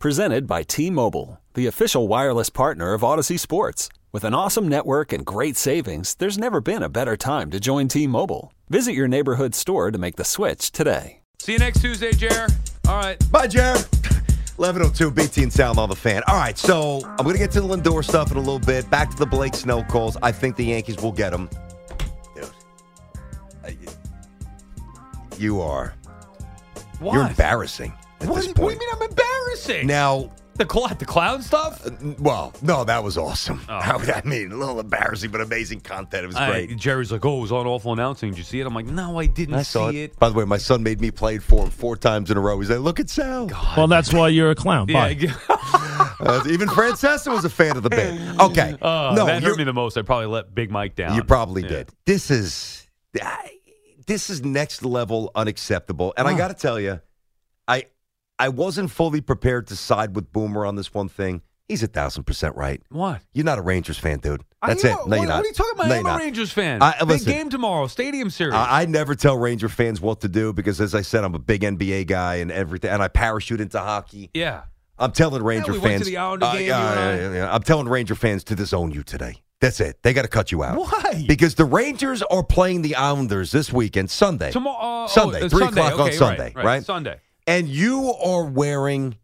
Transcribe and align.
Presented 0.00 0.46
by 0.46 0.62
T 0.62 0.90
Mobile, 0.90 1.40
the 1.54 1.66
official 1.66 2.06
wireless 2.06 2.50
partner 2.50 2.92
of 2.92 3.00
Audacy 3.00 3.38
Sports. 3.40 3.88
With 4.12 4.24
an 4.24 4.34
awesome 4.34 4.68
network 4.68 5.10
and 5.10 5.24
great 5.24 5.56
savings, 5.56 6.14
there's 6.16 6.36
never 6.38 6.60
been 6.60 6.82
a 6.82 6.88
better 6.90 7.16
time 7.16 7.50
to 7.50 7.58
join 7.58 7.88
T 7.88 8.06
Mobile. 8.06 8.52
Visit 8.68 8.92
your 8.92 9.08
neighborhood 9.08 9.54
store 9.54 9.90
to 9.90 9.96
make 9.98 10.16
the 10.16 10.24
switch 10.24 10.70
today. 10.70 11.20
See 11.40 11.52
you 11.54 11.58
next 11.58 11.80
Tuesday, 11.80 12.12
Jer. 12.12 12.46
All 12.86 12.96
right. 12.98 13.16
Bye, 13.32 13.46
Jared. 13.46 13.78
1102 14.56 15.10
BT 15.10 15.42
and 15.44 15.52
Sal 15.52 15.80
on 15.80 15.88
the 15.88 15.96
fan. 15.96 16.22
All 16.26 16.36
right, 16.36 16.56
so 16.58 17.00
I'm 17.04 17.24
going 17.24 17.34
to 17.34 17.38
get 17.38 17.50
to 17.52 17.60
the 17.62 17.66
Lindor 17.76 18.02
stuff 18.04 18.30
in 18.30 18.36
a 18.36 18.40
little 18.40 18.58
bit. 18.58 18.88
Back 18.90 19.10
to 19.10 19.16
the 19.16 19.26
Blake 19.26 19.54
Snell 19.54 19.82
calls. 19.84 20.16
I 20.22 20.30
think 20.32 20.56
the 20.56 20.64
Yankees 20.64 20.96
will 20.98 21.12
get 21.12 21.32
him. 21.32 21.48
Dude, 22.34 22.50
I- 23.64 23.76
you 25.38 25.60
are. 25.62 25.94
What? 27.00 27.14
You're 27.14 27.26
embarrassing 27.28 27.92
at 27.92 28.05
What, 28.20 28.36
this 28.36 28.44
do 28.46 28.48
you- 28.50 28.54
what 28.64 28.68
do 28.70 28.74
you 28.74 28.80
mean 28.80 28.88
I'm 28.94 29.02
embarrassing? 29.02 29.86
Now, 29.86 30.30
the, 30.54 30.66
cl- 30.70 30.88
the 30.88 31.04
clown 31.04 31.42
stuff? 31.42 31.86
n- 31.86 32.16
well, 32.18 32.54
no, 32.62 32.82
that 32.84 33.04
was 33.04 33.18
awesome. 33.18 33.60
Oh. 33.68 33.74
I 33.74 34.22
mean, 34.24 34.52
a 34.52 34.56
little 34.56 34.80
embarrassing, 34.80 35.30
but 35.30 35.42
amazing 35.42 35.80
content. 35.80 36.24
It 36.24 36.26
was 36.28 36.36
I- 36.36 36.50
great. 36.50 36.76
Jerry's 36.78 37.12
like, 37.12 37.24
oh, 37.26 37.38
it 37.38 37.40
was 37.42 37.52
on 37.52 37.66
awful 37.66 37.92
announcing. 37.92 38.30
Did 38.30 38.38
you 38.38 38.44
see 38.44 38.60
it? 38.60 38.66
I'm 38.66 38.74
like, 38.74 38.86
no, 38.86 39.18
I 39.18 39.26
didn't 39.26 39.54
I 39.56 39.58
see 39.62 39.70
saw 39.72 39.88
it. 39.88 39.94
it. 39.96 40.18
By 40.18 40.30
the 40.30 40.34
way, 40.34 40.44
my 40.46 40.56
son 40.56 40.82
made 40.82 40.98
me 41.00 41.10
play 41.10 41.34
it 41.36 41.42
for 41.42 41.64
him 41.64 41.70
four 41.70 41.94
times 41.96 42.30
in 42.30 42.38
a 42.38 42.40
row. 42.40 42.58
He's 42.58 42.70
like, 42.70 42.78
look 42.80 42.98
at 43.00 43.10
Sal. 43.10 43.50
Well, 43.76 43.86
that's 43.86 44.12
why 44.14 44.28
you're 44.28 44.50
a 44.50 44.54
clown. 44.54 44.88
Yeah, 44.96 45.34
Uh, 46.18 46.42
even 46.48 46.68
Francesa 46.68 47.30
was 47.32 47.44
a 47.44 47.50
fan 47.50 47.76
of 47.76 47.82
the 47.82 47.90
band. 47.90 48.40
Okay. 48.40 48.74
Oh, 48.80 49.12
no, 49.14 49.26
that 49.26 49.42
hurt 49.42 49.58
me 49.58 49.64
the 49.64 49.72
most. 49.74 49.96
I 49.98 50.02
probably 50.02 50.26
let 50.26 50.54
Big 50.54 50.70
Mike 50.70 50.94
down. 50.94 51.14
You 51.14 51.22
probably 51.22 51.62
Yeah. 51.62 51.68
did. 51.68 51.90
This 52.06 52.30
is 52.30 52.86
I- 53.22 53.52
this 54.06 54.30
is 54.30 54.42
next 54.42 54.82
level 54.84 55.30
unacceptable. 55.34 56.14
And 56.16 56.26
I 56.28 56.36
got 56.36 56.48
to 56.48 56.54
tell 56.54 56.78
you, 56.80 57.00
I 58.38 58.48
wasn't 58.50 58.90
fully 58.90 59.20
prepared 59.20 59.66
to 59.68 59.76
side 59.76 60.14
with 60.14 60.32
Boomer 60.32 60.66
on 60.66 60.76
this 60.76 60.92
one 60.92 61.08
thing. 61.08 61.42
He's 61.68 61.82
a 61.82 61.88
thousand 61.88 62.24
percent 62.24 62.54
right. 62.54 62.80
What? 62.90 63.22
You're 63.32 63.44
not 63.44 63.58
a 63.58 63.62
Rangers 63.62 63.98
fan, 63.98 64.18
dude. 64.20 64.42
That's 64.64 64.84
it. 64.84 64.88
No, 64.88 64.96
what, 65.06 65.16
you're 65.18 65.26
not. 65.26 65.36
What 65.36 65.44
are 65.44 65.48
you 65.48 65.52
talking 65.54 65.72
about? 65.74 65.88
No, 65.88 65.94
I'm 65.96 66.06
a. 66.06 66.18
Rangers 66.18 66.52
fan. 66.52 66.80
I- 66.80 66.98
Big 67.00 67.08
listen. 67.08 67.32
game 67.32 67.50
tomorrow, 67.50 67.86
Stadium 67.88 68.30
Series. 68.30 68.54
I, 68.54 68.82
I 68.82 68.84
never 68.86 69.14
tell 69.16 69.36
Ranger 69.36 69.68
fans 69.68 70.00
what 70.00 70.20
to 70.20 70.28
do 70.28 70.52
because, 70.52 70.80
as 70.80 70.94
I 70.94 71.00
said, 71.02 71.24
I'm 71.24 71.34
a 71.34 71.40
big 71.40 71.62
NBA 71.62 72.06
guy 72.06 72.36
and 72.36 72.52
everything, 72.52 72.90
and 72.90 73.02
I 73.02 73.08
parachute 73.08 73.60
into 73.60 73.78
hockey. 73.80 74.30
yeah. 74.34 74.62
I'm 74.98 75.12
telling 75.12 75.42
Ranger 75.42 75.72
yeah, 75.72 75.78
we 75.78 75.80
fans. 75.80 75.90
went 75.90 76.04
to 76.04 76.10
the 76.10 76.16
Islander 76.16 76.46
Uh, 76.46 76.52
game, 76.54 76.66
yeah, 76.68 76.78
I. 76.78 76.94
yeah, 76.94 77.16
yeah, 77.16 77.32
yeah. 77.34 77.54
I'm 77.54 77.62
telling 77.62 77.86
Ranger 77.86 78.14
fans 78.14 78.44
to 78.44 78.54
disown 78.54 78.92
you 78.92 79.02
today. 79.02 79.42
That's 79.60 79.78
it. 79.80 80.02
They 80.02 80.14
got 80.14 80.22
to 80.22 80.28
cut 80.28 80.50
you 80.52 80.62
out. 80.64 80.78
Why? 80.78 81.24
Because 81.28 81.54
the 81.54 81.66
Rangers 81.66 82.22
are 82.22 82.42
playing 82.42 82.80
the 82.80 82.94
Islanders 82.94 83.50
this 83.52 83.70
weekend, 83.70 84.08
Sunday. 84.10 84.52
Tomorrow, 84.52 85.04
uh, 85.04 85.08
Sunday, 85.08 85.42
oh, 85.42 85.48
three 85.50 85.64
Sunday. 85.64 85.80
o'clock 85.82 86.00
on 86.00 86.06
okay, 86.08 86.16
Sunday, 86.16 86.52
right, 86.56 86.64
right? 86.64 86.84
Sunday. 86.84 87.20
And 87.46 87.68
you 87.68 88.12
are 88.12 88.44
wearing 88.44 89.16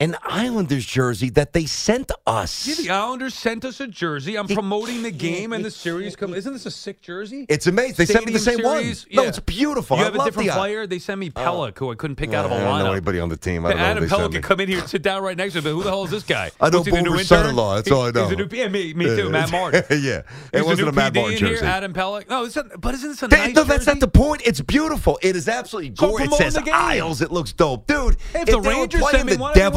an 0.00 0.16
Islanders 0.24 0.86
jersey 0.86 1.28
that 1.30 1.52
they 1.52 1.66
sent 1.66 2.10
us. 2.26 2.66
Yeah, 2.66 2.74
the 2.76 2.90
Islanders 2.90 3.34
sent 3.34 3.64
us 3.66 3.80
a 3.80 3.86
jersey. 3.86 4.36
I'm 4.36 4.48
You 4.48 4.54
promoting 4.54 5.02
the 5.02 5.10
game 5.10 5.52
and 5.52 5.62
the 5.64 5.70
series. 5.70 6.16
Come, 6.16 6.32
isn't 6.34 6.52
this 6.52 6.64
a 6.66 6.70
sick 6.70 7.02
jersey? 7.02 7.44
it's 7.50 7.66
amazing. 7.66 7.96
They 7.98 8.06
sent 8.06 8.24
me 8.26 8.32
the 8.32 8.38
same 8.38 8.58
series? 8.60 9.06
one. 9.06 9.14
No, 9.16 9.22
Yeah. 9.22 9.28
it's 9.28 9.38
beautiful. 9.40 9.98
You 9.98 10.04
have 10.04 10.14
a 10.14 10.18
love 10.18 10.26
different 10.28 10.48
the, 10.48 10.54
player. 10.56 10.86
They 10.86 10.98
sent 10.98 11.20
me 11.20 11.30
oh. 11.36 11.40
Pelech, 11.40 11.78
who 11.78 11.92
I 11.92 11.94
couldn't 11.94 12.16
pick 12.16 12.32
out 12.32 12.46
of 12.46 12.50
a 12.50 12.54
I 12.54 12.58
don't 12.58 12.66
know 12.78 12.84
lineup. 12.86 12.92
anybody 12.92 13.20
on 13.20 13.28
the 13.28 13.36
team. 13.36 13.66
I 13.66 13.70
don't 13.70 13.78
know 13.78 13.84
Adam 13.84 14.04
who 14.04 14.16
Pelech 14.16 14.32
could 14.32 14.42
come 14.42 14.60
in 14.60 14.68
here 14.68 14.78
and 14.80 14.88
sit 14.88 15.02
down 15.02 15.22
right 15.22 15.36
next 15.36 15.52
to 15.54 15.62
me. 15.62 15.70
Who 15.70 15.82
the 15.82 15.90
hell 15.90 16.04
is 16.04 16.10
this 16.10 16.22
guy? 16.22 16.50
I 16.60 16.70
know 16.70 16.78
What's 16.78 16.88
he, 16.88 16.96
the 16.96 17.02
new 17.02 17.10
Boomer's 17.10 17.28
son-in-law, 17.28 17.74
that's 17.76 17.90
all 17.90 18.02
I 18.06 18.10
know. 18.10 18.28
A 18.28 18.34
new, 18.36 18.48
yeah, 18.52 18.68
me, 18.68 18.94
me 18.94 19.04
too, 19.04 19.28
Matt 19.28 19.50
Martin. 19.52 19.84
yeah, 20.02 20.22
it 20.52 20.64
wasn't 20.64 20.86
new 20.86 20.88
a 20.88 20.92
Matt 20.92 21.14
Martin 21.14 21.32
in 21.34 21.38
here, 21.38 21.48
jersey. 21.56 21.66
Adam 21.66 21.92
Pelech. 21.92 22.28
No, 22.28 22.44
it's 22.44 22.56
not, 22.56 22.80
but 22.80 22.94
isn't 22.94 23.10
this 23.10 23.22
a 23.22 23.28
They- 23.28 23.36
nice 23.36 23.54
no, 23.54 23.64
that's 23.64 23.84
jersey? 23.84 23.90
not 23.98 24.00
the 24.00 24.08
point. 24.08 24.42
It's 24.46 24.62
beautiful. 24.62 25.18
It 25.22 25.36
is 25.36 25.46
absolutely 25.46 25.90
gorgeous. 25.90 26.32
It 26.40 26.52
says. 26.52 26.58
Isles. 26.72 27.20
It 27.20 27.30
looks 27.30 27.52
dope, 27.52 27.86
dude. 27.86 28.16
If 28.34 28.46
the 28.46 28.60
Rangers 28.60 29.08
send 29.10 29.28
me 29.28 29.36
one, 29.36 29.52
I'd 29.58 29.72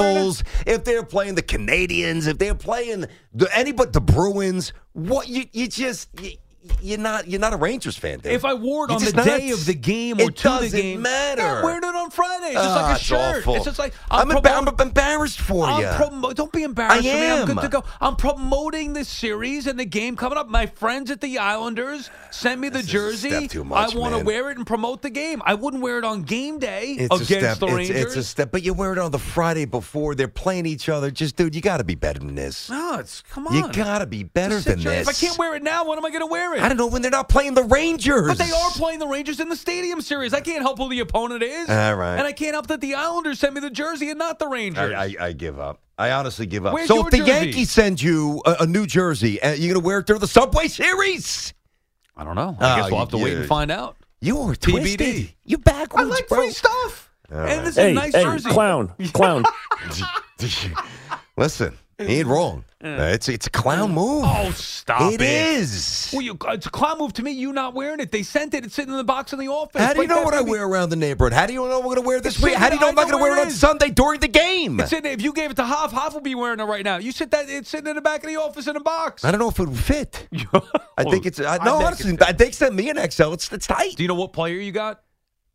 if 0.66 0.84
they're 0.84 1.03
playing 1.03 1.35
the 1.35 1.41
Canadians, 1.41 2.28
if 2.28 2.38
they're 2.38 2.56
playing 2.56 3.06
the, 3.34 3.57
anybody, 3.57 3.91
the 3.91 4.01
Bruins, 4.01 4.74
what 4.94 5.28
you 5.28 5.46
you 5.51 5.68
just 5.68 6.09
you, 6.22 6.34
you're 6.81 6.97
not 6.97 7.28
you're 7.28 7.40
not 7.40 7.53
a 7.53 7.57
Rangers 7.57 7.97
fan, 7.97 8.19
dude. 8.19 8.31
If 8.31 8.46
I 8.46 8.53
wore 8.53 8.85
it 8.85 8.90
You're 8.91 9.00
on 9.00 9.06
the 9.06 9.24
day 9.24 9.50
of 9.50 9.66
the 9.66 9.74
game 9.74 10.19
or 10.19 10.29
it 10.29 10.35
to 10.38 10.44
the 10.44 10.50
doesn't 10.50 10.79
game, 10.79 11.01
matter. 11.01 11.41
I'm 11.41 11.63
wearing 11.63 11.84
it 11.84 11.96
on 11.96 12.09
Friday. 12.09 12.47
It's 12.47 12.56
just 12.56 12.69
Ah, 12.69 12.81
like 12.84 12.91
a 12.91 12.96
it's 12.96 13.01
shirt. 13.03 13.38
awful. 13.41 13.56
It's 13.56 13.66
just 13.66 13.79
like 13.79 13.94
I'm, 14.09 14.31
I'm, 14.31 14.68
I'm 14.68 14.75
embarrassed 14.79 15.40
for 15.41 15.66
I'm 15.66 15.81
you. 15.81 15.88
promo- 15.88 16.34
don't 16.34 16.51
be 16.51 16.63
embarrassed 16.63 17.06
I 17.06 17.12
for 17.12 17.18
me. 17.18 17.31
I'm 17.31 17.46
good 17.47 17.62
to 17.62 17.68
go. 17.69 17.84
I'm 18.00 18.16
promoting 18.16 18.94
this 18.94 19.09
series 19.09 19.68
and 19.68 19.78
the 19.79 19.85
game 19.85 20.16
coming 20.16 20.38
up. 20.38 20.47
My 20.47 20.66
friends 20.68 21.12
at 21.12 21.22
the 21.22 21.38
Islanders 21.40 22.09
sent 22.31 22.62
me 22.62 22.69
the 22.69 22.78
This 22.80 22.84
is 22.85 22.90
a 22.90 22.94
jersey. 22.94 23.30
step 23.30 23.50
too 23.50 23.63
much, 23.63 23.95
I 23.95 23.97
want 23.97 24.16
to 24.18 24.24
wear 24.24 24.50
it 24.51 24.57
and 24.57 24.66
promote 24.66 25.01
the 25.01 25.09
game. 25.09 25.41
I 25.45 25.53
wouldn't 25.56 25.84
wear 25.84 25.97
it 26.00 26.06
on 26.06 26.24
game 26.24 26.59
day 26.59 26.91
It's 27.00 27.12
a 27.12 27.16
against 27.24 27.28
step. 27.28 27.57
the 27.59 27.66
It's, 27.68 27.75
Rangers. 27.75 28.03
it's 28.06 28.16
a 28.16 28.24
step, 28.24 28.51
but 28.51 28.63
you 28.63 28.74
wear 28.74 28.94
it 28.94 29.00
on 29.00 29.12
the 29.12 29.19
Friday 29.19 29.66
before 29.66 30.16
they're 30.16 30.28
playing 30.28 30.66
each 30.66 30.88
other. 30.90 31.12
Just, 31.12 31.35
dude, 31.35 31.56
you 31.56 31.62
got 31.62 31.78
to 31.78 31.84
be 31.84 31.95
better 31.95 32.19
than 32.19 32.35
this. 32.35 32.69
no, 32.69 33.00
it's 33.00 33.22
come 33.30 33.47
on. 33.47 33.53
You 33.53 33.68
got 33.72 34.00
to 34.00 34.06
be 34.06 34.24
better 34.24 34.59
than 34.59 34.81
this. 34.81 35.07
If 35.07 35.09
I 35.09 35.13
can't 35.13 35.38
wear 35.38 35.56
it 35.56 35.63
now, 35.63 35.85
when 35.88 35.97
am 35.97 36.06
I 36.06 36.09
going 36.09 36.22
to 36.22 36.28
wear 36.28 36.53
it? 36.53 36.53
I 36.62 36.68
don't 36.68 36.78
know 36.78 36.88
when 36.88 37.02
they're 37.02 37.12
not 37.12 37.30
playing 37.30 37.53
the 37.53 37.64
Rangers. 37.64 38.28
But 38.28 38.38
they 38.38 38.52
are 38.52 38.69
playing 38.72 39.00
the 39.00 39.08
Rangers 39.08 39.40
in 39.40 39.50
the 39.50 39.56
Stadium 39.56 40.02
Series. 40.02 40.34
I 40.34 40.41
can't 40.41 40.62
help 40.62 40.78
who 40.78 40.90
the 40.90 41.00
opponent 41.00 41.44
is. 41.44 41.69
All 41.69 41.96
right. 41.96 42.18
And 42.18 42.28
I 42.28 42.31
can't 42.31 42.53
help 42.53 42.68
that 42.68 42.81
the 42.81 42.96
Islanders 42.96 43.40
sent 43.40 43.53
me 43.53 43.62
the 43.62 43.69
jersey 43.69 44.09
and 44.09 44.19
not 44.19 44.40
the 44.40 44.47
Rangers. 44.47 44.94
I, 44.94 45.03
I, 45.03 45.16
I 45.28 45.31
give 45.34 45.59
up. 45.59 45.80
I 45.97 46.12
honestly 46.12 46.46
give 46.46 46.66
up. 46.66 46.74
Where's 46.74 46.88
so 46.88 46.96
your 46.96 47.06
if 47.06 47.12
the 47.12 47.18
jersey? 47.19 47.31
Yankees 47.31 47.72
send 47.72 48.02
you 48.02 48.42
a, 48.46 48.58
a 48.62 48.66
new 48.66 48.86
jersey, 48.88 49.42
uh, 49.42 49.53
you 49.53 49.72
gonna 49.74 49.84
wear 49.86 50.00
it 50.00 50.08
through 50.08 50.19
the 50.19 50.28
Subway 50.28 50.68
Series? 50.68 51.53
I 52.18 52.24
don't 52.24 52.36
know. 52.36 52.58
I 52.59 52.74
Oh, 52.74 52.75
guess 52.81 52.92
we'll 52.92 53.00
have 53.00 53.09
to 53.09 53.18
wait 53.18 53.34
and 53.38 53.46
find 53.47 53.69
out. 53.72 53.96
You 54.22 54.40
are 54.40 54.56
TBD. 54.56 54.72
twisted. 54.97 55.34
You 55.46 55.58
I 55.58 55.62
backwards, 55.62 56.09
like 56.09 56.28
bro. 56.28 56.40
free 56.40 56.52
stuff. 56.52 57.12
and 57.30 57.62
this 57.66 57.69
is 57.69 57.75
Hey, 57.75 57.92
a 57.92 57.94
nice 57.94 58.13
hey, 58.16 58.24
jersey. 58.24 58.50
clown, 58.50 58.92
clown. 59.13 59.44
Listen, 61.38 61.78
he 62.08 62.19
ain't 62.19 62.28
wrong. 62.28 62.66
It's 62.86 63.30
it's 63.30 63.47
a 63.47 63.50
clown 63.50 63.80
oh, 63.80 63.88
move. 63.88 64.24
Oh, 64.25 64.52
stop 64.52 65.14
it. 65.14 65.22
It 65.22 65.22
is. 65.22 66.09
Well, 66.12 66.22
you, 66.22 66.38
it's 66.50 66.66
a 66.66 66.69
clown 66.69 66.97
move 66.97 67.14
to 67.14 67.24
me. 67.24 67.31
You 67.31 67.53
not 67.53 67.74
wearing 67.74 68.02
it. 68.02 68.12
They 68.12 68.24
sent 68.24 68.53
it. 68.53 68.66
It's 68.66 68.75
sitting 68.75 68.91
in 68.91 68.97
the 68.97 69.06
box 69.06 69.31
in 69.31 69.40
the 69.40 69.47
office. 69.47 69.81
How 69.81 69.94
do 69.94 70.02
you 70.02 70.08
know 70.08 70.16
that 70.16 70.25
what 70.25 70.34
I 70.34 70.40
baby. 70.40 70.52
wear 70.52 70.66
around 70.66 70.90
the 70.90 70.97
neighborhood? 70.97 71.31
How 71.31 71.46
do 71.46 71.53
you 71.53 71.59
know 71.66 71.78
I'm 71.78 71.84
going 71.84 71.96
to 71.96 72.02
wear 72.02 72.19
this 72.19 72.36
It's 72.36 72.44
week? 72.44 72.56
in 72.56 72.59
How 72.59 72.68
do 72.68 72.75
you 72.75 72.80
there. 72.80 72.88
know 72.88 72.90
I'm 72.90 72.96
not 72.96 73.03
going 73.09 73.18
to 73.19 73.22
wear 73.24 73.31
where 73.31 73.40
it 73.40 73.44
it 73.44 73.46
on 73.46 73.52
is. 73.53 73.59
Sunday 73.59 73.90
during 73.90 74.19
the 74.19 74.28
game? 74.28 74.81
It's 74.81 74.92
in 74.92 75.03
there. 75.03 75.13
If 75.13 75.22
you 75.22 75.31
gave 75.31 75.52
it 75.52 75.56
to 75.56 75.63
Hoff, 75.63 75.94
Hoff 75.94 76.13
will 76.13 76.19
be 76.22 76.36
wearing 76.36 76.59
it 76.59 76.66
right 76.66 76.84
now. 76.84 76.97
You 76.97 77.13
sit 77.13 77.31
that. 77.31 77.50
It's 77.50 77.69
sitting 77.69 77.88
in 77.88 77.96
the 77.96 78.02
back 78.02 78.22
of 78.24 78.30
the 78.30 78.36
office 78.36 78.68
in 78.68 78.75
a 78.75 78.81
box. 78.81 79.24
I 79.24 79.31
don't 79.31 79.40
know 79.40 79.50
if 79.50 79.59
it 79.59 79.69
would 79.69 79.80
fit. 79.80 80.28
I 80.97 81.03
think 81.06 81.25
it's. 81.25 81.40
I, 81.40 81.63
no, 81.63 81.78
honestly, 81.78 82.18
they 82.18 82.52
sent 82.52 82.75
me 82.75 82.90
an 82.90 82.97
XL. 83.09 83.31
It's 83.34 83.50
it's 83.53 83.68
tight. 83.68 83.96
Do 83.96 84.03
you 84.03 84.09
know 84.09 84.16
what 84.16 84.34
player 84.34 84.58
you 84.59 84.74
got? 84.74 85.02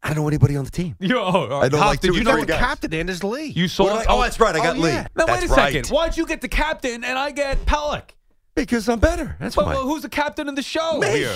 I 0.02 0.08
don't 0.08 0.16
know 0.18 0.28
anybody 0.28 0.56
on 0.56 0.64
the 0.64 0.70
team. 0.70 0.94
Yo, 1.00 1.18
I 1.60 1.68
know, 1.68 1.78
like, 1.78 2.00
did 2.00 2.08
two 2.08 2.14
you 2.14 2.20
or 2.20 2.24
know 2.24 2.30
three 2.32 2.40
what 2.42 2.48
guys. 2.48 2.58
captain? 2.60 2.90
Captain 2.90 3.00
and 3.00 3.08
his 3.08 3.24
Lee. 3.24 3.46
You 3.46 3.66
saw? 3.68 3.84
What 3.84 3.98
did 4.00 4.08
I- 4.08 4.14
oh, 4.14 4.22
that's 4.22 4.38
right. 4.38 4.54
I 4.54 4.58
got 4.58 4.76
Oh, 4.76 4.80
Lee. 4.80 4.90
yeah. 4.90 5.06
Now 5.16 5.26
That's 5.26 5.42
wait 5.42 5.50
a 5.50 5.54
right. 5.54 5.72
second. 5.72 5.86
Why'd 5.88 6.16
you 6.16 6.26
get 6.26 6.40
the 6.40 6.48
captain 6.48 7.02
and 7.04 7.18
I 7.18 7.30
get 7.32 7.64
Pelech? 7.66 8.10
Because 8.54 8.88
I'm 8.88 9.00
better. 9.00 9.36
That's 9.40 9.56
But 9.56 9.66
why. 9.66 9.74
well, 9.74 9.84
who's 9.84 10.02
the 10.02 10.08
captain 10.08 10.48
of 10.48 10.56
the 10.56 10.62
show 10.62 10.98
Me. 10.98 11.08
here? 11.08 11.34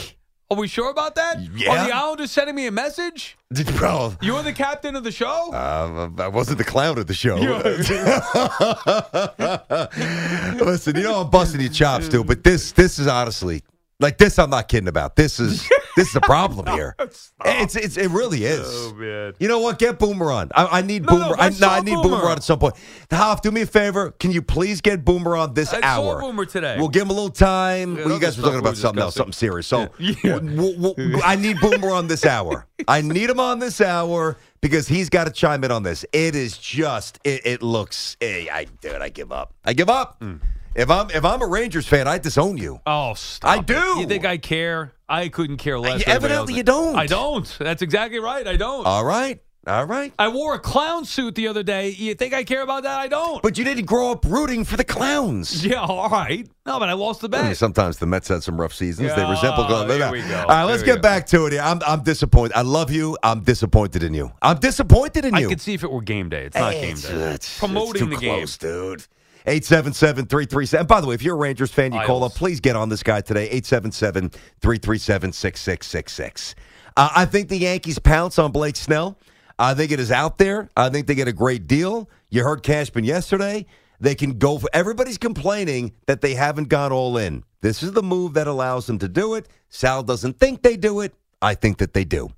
Are 0.50 0.56
we 0.56 0.68
sure 0.68 0.90
about 0.90 1.14
that? 1.14 1.40
Yeah. 1.56 1.70
Are 1.70 1.86
the 1.86 1.94
Islanders 1.96 2.30
sending 2.30 2.54
me 2.54 2.66
a 2.66 2.70
message? 2.70 3.38
Bro, 3.76 4.16
You're 4.20 4.42
the 4.42 4.52
captain 4.52 4.96
of 4.96 5.02
the 5.02 5.10
show? 5.12 5.50
uh, 5.52 6.10
I 6.18 6.28
wasn't 6.28 6.58
the 6.58 6.64
clown 6.64 6.98
of 6.98 7.06
the 7.06 7.14
show. 7.14 7.36
Listen, 10.64 10.96
you 10.96 11.02
know 11.02 11.20
I'm 11.22 11.30
busting 11.30 11.60
your 11.60 11.70
chops 11.70 12.08
too, 12.08 12.24
but 12.24 12.44
this 12.44 12.72
this 12.72 12.98
is 12.98 13.06
honestly 13.06 13.62
like 14.00 14.18
this. 14.18 14.38
I'm 14.38 14.50
not 14.50 14.68
kidding 14.68 14.88
about. 14.88 15.16
This 15.16 15.40
is 15.40 15.68
this 15.96 16.08
is 16.10 16.16
a 16.16 16.20
problem 16.20 16.66
here. 16.74 16.94
It's 16.98 17.76
it's 17.76 17.96
it 17.96 18.10
really 18.10 18.44
is. 18.44 18.66
Oh, 18.66 18.94
man. 18.94 19.34
You 19.38 19.48
know 19.48 19.58
what? 19.60 19.78
Get 19.78 19.98
Boomer 19.98 20.30
on. 20.30 20.50
I, 20.54 20.78
I 20.78 20.82
need 20.82 21.04
No, 21.04 21.12
no, 21.16 21.24
Boomer. 21.24 21.36
I 21.40 21.46
I, 21.46 21.50
no, 21.60 21.68
I 21.68 21.80
need 21.80 21.94
Boomer. 21.94 22.16
Boomer. 22.16 22.24
on 22.30 22.36
at 22.36 22.42
some 22.42 22.58
point. 22.58 22.74
Hoff, 23.10 23.42
do 23.42 23.50
me 23.50 23.62
a 23.62 23.66
favor. 23.66 24.10
Can 24.12 24.30
you 24.32 24.42
please 24.42 24.80
get 24.80 25.04
Boomer 25.04 25.36
on 25.36 25.54
this 25.54 25.72
I 25.72 25.80
hour? 25.82 26.20
Boomer 26.20 26.44
today. 26.46 26.76
We'll 26.78 26.88
give 26.88 27.02
him 27.02 27.10
a 27.10 27.14
little 27.14 27.30
time. 27.30 27.96
Yeah, 27.96 28.04
well, 28.04 28.14
you 28.14 28.20
guys 28.20 28.36
were 28.36 28.44
talking 28.44 28.58
about 28.60 28.76
something 28.76 29.02
else, 29.02 29.14
something 29.14 29.32
serious. 29.32 29.66
So 29.66 29.90
Yeah. 29.98 30.38
w- 30.38 30.76
w- 30.80 31.20
I 31.24 31.36
need 31.36 31.58
Boomer 31.60 31.90
on 31.90 32.06
this 32.08 32.24
hour. 32.24 32.66
I 32.88 33.00
need 33.00 33.30
him 33.30 33.38
on 33.40 33.58
this 33.58 33.80
hour 33.80 34.36
because 34.60 34.88
he's 34.88 35.08
got 35.08 35.24
to 35.24 35.30
chime 35.30 35.62
in 35.64 35.70
on 35.70 35.82
this. 35.82 36.04
It 36.12 36.34
is 36.34 36.56
just. 36.58 37.18
It, 37.24 37.42
it 37.46 37.62
looks. 37.62 38.16
Hey, 38.20 38.48
I 38.50 38.64
dude, 38.64 38.94
I 39.02 39.08
give 39.08 39.30
up. 39.32 39.54
I 39.64 39.72
give 39.72 39.88
up. 39.90 40.20
Mm. 40.20 40.40
If 40.74 40.90
I'm 40.90 41.10
if 41.10 41.24
I'm 41.24 41.42
a 41.42 41.46
Rangers 41.46 41.86
fan, 41.86 42.08
I 42.08 42.18
disown 42.18 42.56
you. 42.56 42.80
Oh, 42.86 43.14
stop 43.14 43.50
I 43.50 43.58
it. 43.58 43.66
do. 43.66 44.00
You 44.00 44.06
think 44.06 44.24
I 44.24 44.38
care? 44.38 44.94
I 45.08 45.28
couldn't 45.28 45.58
care 45.58 45.78
less. 45.78 46.06
I, 46.06 46.10
evidently, 46.10 46.54
you 46.54 46.62
don't. 46.62 46.96
I 46.96 47.06
don't. 47.06 47.46
That's 47.58 47.82
exactly 47.82 48.18
right. 48.18 48.46
I 48.46 48.56
don't. 48.56 48.86
All 48.86 49.04
right. 49.04 49.42
All 49.64 49.84
right. 49.84 50.12
I 50.18 50.26
wore 50.26 50.54
a 50.54 50.58
clown 50.58 51.04
suit 51.04 51.36
the 51.36 51.46
other 51.46 51.62
day. 51.62 51.90
You 51.90 52.14
think 52.14 52.34
I 52.34 52.42
care 52.42 52.62
about 52.62 52.82
that? 52.82 52.98
I 52.98 53.06
don't. 53.06 53.40
But 53.42 53.58
you 53.58 53.64
didn't 53.64 53.84
grow 53.84 54.10
up 54.10 54.24
rooting 54.24 54.64
for 54.64 54.76
the 54.76 54.84
clowns. 54.84 55.64
Yeah, 55.72 55.80
all 55.80 56.08
right. 56.08 56.48
No, 56.66 56.80
but 56.80 56.88
I 56.88 56.94
lost 56.94 57.20
the 57.20 57.28
bet. 57.28 57.42
I 57.44 57.46
mean, 57.46 57.54
sometimes 57.54 57.98
the 57.98 58.06
Mets 58.06 58.26
had 58.26 58.42
some 58.42 58.60
rough 58.60 58.74
seasons. 58.74 59.08
Yeah, 59.08 59.14
they 59.14 59.30
resemble. 59.30 59.66
Oh, 59.68 59.86
there 59.86 60.10
we 60.10 60.22
go. 60.22 60.40
All 60.40 60.46
right, 60.46 60.64
let's 60.64 60.82
get 60.82 60.96
go. 60.96 61.02
back 61.02 61.26
to 61.28 61.46
it. 61.46 61.56
I'm, 61.60 61.80
I'm 61.86 62.02
disappointed. 62.02 62.56
I 62.56 62.62
love 62.62 62.90
you. 62.90 63.16
I'm 63.22 63.44
disappointed 63.44 64.02
in 64.02 64.14
you. 64.14 64.32
I'm 64.42 64.58
disappointed 64.58 65.24
in 65.24 65.36
you. 65.36 65.46
I 65.46 65.48
could 65.48 65.60
see 65.60 65.74
if 65.74 65.84
it 65.84 65.90
were 65.92 66.02
game 66.02 66.28
day. 66.28 66.46
It's 66.46 66.56
not 66.56 66.72
hey, 66.72 66.80
game 66.80 66.96
day. 66.96 67.08
It's, 67.34 67.58
Promoting 67.60 68.10
it's 68.12 68.20
the 68.20 68.26
close, 68.26 68.56
game, 68.56 68.70
dude. 68.70 69.06
877 69.46 70.26
337. 70.26 70.86
By 70.86 71.00
the 71.00 71.06
way, 71.06 71.14
if 71.14 71.22
you're 71.22 71.34
a 71.34 71.38
Rangers 71.38 71.72
fan, 71.72 71.92
you 71.92 71.98
Isles. 71.98 72.06
call 72.06 72.24
up. 72.24 72.34
Please 72.34 72.60
get 72.60 72.76
on 72.76 72.88
this 72.88 73.02
guy 73.02 73.20
today. 73.20 73.44
877 73.44 74.30
337 74.60 75.32
6666. 75.32 76.54
Uh, 76.96 77.08
I 77.14 77.24
think 77.24 77.48
the 77.48 77.56
Yankees 77.58 77.98
pounce 77.98 78.38
on 78.38 78.52
Blake 78.52 78.76
Snell. 78.76 79.18
I 79.58 79.74
think 79.74 79.92
it 79.92 80.00
is 80.00 80.10
out 80.10 80.38
there. 80.38 80.68
I 80.76 80.88
think 80.88 81.06
they 81.06 81.14
get 81.14 81.28
a 81.28 81.32
great 81.32 81.66
deal. 81.66 82.08
You 82.30 82.42
heard 82.42 82.62
Cashman 82.62 83.04
yesterday. 83.04 83.66
They 84.00 84.14
can 84.14 84.38
go 84.38 84.58
for 84.58 84.68
everybody's 84.72 85.18
complaining 85.18 85.92
that 86.06 86.20
they 86.20 86.34
haven't 86.34 86.68
got 86.68 86.90
all 86.90 87.16
in. 87.16 87.44
This 87.60 87.82
is 87.82 87.92
the 87.92 88.02
move 88.02 88.34
that 88.34 88.48
allows 88.48 88.86
them 88.86 88.98
to 88.98 89.08
do 89.08 89.34
it. 89.34 89.48
Sal 89.68 90.02
doesn't 90.02 90.40
think 90.40 90.62
they 90.62 90.76
do 90.76 91.00
it. 91.00 91.14
I 91.40 91.54
think 91.54 91.78
that 91.78 91.92
they 91.92 92.04
do. 92.04 92.30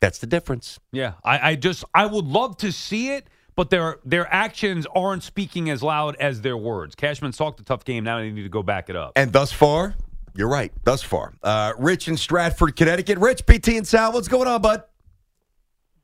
That's 0.00 0.18
the 0.18 0.26
difference. 0.26 0.80
Yeah. 0.90 1.14
I, 1.22 1.50
I 1.50 1.54
just 1.56 1.84
I 1.94 2.06
would 2.06 2.24
love 2.24 2.56
to 2.58 2.72
see 2.72 3.10
it 3.10 3.28
but 3.54 3.70
their 3.70 3.98
their 4.04 4.32
actions 4.32 4.86
aren't 4.94 5.22
speaking 5.22 5.70
as 5.70 5.82
loud 5.82 6.16
as 6.16 6.40
their 6.40 6.56
words. 6.56 6.94
Cashman 6.94 7.32
talked 7.32 7.60
a 7.60 7.64
tough 7.64 7.84
game. 7.84 8.04
Now 8.04 8.18
they 8.18 8.30
need 8.30 8.42
to 8.42 8.48
go 8.48 8.62
back 8.62 8.88
it 8.88 8.96
up. 8.96 9.12
And 9.16 9.32
thus 9.32 9.52
far, 9.52 9.94
you're 10.34 10.48
right. 10.48 10.72
Thus 10.84 11.02
far, 11.02 11.34
uh, 11.42 11.72
Rich 11.78 12.08
in 12.08 12.16
Stratford, 12.16 12.76
Connecticut. 12.76 13.18
Rich, 13.18 13.46
BT 13.46 13.76
and 13.76 13.86
Sal, 13.86 14.12
what's 14.12 14.28
going 14.28 14.48
on, 14.48 14.62
bud? 14.62 14.84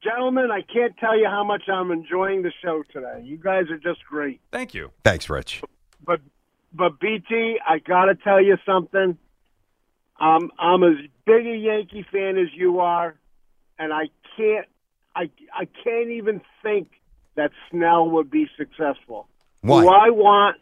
Gentlemen, 0.02 0.50
I 0.50 0.62
can't 0.62 0.96
tell 0.98 1.18
you 1.18 1.26
how 1.26 1.42
much 1.42 1.68
I'm 1.68 1.90
enjoying 1.90 2.42
the 2.42 2.52
show 2.62 2.84
today. 2.92 3.22
You 3.24 3.36
guys 3.36 3.64
are 3.70 3.78
just 3.78 4.04
great. 4.08 4.40
Thank 4.52 4.72
you. 4.72 4.92
Thanks, 5.02 5.28
Rich. 5.28 5.62
But 6.04 6.20
but 6.72 7.00
BT, 7.00 7.58
I 7.66 7.78
got 7.78 8.06
to 8.06 8.14
tell 8.14 8.42
you 8.42 8.56
something. 8.64 9.18
I'm 10.20 10.50
I'm 10.58 10.82
as 10.82 10.96
big 11.26 11.46
a 11.46 11.56
Yankee 11.56 12.06
fan 12.12 12.36
as 12.36 12.48
you 12.54 12.80
are, 12.80 13.16
and 13.78 13.92
I 13.92 14.04
can't 14.36 14.66
I 15.16 15.30
I 15.52 15.66
can't 15.82 16.10
even 16.10 16.40
think 16.62 16.88
that 17.38 17.52
Snell 17.70 18.10
would 18.10 18.30
be 18.30 18.46
successful. 18.58 19.28
Why? 19.62 19.80
Who 19.82 19.88
I 19.88 20.10
want? 20.10 20.56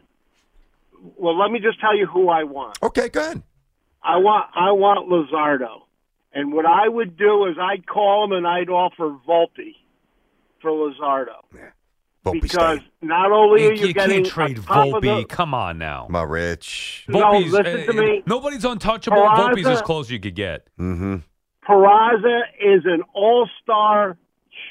Well, 1.17 1.37
let 1.37 1.51
me 1.51 1.59
just 1.59 1.79
tell 1.81 1.95
you 1.97 2.05
who 2.07 2.29
I 2.29 2.43
want. 2.43 2.77
Okay, 2.81 3.09
good. 3.09 3.41
I 4.03 4.17
want 4.17 4.45
I 4.55 4.71
want 4.71 5.09
Luzardo, 5.09 5.81
and 6.33 6.53
what 6.53 6.65
I 6.65 6.87
would 6.87 7.17
do 7.17 7.45
is 7.47 7.55
I'd 7.59 7.85
call 7.87 8.23
him 8.25 8.31
and 8.31 8.47
I'd 8.47 8.69
offer 8.69 9.15
Volpe 9.27 9.75
for 10.61 10.71
Luzardo 10.71 11.35
Yeah. 11.53 11.69
Volpe 12.25 12.41
because 12.41 12.79
stay. 12.79 12.87
not 13.01 13.31
only 13.31 13.63
You, 13.63 13.69
are 13.69 13.73
you, 13.73 13.87
you 13.87 13.93
getting 13.93 14.23
can't 14.23 14.27
trade 14.27 14.57
a 14.59 14.61
Volpe. 14.61 15.01
the- 15.01 15.25
Come 15.25 15.53
on 15.53 15.77
now. 15.77 16.07
my 16.09 16.21
on, 16.21 16.29
Rich. 16.29 17.05
No, 17.09 17.31
listen 17.39 17.63
to 17.85 17.89
uh, 17.89 17.93
me. 17.93 18.23
Nobody's 18.25 18.65
untouchable. 18.65 19.17
Peraza- 19.17 19.53
Volpe's 19.53 19.67
as 19.67 19.81
close 19.81 20.07
as 20.07 20.11
you 20.11 20.19
could 20.19 20.35
get. 20.35 20.67
Mm-hmm. 20.79 21.17
Peraza 21.67 22.41
is 22.61 22.83
an 22.85 23.03
all-star 23.13 24.17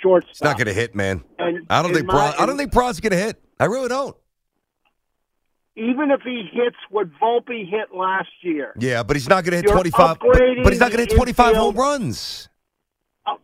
shortstop. 0.03 0.31
It's 0.31 0.43
not 0.43 0.57
going 0.57 0.67
to 0.67 0.73
hit, 0.75 0.95
man. 0.95 1.23
And 1.39 1.67
I 1.71 1.83
don't 1.83 1.93
think. 1.95 2.07
my- 2.07 2.13
Bra- 2.15 2.35
I 2.39 2.47
don't 2.47 2.57
think 2.57 2.73
Bron's 2.73 3.01
going 3.01 3.13
to 3.13 3.17
hit. 3.19 3.43
I 3.59 3.65
really 3.67 3.89
don't. 3.89 4.17
even 5.77 6.11
if 6.11 6.23
he 6.23 6.49
hits 6.53 6.77
what 6.91 7.09
Volpe 7.21 7.69
hit 7.69 7.95
last 7.95 8.29
year, 8.43 8.73
Yeah, 8.79 9.03
but 9.03 9.17
he's 9.17 9.29
not 9.29 9.45
going 9.45 9.53
to 9.53 9.57
hit 9.59 9.71
25. 9.73 10.19
But, 10.21 10.29
but 10.63 10.73
he's 10.73 10.81
not 10.81 10.91
going 10.91 11.05
to 11.07 11.11
hit 11.13 11.17
25 11.17 11.49
infield. 11.49 11.75
home 11.75 11.77
runs. 11.77 12.49
Uh, 13.27 13.35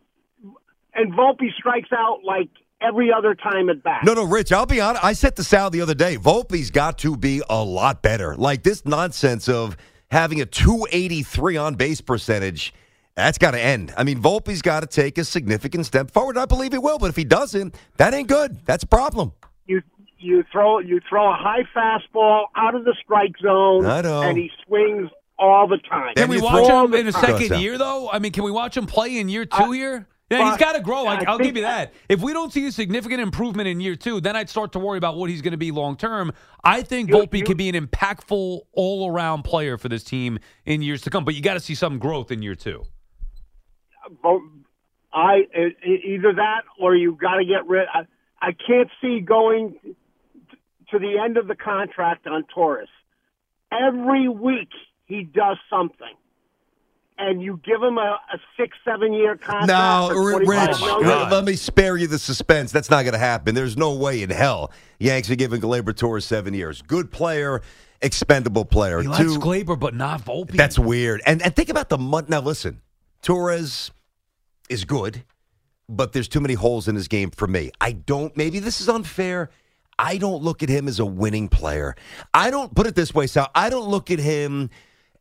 and 0.95 1.13
Volpe 1.13 1.53
strikes 1.57 1.89
out 1.91 2.19
like 2.23 2.49
every 2.81 3.11
other 3.15 3.35
time 3.35 3.69
at 3.69 3.83
bat. 3.83 4.01
No, 4.03 4.13
no, 4.13 4.23
Rich. 4.23 4.51
I'll 4.51 4.65
be 4.65 4.81
honest. 4.81 5.03
I 5.03 5.13
said 5.13 5.35
to 5.35 5.43
Sal 5.43 5.69
the 5.69 5.81
other 5.81 5.93
day. 5.93 6.17
Volpe's 6.17 6.71
got 6.71 6.97
to 6.99 7.15
be 7.15 7.41
a 7.49 7.63
lot 7.63 8.01
better. 8.01 8.35
Like 8.35 8.63
this 8.63 8.83
nonsense 8.85 9.47
of 9.47 9.77
having 10.09 10.41
a 10.41 10.45
283 10.45 11.57
on 11.57 11.75
base 11.75 12.01
percentage. 12.01 12.73
That's 13.15 13.37
got 13.37 13.51
to 13.51 13.59
end. 13.61 13.93
I 13.95 14.03
mean, 14.03 14.21
Volpe's 14.21 14.61
got 14.61 14.79
to 14.79 14.87
take 14.87 15.17
a 15.19 15.23
significant 15.23 15.85
step 15.85 16.09
forward. 16.11 16.37
I 16.37 16.45
believe 16.45 16.71
he 16.71 16.79
will, 16.79 16.97
but 16.97 17.09
if 17.09 17.15
he 17.15 17.23
doesn't, 17.23 17.75
that 17.97 18.13
ain't 18.13 18.27
good. 18.27 18.65
That's 18.65 18.83
a 18.83 18.87
problem. 18.87 19.33
You 19.67 19.81
you 20.17 20.43
throw 20.51 20.79
you 20.79 20.99
throw 21.07 21.29
a 21.31 21.35
high 21.35 21.63
fastball 21.75 22.45
out 22.55 22.73
of 22.75 22.85
the 22.85 22.95
strike 23.03 23.33
zone, 23.41 23.85
I 23.85 24.01
know. 24.01 24.21
and 24.23 24.37
he 24.37 24.49
swings 24.65 25.09
all 25.37 25.67
the 25.67 25.77
time. 25.77 26.13
Then 26.15 26.27
Can 26.27 26.35
we 26.35 26.41
watch 26.41 26.67
him 26.69 26.93
in 26.95 27.07
a 27.07 27.11
second 27.11 27.47
Sal. 27.49 27.61
year, 27.61 27.77
though? 27.77 28.09
I 28.09 28.19
mean, 28.19 28.31
can 28.31 28.43
we 28.43 28.51
watch 28.51 28.75
him 28.75 28.85
play 28.87 29.17
in 29.19 29.29
year 29.29 29.45
two 29.45 29.71
here? 29.71 30.07
Yeah, 30.31 30.49
he's 30.49 30.57
got 30.57 30.73
to 30.73 30.81
grow. 30.81 31.05
I, 31.05 31.15
I 31.17 31.23
I'll 31.27 31.37
give 31.37 31.55
you 31.55 31.61
that. 31.63 31.93
If 32.09 32.21
we 32.21 32.33
don't 32.33 32.51
see 32.51 32.65
a 32.65 32.71
significant 32.71 33.21
improvement 33.21 33.67
in 33.67 33.79
year 33.79 33.95
two, 33.95 34.19
then 34.21 34.35
I'd 34.35 34.49
start 34.49 34.71
to 34.71 34.79
worry 34.79 34.97
about 34.97 35.15
what 35.17 35.29
he's 35.29 35.41
going 35.43 35.51
to 35.51 35.57
be 35.57 35.69
long 35.69 35.95
term. 35.95 36.31
I 36.63 36.81
think 36.81 37.09
You- 37.09 37.17
Volpe 37.17 37.37
you- 37.39 37.43
could 37.43 37.57
be 37.57 37.69
an 37.69 37.75
impactful 37.75 38.61
all 38.71 39.11
around 39.11 39.43
player 39.43 39.77
for 39.77 39.89
this 39.89 40.03
team 40.03 40.39
in 40.65 40.81
years 40.81 41.01
to 41.03 41.11
come. 41.11 41.23
But 41.25 41.35
you 41.35 41.41
got 41.41 41.53
to 41.55 41.59
see 41.59 41.75
some 41.75 41.99
growth 41.99 42.31
in 42.31 42.41
year 42.41 42.55
two. 42.55 42.83
But 44.21 44.39
I 45.13 45.41
either 45.85 46.33
that 46.33 46.61
or 46.79 46.95
you 46.95 47.17
got 47.19 47.35
to 47.35 47.45
get 47.45 47.67
rid. 47.67 47.87
I, 47.93 48.01
I 48.41 48.51
can't 48.51 48.89
see 49.01 49.19
going 49.19 49.75
to 50.91 50.99
the 50.99 51.17
end 51.23 51.37
of 51.37 51.47
the 51.47 51.55
contract 51.55 52.27
on 52.27 52.43
Torres. 52.53 52.87
Every 53.71 54.27
week 54.29 54.69
he 55.05 55.23
does 55.23 55.57
something, 55.69 56.13
and 57.17 57.41
you 57.41 57.59
give 57.65 57.81
him 57.81 57.97
a, 57.97 58.19
a 58.33 58.37
six, 58.57 58.77
seven 58.85 59.13
year 59.13 59.35
contract. 59.35 59.67
No, 59.67 60.09
for 60.13 60.33
R- 60.33 60.39
25 60.43 60.67
Rich, 60.67 60.79
million. 60.81 61.03
God. 61.03 61.31
let 61.31 61.43
me 61.45 61.55
spare 61.55 61.97
you 61.97 62.05
the 62.07 62.19
suspense. 62.19 62.71
That's 62.71 62.89
not 62.91 63.01
going 63.03 63.13
to 63.13 63.19
happen. 63.19 63.55
There's 63.55 63.77
no 63.77 63.93
way 63.95 64.21
in 64.21 64.29
hell 64.29 64.71
Yanks 64.99 65.29
are 65.31 65.35
giving 65.35 65.61
Gleyber 65.61 65.95
Torres 65.95 66.25
seven 66.25 66.53
years. 66.53 66.81
Good 66.83 67.11
player, 67.11 67.61
expendable 68.01 68.65
player. 68.65 69.01
He 69.01 69.07
likes 69.07 69.23
Two- 69.23 69.39
Gleyber, 69.39 69.79
but 69.79 69.95
not 69.95 70.21
Volpe. 70.21 70.51
That's 70.51 70.77
weird. 70.77 71.21
And 71.25 71.41
and 71.41 71.55
think 71.55 71.69
about 71.69 71.89
the 71.89 71.97
month. 71.97 72.29
Now 72.29 72.41
listen, 72.41 72.81
Torres 73.23 73.89
is 74.69 74.83
good, 74.85 75.23
but 75.89 76.11
there's 76.11 76.27
too 76.27 76.41
many 76.41 76.53
holes 76.53 76.87
in 76.87 76.95
his 76.95 77.07
game 77.07 77.31
for 77.31 77.47
me. 77.47 77.71
I 77.81 77.93
don't. 77.93 78.35
Maybe 78.37 78.59
this 78.59 78.81
is 78.81 78.89
unfair. 78.89 79.49
I 79.97 80.17
don't 80.17 80.43
look 80.43 80.61
at 80.61 80.69
him 80.69 80.87
as 80.87 80.99
a 80.99 81.05
winning 81.05 81.47
player. 81.47 81.95
I 82.33 82.51
don't 82.51 82.75
put 82.75 82.85
it 82.85 82.95
this 82.95 83.13
way, 83.13 83.27
Sal. 83.27 83.49
I 83.55 83.69
don't 83.69 83.87
look 83.87 84.11
at 84.11 84.19
him 84.19 84.69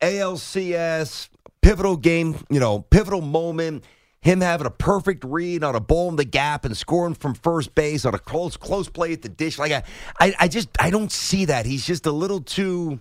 ALCS 0.00 1.28
pivotal 1.60 1.96
game. 1.96 2.44
You 2.50 2.60
know, 2.60 2.80
pivotal 2.80 3.20
moment. 3.20 3.84
Him 4.20 4.40
having 4.40 4.68
a 4.68 4.70
perfect 4.70 5.24
read 5.24 5.64
on 5.64 5.74
a 5.74 5.80
ball 5.80 6.08
in 6.08 6.14
the 6.14 6.24
gap 6.24 6.64
and 6.64 6.76
scoring 6.76 7.14
from 7.14 7.34
first 7.34 7.74
base 7.74 8.04
on 8.04 8.14
a 8.14 8.20
close 8.20 8.56
close 8.56 8.88
play 8.88 9.12
at 9.12 9.22
the 9.22 9.28
dish. 9.28 9.58
Like 9.58 9.72
I, 9.72 9.82
I, 10.20 10.34
I 10.40 10.48
just 10.48 10.68
I 10.78 10.90
don't 10.90 11.10
see 11.10 11.46
that. 11.46 11.66
He's 11.66 11.84
just 11.84 12.06
a 12.06 12.12
little 12.12 12.40
too 12.40 13.00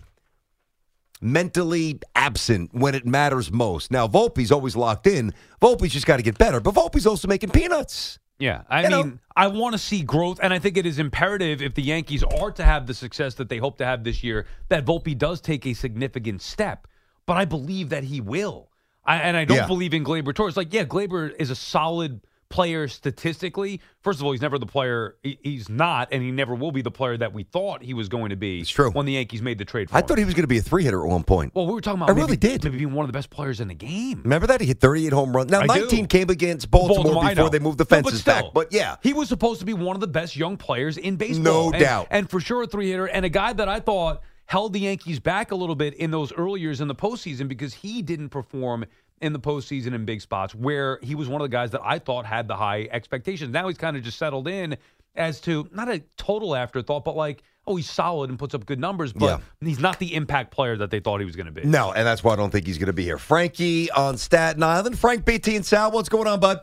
mentally 1.21 1.99
absent 2.15 2.73
when 2.73 2.95
it 2.95 3.05
matters 3.05 3.51
most. 3.51 3.91
Now, 3.91 4.07
Volpe's 4.07 4.51
always 4.51 4.75
locked 4.75 5.07
in. 5.07 5.33
Volpe's 5.61 5.93
just 5.93 6.05
got 6.05 6.17
to 6.17 6.23
get 6.23 6.37
better, 6.37 6.59
but 6.59 6.73
Volpe's 6.73 7.05
also 7.05 7.27
making 7.27 7.51
peanuts. 7.51 8.17
Yeah, 8.39 8.63
I 8.69 8.83
You 8.83 8.89
know. 8.89 9.03
mean, 9.03 9.19
I 9.35 9.47
want 9.47 9.73
to 9.73 9.77
see 9.77 10.01
growth, 10.01 10.39
and 10.41 10.51
I 10.51 10.57
think 10.57 10.75
it 10.75 10.85
is 10.87 10.97
imperative 10.97 11.61
if 11.61 11.75
the 11.75 11.83
Yankees 11.83 12.23
are 12.23 12.51
to 12.51 12.63
have 12.63 12.87
the 12.87 12.93
success 12.95 13.35
that 13.35 13.49
they 13.49 13.57
hope 13.59 13.77
to 13.77 13.85
have 13.85 14.03
this 14.03 14.23
year, 14.23 14.47
that 14.69 14.83
Volpe 14.83 15.15
does 15.15 15.39
take 15.41 15.65
a 15.67 15.73
significant 15.73 16.41
step. 16.41 16.87
But 17.27 17.37
I 17.37 17.45
believe 17.45 17.89
that 17.89 18.03
he 18.03 18.19
will. 18.19 18.71
I, 19.05 19.17
and 19.17 19.37
I 19.37 19.45
don't 19.45 19.57
Yeah. 19.57 19.67
believe 19.67 19.93
in 19.93 20.03
Gleyber 20.03 20.33
Torres. 20.33 20.57
Like, 20.57 20.73
yeah, 20.73 20.85
Gleyber 20.85 21.33
is 21.37 21.51
a 21.51 21.55
solid 21.55 22.21
player 22.51 22.87
statistically. 22.87 23.81
First 24.01 24.19
of 24.19 24.25
all, 24.25 24.31
he's 24.31 24.41
never 24.41 24.57
the 24.57 24.65
player. 24.65 25.15
He's 25.23 25.69
not, 25.69 26.09
and 26.11 26.21
he 26.23 26.31
never 26.31 26.55
will 26.55 26.71
be 26.71 26.81
the 26.81 26.91
player 26.91 27.17
that 27.17 27.33
we 27.33 27.43
thought 27.43 27.81
he 27.83 27.93
was 27.93 28.09
going 28.09 28.29
to 28.29 28.35
be. 28.35 28.59
It's 28.61 28.69
true. 28.69 28.91
When 28.91 29.05
the 29.05 29.13
Yankees 29.13 29.41
made 29.41 29.57
the 29.57 29.65
trade 29.65 29.89
for 29.89 29.95
I 29.95 29.99
him. 29.99 30.07
thought 30.07 30.17
he 30.17 30.25
was 30.25 30.33
going 30.33 30.43
to 30.43 30.47
be 30.47 30.57
a 30.57 30.61
three 30.61 30.83
hitter 30.83 31.01
at 31.03 31.07
one 31.07 31.23
point. 31.23 31.53
Well, 31.55 31.67
we 31.67 31.73
were 31.73 31.81
talking 31.81 31.99
about. 31.99 32.09
I 32.09 32.13
maybe, 32.13 32.23
really 32.25 32.37
did. 32.37 32.63
Maybe 32.63 32.77
being 32.79 32.93
one 32.93 33.03
of 33.05 33.11
the 33.11 33.17
best 33.17 33.29
players 33.29 33.59
in 33.59 33.67
the 33.67 33.73
game. 33.75 34.21
Remember 34.23 34.47
that? 34.47 34.61
He 34.61 34.67
hit 34.67 34.79
38 34.79 35.13
home 35.13 35.35
runs. 35.35 35.51
Now, 35.51 35.61
I 35.61 35.67
do. 35.67 35.81
19 35.81 36.07
came 36.07 36.29
against 36.29 36.69
Baltimore, 36.71 37.23
I 37.23 37.33
before 37.33 37.49
they 37.49 37.59
moved 37.59 37.77
the 37.77 37.83
No, 37.83 37.89
but 37.89 37.95
fences 38.03 38.21
still, 38.21 38.33
back. 38.33 38.53
But 38.53 38.71
yeah, 38.73 38.95
he 39.03 39.13
was 39.13 39.29
supposed 39.29 39.59
to 39.59 39.65
be 39.65 39.73
one 39.73 39.95
of 39.95 39.99
the 40.01 40.07
best 40.07 40.35
young 40.35 40.57
players 40.57 40.97
in 40.97 41.15
baseball. 41.15 41.43
No 41.43 41.71
And- 41.71 41.79
doubt. 41.81 42.07
and 42.11 42.29
for 42.29 42.39
sure 42.39 42.63
a 42.63 42.67
three 42.67 42.89
hitter, 42.89 43.05
and 43.07 43.25
a 43.25 43.29
guy 43.29 43.53
that 43.53 43.69
I 43.69 43.79
thought 43.79 44.21
held 44.45 44.73
the 44.73 44.79
Yankees 44.81 45.17
back 45.19 45.51
a 45.51 45.55
little 45.55 45.75
bit 45.75 45.93
in 45.93 46.11
those 46.11 46.33
early 46.33 46.59
years 46.59 46.81
in 46.81 46.89
the 46.89 46.95
postseason 46.95 47.47
because 47.47 47.73
he 47.73 48.01
didn't 48.01 48.29
perform 48.29 48.83
in 49.21 49.33
the 49.33 49.39
postseason 49.39 49.93
in 49.93 50.05
big 50.05 50.21
spots 50.21 50.53
where 50.55 50.99
he 51.01 51.15
was 51.15 51.27
one 51.29 51.41
of 51.41 51.45
the 51.45 51.49
guys 51.55 51.71
that 51.71 51.81
I 51.83 51.99
thought 51.99 52.25
had 52.25 52.47
the 52.47 52.55
high 52.55 52.87
expectations. 52.91 53.51
Now 53.53 53.67
he's 53.67 53.77
kind 53.77 53.95
of 53.95 54.03
just 54.03 54.17
settled 54.17 54.47
in 54.47 54.77
as 55.15 55.39
to 55.41 55.67
not 55.71 55.89
a 55.89 55.99
total 56.17 56.55
afterthought, 56.55 57.03
but 57.05 57.15
like, 57.15 57.43
oh, 57.67 57.75
he's 57.75 57.89
solid 57.89 58.29
and 58.29 58.39
puts 58.39 58.55
up 58.55 58.65
good 58.65 58.79
numbers, 58.79 59.13
but 59.13 59.41
he's 59.61 59.79
not 59.79 59.99
the 59.99 60.15
impact 60.15 60.51
player 60.51 60.75
that 60.77 60.89
they 60.89 60.99
thought 60.99 61.19
he 61.19 61.25
was 61.25 61.35
going 61.35 61.45
to 61.45 61.51
be. 61.51 61.63
no, 61.63 61.91
and 61.93 62.05
that's 62.07 62.23
why 62.23 62.33
I 62.33 62.35
don't 62.35 62.49
think 62.49 62.65
he's 62.65 62.77
going 62.77 62.87
to 62.87 62.93
be 62.93 63.03
here. 63.03 63.17
Frankie 63.19 63.91
on 63.91 64.17
Staten 64.17 64.63
Island. 64.63 64.97
Frank, 64.97 65.25
BT, 65.25 65.55
and 65.55 65.65
Sal, 65.65 65.91
what's 65.91 66.09
going 66.09 66.27
on, 66.27 66.39
bud? 66.39 66.59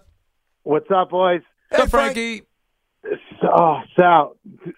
What's 0.65 0.91
up, 0.91 1.11
boys? 1.11 1.43
So, 1.73 1.83
Hey, 1.85 1.89
Frank. 1.89 2.15
Frankie, 2.15 2.43
Oh, 3.43 3.81
Sal, 3.99 4.37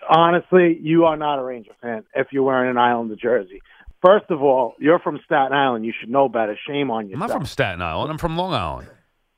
honestly, 0.09 0.79
you 0.83 1.05
are 1.07 1.17
not 1.17 1.39
a 1.39 1.43
Ranger 1.43 1.73
fan 1.81 2.05
if 2.15 2.29
you're 2.31 2.43
wearing 2.43 2.71
an 2.71 2.77
Islander 2.79 3.17
jersey. 3.17 3.63
First 4.02 4.26
of 4.30 4.42
all, 4.42 4.75
you're 4.78 4.99
from 4.99 5.21
Staten 5.25 5.52
Island. 5.52 5.85
You 5.85 5.92
should 5.99 6.09
know 6.11 6.28
better. 6.28 6.57
Shame 6.66 6.90
on 6.90 7.09
you. 7.09 7.14
I'm 7.14 7.21
yourself. 7.21 7.28
not 7.30 7.37
from 7.38 7.47
Staten 7.47 7.83
Island. 7.83 8.11
I'm 8.11 8.19
from 8.19 8.37
Long 8.37 8.54
Island. 8.54 8.88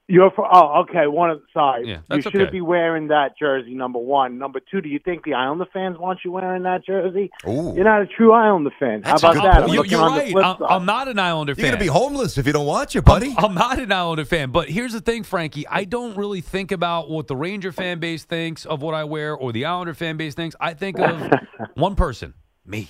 You're 0.09 0.31
for, 0.33 0.47
oh, 0.53 0.83
okay. 0.83 1.07
One 1.07 1.31
of 1.31 1.41
sorry. 1.55 1.89
Yeah, 1.89 1.95
you 1.97 2.03
that's 2.09 2.25
shouldn't 2.25 2.43
okay. 2.43 2.51
be 2.51 2.61
wearing 2.61 3.09
that 3.09 3.31
jersey. 3.39 3.75
Number 3.75 3.99
one. 3.99 4.37
Number 4.37 4.61
two. 4.61 4.81
Do 4.81 4.89
you 4.89 4.99
think 5.03 5.25
the 5.25 5.33
Islander 5.35 5.65
fans 5.73 5.97
want 5.97 6.19
you 6.25 6.33
wearing 6.33 6.65
that 6.65 6.85
jersey? 6.85 7.31
Ooh. 7.49 7.73
You're 7.75 7.85
not 7.85 8.03
a 8.03 8.07
true 8.07 8.33
Islander 8.33 8.73
fan. 8.79 9.01
That's 9.01 9.23
How 9.23 9.31
about 9.31 9.43
that? 9.43 9.63
I'm 9.63 9.69
You- 9.71 9.77
looking 9.77 9.93
you're 9.93 10.01
right. 10.07 10.37
I'm. 10.37 10.63
I'm 10.63 10.85
not 10.87 11.09
an 11.09 11.19
Islander 11.19 11.55
fan 11.55 11.65
You're 11.65 11.73
gonna 11.73 11.81
be 11.85 11.87
homeless 11.87 12.37
if 12.37 12.47
you 12.47 12.53
don't 12.53 12.67
watch 12.67 12.95
it, 12.95 13.05
buddy. 13.05 13.35
I'm 13.39 13.55
not 13.55 13.79
an 13.79 13.91
Islander 13.91 14.25
fan, 14.25 14.51
but 14.51 14.69
here's 14.69 14.93
the 14.93 15.01
thing, 15.01 15.23
Frankie. 15.23 15.67
I 15.67 15.85
don't 15.85 16.17
really 16.17 16.41
think 16.41 16.73
about 16.73 17.09
what 17.09 17.27
the 17.27 17.37
Ranger 17.37 17.73
fan 17.73 17.99
base 17.99 18.25
thinks 18.25 18.67
of 18.67 18.83
what 18.83 18.95
I 18.95 19.05
wear 19.05 19.35
or 19.35 19.51
the 19.53 19.65
Islander 19.65 19.95
fan 19.95 20.17
base 20.19 20.35
thinks. 20.35 20.55
I 20.61 20.75
think 20.75 20.99
of 20.99 21.31
one 21.75 21.95
person, 21.95 22.35
me. 22.67 22.89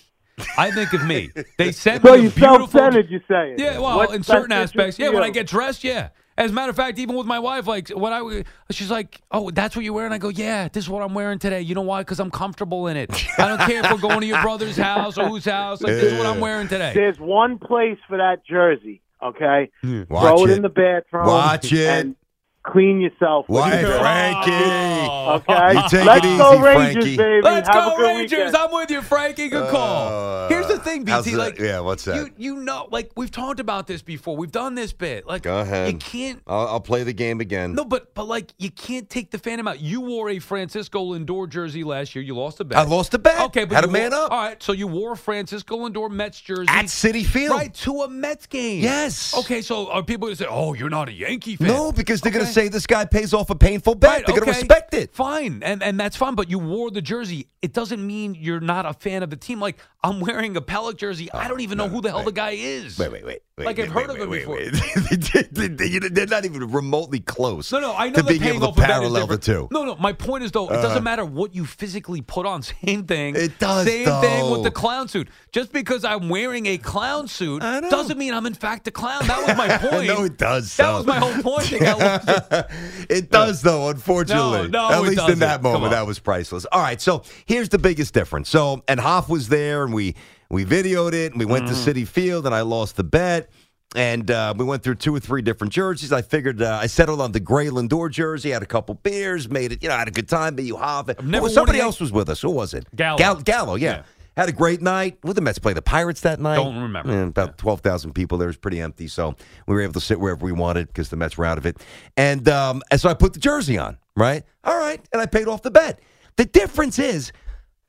I 0.58 0.70
think 0.70 0.92
of 0.92 1.04
me. 1.06 1.30
They 1.58 1.72
sent 1.72 2.02
So 2.02 2.12
me 2.12 2.18
a 2.18 2.22
you 2.25 2.30
beautiful. 2.30 2.58
self-centered, 2.68 3.11
you 3.11 3.20
say? 3.28 3.54
Yeah, 3.58 3.78
well, 3.78 3.96
What's 3.99 4.12
in 4.14 4.22
certain 4.22 4.52
aspects, 4.52 4.99
yeah. 4.99 5.08
When 5.11 5.22
I 5.22 5.30
get 5.30 5.46
dressed, 5.46 5.84
yeah. 5.84 6.08
As 6.38 6.50
a 6.50 6.54
matter 6.54 6.70
of 6.70 6.76
fact, 6.76 6.99
even 6.99 7.14
with 7.14 7.26
my 7.26 7.38
wife, 7.38 7.66
like 7.66 7.90
when 7.90 8.11
I, 8.11 8.42
she's 8.70 8.90
like, 8.90 9.20
"Oh, 9.30 9.50
that's 9.50 9.76
what 9.76 9.84
you're 9.84 9.92
wearing." 9.92 10.12
I 10.12 10.18
go, 10.18 10.30
"Yeah, 10.30 10.68
this 10.68 10.84
is 10.84 10.88
what 10.90 11.02
I'm 11.02 11.12
wearing 11.12 11.38
today." 11.38 11.61
You 11.61 11.75
know 11.75 11.82
why? 11.82 12.00
Because 12.00 12.20
I'm 12.20 12.30
comfortable 12.30 12.87
in 12.87 12.96
it. 12.96 13.11
I 13.38 13.49
don't 13.49 13.61
care 13.61 13.84
if 13.84 13.92
we're 13.92 13.99
going 13.99 14.20
to 14.22 14.26
your 14.26 14.40
brother's 14.40 14.78
house 14.78 15.18
or 15.18 15.28
whose 15.28 15.44
house. 15.44 15.82
Like 15.82 15.92
this 15.92 16.11
is 16.12 16.18
what 16.18 16.26
I'm 16.26 16.40
wearing 16.40 16.68
today. 16.68 16.92
There's 16.94 17.20
one 17.20 17.58
place 17.58 17.99
for 18.08 18.16
that 18.16 18.46
jersey. 18.46 19.02
Okay, 19.22 19.70
Watch 20.08 20.22
throw 20.22 20.44
it, 20.46 20.50
it. 20.50 20.56
in 20.56 20.62
the 20.62 20.68
bathroom. 20.70 21.26
Watch 21.26 21.70
it. 21.70 21.87
and 21.87 22.16
clean 22.64 23.00
yourself. 23.00 23.49
with 23.49 23.61
Why, 23.61 23.73
it. 23.75 23.87
Frankie? 23.87 25.11
Okay, 25.12 25.75
You 25.75 25.88
take 25.88 26.04
let's 26.07 26.25
it 26.26 26.38
go 26.38 26.52
easy, 26.54 26.62
Rangers, 26.62 26.92
Frankie. 26.92 27.16
baby. 27.16 27.42
Let's 27.42 27.69
Have 27.69 27.75
go 27.76 27.95
a 27.95 27.97
good 27.97 28.02
Rangers! 28.07 28.38
weekend. 28.38 28.57
I'm 28.57 28.73
with 28.73 28.90
you, 28.90 29.02
Frankie. 29.02 29.49
Good 29.49 29.71
call. 29.71 30.09
Uh, 30.45 30.49
Here's 30.49 30.66
the 30.69 30.78
thing, 30.78 31.07
how's 31.07 31.25
BT. 31.25 31.37
that? 31.37 31.42
Like, 31.42 31.59
Yeah, 31.59 31.81
what's 31.81 32.04
that? 32.04 32.16
You 32.16 32.31
you 32.37 32.57
know, 32.62 32.88
like 32.90 33.11
we've 33.16 33.31
talked 33.31 33.61
about 33.61 33.87
this 33.87 34.02
before. 34.02 34.37
We've 34.37 34.50
done 34.52 34.75
this 34.75 34.92
bit. 34.92 35.26
Like, 35.26 35.42
Go 35.42 35.61
ahead. 35.61 35.92
you 35.92 35.99
can't. 35.99 36.42
I'll, 36.47 36.69
I'll 36.69 36.81
play 36.81 37.02
the 37.04 37.12
game 37.12 37.40
again. 37.40 37.75
No, 37.75 37.85
but 37.85 38.14
but 38.14 38.25
like 38.26 38.52
you 38.59 38.71
can't 38.71 39.09
take 39.09 39.31
the 39.31 39.38
phantom 39.38 39.66
out. 39.69 39.81
You 39.81 40.00
wore 40.00 40.31
a 40.31 40.38
Francisco 40.38 41.14
Lindor 41.14 41.49
jersey 41.49 41.85
last 41.85 42.14
year. 42.14 42.25
You 42.25 42.35
lost 42.37 42.61
a 42.61 42.64
bet. 42.64 42.78
I 42.78 42.83
lost 42.83 43.14
a 43.14 43.19
bet. 43.19 43.40
Okay, 43.47 43.64
but 43.64 43.75
had 43.75 43.85
a 43.85 43.88
man 43.88 44.11
wore- 44.11 44.21
up 44.23 44.33
All 44.33 44.42
right, 44.42 44.62
so 44.62 44.73
you 44.73 44.87
wore 44.87 45.12
a 45.12 45.16
Francisco 45.16 45.76
Lindor 45.88 46.11
Mets 46.11 46.40
jersey 46.40 46.66
at 46.69 46.87
Citi 46.87 47.25
Field. 47.25 47.52
right 47.57 47.73
to 47.75 48.02
a 48.02 48.09
Mets 48.09 48.47
game. 48.47 48.83
Yes. 48.83 49.37
Okay, 49.37 49.62
so 49.62 49.90
are 49.90 50.02
people 50.02 50.26
going 50.28 50.37
to 50.37 50.42
say, 50.45 50.49
"Oh, 50.50 50.75
you're 50.75 50.90
not 50.90 51.09
a 51.09 51.12
Yankee 51.12 51.57
fan"? 51.57 51.69
No, 51.69 51.92
because 51.92 52.21
they're 52.21 52.33
going 52.33 52.42
Okay. 52.45 52.49
to 52.49 52.51
say 52.52 52.68
this 52.68 52.87
guy 52.87 53.04
pays 53.04 53.35
off 53.35 53.50
a 53.50 53.54
painful 53.54 53.94
bet. 53.94 54.11
Right, 54.11 54.26
they're 54.26 54.37
going 54.37 54.47
to 54.47 54.50
okay, 54.50 54.61
respect 54.61 54.94
it. 54.94 55.14
Fine, 55.14 55.62
and 55.62 55.82
and 55.82 55.99
that's 55.99 56.16
fine. 56.16 56.35
But 56.35 56.50
you 56.50 56.59
wore 56.59 56.90
the 56.90 57.02
jersey. 57.02 57.49
It 57.61 57.73
doesn't 57.73 58.04
mean 58.04 58.37
you're 58.38 58.61
not 58.61 58.87
a 58.87 58.92
fan 58.92 59.23
of 59.23 59.30
the 59.30 59.37
team. 59.37 59.61
Like 59.61 59.78
I'm 60.02 60.21
wearing 60.21 60.56
a 60.56 60.61
Pelech 60.61 60.97
jersey. 60.97 61.30
I 61.32 61.47
oh, 61.47 61.49
don't 61.49 61.61
even 61.61 61.78
know 61.78 61.88
who 61.88 62.00
the 62.00 62.11
hell 62.11 62.25
the 62.25 62.32
guy 62.32 62.50
is. 62.50 62.99
Wait, 62.99 63.12
wait, 63.12 63.25
wait. 63.25 63.42
Wait 63.59 63.64
Like, 63.66 63.76
wait, 63.76 63.87
I've 63.87 63.92
heard 63.92 64.09
wait, 64.09 64.21
of 64.21 64.28
wait, 64.28 64.73
before. 64.73 66.09
They're 66.11 66.26
not 66.26 66.44
even 66.44 66.71
remotely 66.71 67.21
close. 67.21 67.71
No, 67.71 67.80
no, 67.80 67.94
I 67.94 68.09
know 68.09 68.14
to 68.16 68.25
being 68.25 68.40
paying 68.40 68.56
able 68.56 68.73
to 68.73 68.80
parallel 68.80 69.26
the 69.26 69.38
two. 69.38 69.68
No, 69.71 69.85
no. 69.85 69.97
My 69.97 70.12
point 70.12 70.44
is 70.44 70.52
though, 70.52 70.68
it 70.68 70.75
doesn't 70.75 70.99
uh. 70.99 71.02
matter 71.02 71.25
what 71.25 71.54
you 71.54 71.66
physically 71.66 72.23
put 72.23 72.47
on. 72.47 72.62
Same 72.85 73.04
thing. 73.04 73.37
It 73.37 73.59
does, 73.59 73.87
Same 73.87 74.21
thing 74.21 74.50
with 74.50 74.62
the 74.62 74.71
clown 74.71 75.09
suit. 75.09 75.28
Just 75.52 75.73
because 75.73 76.04
I'm 76.04 76.28
wearing 76.28 76.66
a 76.66 76.78
clown 76.78 77.28
suit 77.28 77.61
doesn't 77.61 78.18
mean 78.18 78.35
I'm 78.35 78.47
in 78.47 78.54
fact 78.54 78.88
a 78.88 78.90
clown. 78.90 79.26
That 79.26 79.47
was 79.47 79.56
my 79.56 79.78
point. 79.90 80.06
no, 80.06 80.25
it 80.25 80.38
does. 80.38 80.75
That 80.76 80.87
so. 80.87 80.97
was 80.99 81.06
my 81.06 81.18
whole 81.18 81.42
point. 81.42 81.71
They 81.71 81.78
got 81.78 81.99
lost. 81.99 82.71
it 83.11 83.30
does, 83.30 83.62
though, 83.62 83.88
unfortunately. 83.88 84.68
No, 84.68 84.88
no, 84.88 84.94
At 84.94 85.02
least 85.02 85.16
doesn't. 85.16 85.35
in 85.35 85.38
that 85.40 85.62
moment, 85.62 85.92
that 85.92 86.06
was 86.06 86.18
priceless. 86.18 86.66
All 86.73 86.80
right, 86.80 87.00
so 87.00 87.23
here's 87.47 87.68
the 87.68 87.78
biggest 87.78 88.14
difference. 88.14 88.49
So, 88.49 88.82
and 88.88 88.99
Hoff 88.99 89.28
was 89.28 89.49
there, 89.49 89.85
and 89.85 89.92
we 89.92 90.14
we 90.52 90.64
videoed 90.64 91.12
it, 91.14 91.32
and 91.32 91.38
we 91.40 91.44
went 91.47 91.64
Mm-hmm. 91.66 91.85
to 91.85 91.94
Citi 91.94 92.06
Field, 92.06 92.47
and 92.47 92.54
I 92.54 92.61
lost 92.61 92.97
the 92.97 93.04
bet. 93.04 93.50
And 93.94 94.30
uh, 94.30 94.54
we 94.56 94.64
went 94.64 94.82
through 94.82 94.94
two 94.94 95.14
or 95.14 95.21
three 95.21 95.42
different 95.42 95.71
jerseys. 95.73 96.12
I 96.12 96.23
figured 96.23 96.62
uh, 96.62 96.78
I 96.80 96.87
settled 96.87 97.21
on 97.21 97.32
the 97.32 97.40
gray 97.40 97.66
Lindor 97.66 98.11
jersey. 98.11 98.50
Had 98.50 98.62
a 98.62 98.66
couple 98.66 98.94
beers, 98.94 99.50
made 99.50 99.71
it. 99.73 99.82
You 99.82 99.90
know, 99.90 99.97
had 99.99 100.09
a 100.09 100.12
good 100.12 100.30
time. 100.30 100.54
But 100.56 100.64
you 100.64 100.76
Hoff. 100.78 101.09
never 101.23 101.47
Oh, 101.47 101.49
somebody 101.49 101.78
else 101.78 102.00
was 102.00 102.11
with 102.11 102.30
us. 102.30 102.40
Who 102.40 102.50
was 102.50 102.73
it? 102.73 102.87
Gallo. 102.97 103.18
Gal- 103.18 103.42
Gallo. 103.42 103.75
Yeah. 103.75 103.97
Yeah. 103.97 104.02
Had 104.35 104.49
a 104.49 104.52
great 104.52 104.80
night. 104.80 105.18
Would 105.25 105.37
the 105.37 105.42
Mets 105.42 105.59
play 105.59 105.75
the 105.75 105.82
Pirates 105.82 106.23
that 106.23 106.40
night? 106.40 106.56
Don't 106.56 106.80
remember. 106.80 107.12
Eh, 107.12 107.23
about 107.26 107.59
12,000 107.59 108.14
people 108.14 108.38
there. 108.38 108.49
It 108.49 108.52
was 108.52 108.56
pretty 108.56 108.80
empty. 108.80 109.09
So 109.09 109.35
we 109.66 109.75
were 109.75 109.82
able 109.82 109.92
to 109.92 110.00
sit 110.00 110.18
wherever 110.18 110.42
we 110.42 110.52
wanted 110.52 110.87
because 110.87 111.11
the 111.11 111.16
Mets 111.16 111.37
were 111.37 111.44
out 111.44 111.59
of 111.59 111.66
it. 111.66 111.76
And, 112.16 112.49
um, 112.49 112.80
and 112.90 112.99
so 112.99 113.11
I 113.11 113.14
put 113.14 113.35
the 113.35 113.40
jersey 113.40 113.76
on, 113.76 113.99
right? 114.16 114.42
All 114.64 114.78
right. 114.78 115.06
And 115.12 115.21
I 115.21 115.26
paid 115.26 115.49
off 115.49 115.61
the 115.61 115.71
bet. 115.71 116.00
The 116.37 116.47
difference 116.47 116.99
is 116.99 117.30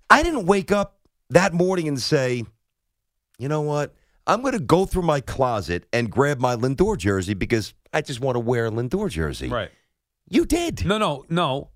I 0.09 0.21
didn't 0.21 0.45
wake 0.47 0.69
up 0.73 0.97
that 1.29 1.53
morning 1.53 1.87
and 1.87 1.97
say, 1.97 2.43
you 3.37 3.47
know 3.47 3.61
what? 3.61 3.93
I'm 4.25 4.41
going 4.41 4.53
to 4.53 4.59
go 4.59 4.85
through 4.85 5.01
my 5.01 5.19
closet 5.19 5.85
and 5.91 6.09
grab 6.09 6.39
my 6.39 6.55
Lindor 6.55 6.97
jersey 6.97 7.33
because 7.33 7.73
I 7.91 8.01
just 8.01 8.21
want 8.21 8.35
to 8.35 8.39
wear 8.39 8.67
a 8.67 8.71
Lindor 8.71 9.09
jersey. 9.09 9.49
right. 9.49 9.71
You 10.29 10.45
did. 10.45 10.85
No, 10.85 10.97
no, 10.97 11.25
no. 11.29 11.69